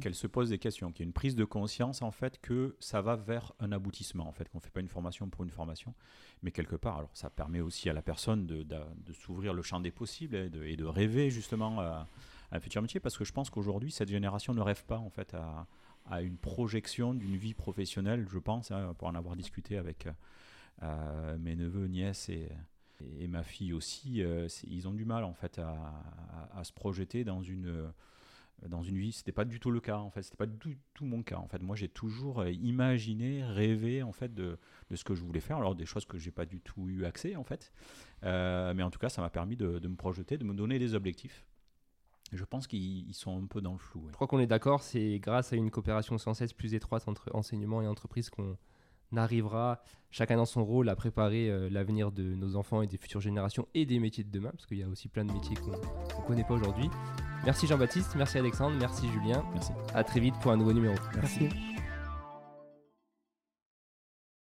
qu'elle 0.00 0.14
se 0.14 0.26
pose 0.26 0.50
des 0.50 0.58
questions 0.58 0.92
qu'il 0.92 1.04
y 1.04 1.06
ait 1.06 1.08
une 1.08 1.12
prise 1.12 1.34
de 1.34 1.44
conscience 1.44 2.02
en 2.02 2.10
fait 2.10 2.40
que 2.40 2.76
ça 2.78 3.00
va 3.00 3.16
vers 3.16 3.52
un 3.60 3.72
aboutissement 3.72 4.28
en 4.28 4.32
fait 4.32 4.48
qu'on 4.48 4.60
fait 4.60 4.70
pas 4.70 4.80
une 4.80 4.88
formation 4.88 5.28
pour 5.28 5.44
une 5.44 5.50
formation. 5.50 5.94
Mais 6.42 6.50
quelque 6.50 6.76
part 6.76 6.98
alors 6.98 7.10
ça 7.14 7.30
permet 7.30 7.60
aussi 7.60 7.88
à 7.88 7.92
la 7.92 8.02
personne 8.02 8.46
de, 8.46 8.66
s'ouvrir 9.12 9.54
le 9.54 9.62
champ 9.62 9.80
des 9.80 9.90
possibles 9.90 10.36
et 10.36 10.76
de, 10.76 10.84
rêver 10.84 11.30
justement 11.30 11.80
à, 11.80 12.06
un 12.52 12.60
futur 12.60 12.82
métier. 12.82 13.00
Parce 13.00 13.16
que 13.16 13.24
je 13.24 13.32
pense 13.32 13.50
qu'aujourd'hui 13.50 13.90
cette 13.90 14.08
génération 14.08 14.52
ne 14.52 14.60
rêve 14.60 14.84
pas 14.84 14.98
en 14.98 15.10
fait 15.10 15.34
à, 15.34 15.66
une 16.22 16.36
projection 16.36 17.14
d'une 17.14 17.36
vie 17.36 17.54
professionnelle 17.54 18.26
je 18.28 18.38
pense 18.38 18.72
hein, 18.72 18.94
pour 18.98 19.06
en 19.06 19.14
avoir 19.14 19.36
discuté 19.36 19.76
avec 19.76 20.08
euh, 20.82 21.38
mes 21.38 21.54
neveux 21.54 21.86
nièces 21.86 22.28
et 22.28 22.48
et, 23.18 23.26
ma 23.28 23.42
fille 23.42 23.72
aussi, 23.72 24.22
euh, 24.22 24.48
ils 24.66 24.88
ont 24.88 24.94
du 24.94 25.04
mal 25.04 25.24
en 25.24 25.34
fait 25.34 25.58
à, 25.58 26.64
se 26.64 26.72
projeter 26.72 27.24
dans 27.24 27.42
une 27.42 27.68
euh, 27.68 27.88
dans 28.68 28.82
une 28.82 28.98
vie. 28.98 29.12
C'était 29.12 29.32
pas 29.32 29.44
du 29.44 29.60
tout 29.60 29.70
le 29.70 29.80
cas 29.80 29.98
en 29.98 30.10
fait. 30.10 30.22
C'était 30.22 30.36
pas 30.36 30.46
du 30.46 30.78
tout 30.94 31.04
mon 31.04 31.22
cas 31.22 31.36
en 31.36 31.48
fait. 31.48 31.62
Moi, 31.62 31.76
j'ai 31.76 31.88
toujours 31.88 32.40
euh, 32.40 32.50
imaginé, 32.50 33.44
rêvé 33.44 34.02
en 34.02 34.12
fait 34.12 34.34
de, 34.34 34.58
de, 34.90 34.96
ce 34.96 35.04
que 35.04 35.14
je 35.14 35.22
voulais 35.22 35.40
faire. 35.40 35.56
Alors 35.56 35.74
des 35.74 35.86
choses 35.86 36.04
que 36.04 36.18
j'ai 36.18 36.30
pas 36.30 36.46
du 36.46 36.60
tout 36.60 36.88
eu 36.88 37.04
accès 37.04 37.36
en 37.36 37.44
fait. 37.44 37.72
mais 38.22 38.82
en 38.82 38.90
tout 38.90 38.98
cas, 38.98 39.08
ça 39.08 39.22
m'a 39.22 39.30
permis 39.30 39.56
de, 39.56 39.78
de, 39.78 39.88
me 39.88 39.96
projeter, 39.96 40.36
de 40.38 40.44
me 40.44 40.54
donner 40.54 40.78
des 40.78 40.94
objectifs. 40.94 41.46
Je 42.32 42.44
pense 42.44 42.68
qu'ils 42.68 43.12
sont 43.14 43.42
un 43.42 43.46
peu 43.46 43.60
dans 43.60 43.72
le 43.72 43.78
flou. 43.78 44.06
Je 44.08 44.14
crois 44.14 44.28
qu'on 44.28 44.38
est 44.38 44.46
d'accord. 44.46 44.82
C'est 44.82 45.18
grâce 45.18 45.52
à 45.52 45.56
une 45.56 45.70
coopération 45.70 46.16
sans 46.16 46.34
cesse 46.34 46.52
plus 46.52 46.74
étroite 46.74 47.08
entre 47.08 47.28
enseignement 47.34 47.82
et 47.82 47.88
entreprise 47.88 48.30
qu'on 48.30 48.56
arrivera 49.16 49.82
chacun 50.10 50.36
dans 50.36 50.46
son 50.46 50.64
rôle 50.64 50.88
à 50.88 50.96
préparer 50.96 51.50
euh, 51.50 51.68
l'avenir 51.70 52.10
de 52.12 52.34
nos 52.34 52.56
enfants 52.56 52.82
et 52.82 52.86
des 52.86 52.96
futures 52.96 53.20
générations 53.20 53.66
et 53.74 53.86
des 53.86 53.98
métiers 53.98 54.24
de 54.24 54.30
demain, 54.30 54.50
parce 54.50 54.66
qu'il 54.66 54.78
y 54.78 54.82
a 54.82 54.88
aussi 54.88 55.08
plein 55.08 55.24
de 55.24 55.32
métiers 55.32 55.56
qu'on 55.56 55.70
ne 55.70 56.26
connaît 56.26 56.44
pas 56.44 56.54
aujourd'hui. 56.54 56.90
Merci 57.44 57.66
Jean-Baptiste, 57.66 58.14
merci 58.16 58.38
Alexandre, 58.38 58.76
merci 58.78 59.08
Julien. 59.08 59.44
Merci. 59.54 59.72
À 59.94 60.04
très 60.04 60.20
vite 60.20 60.34
pour 60.42 60.52
un 60.52 60.56
nouveau 60.56 60.72
numéro. 60.72 60.94
merci. 61.14 61.48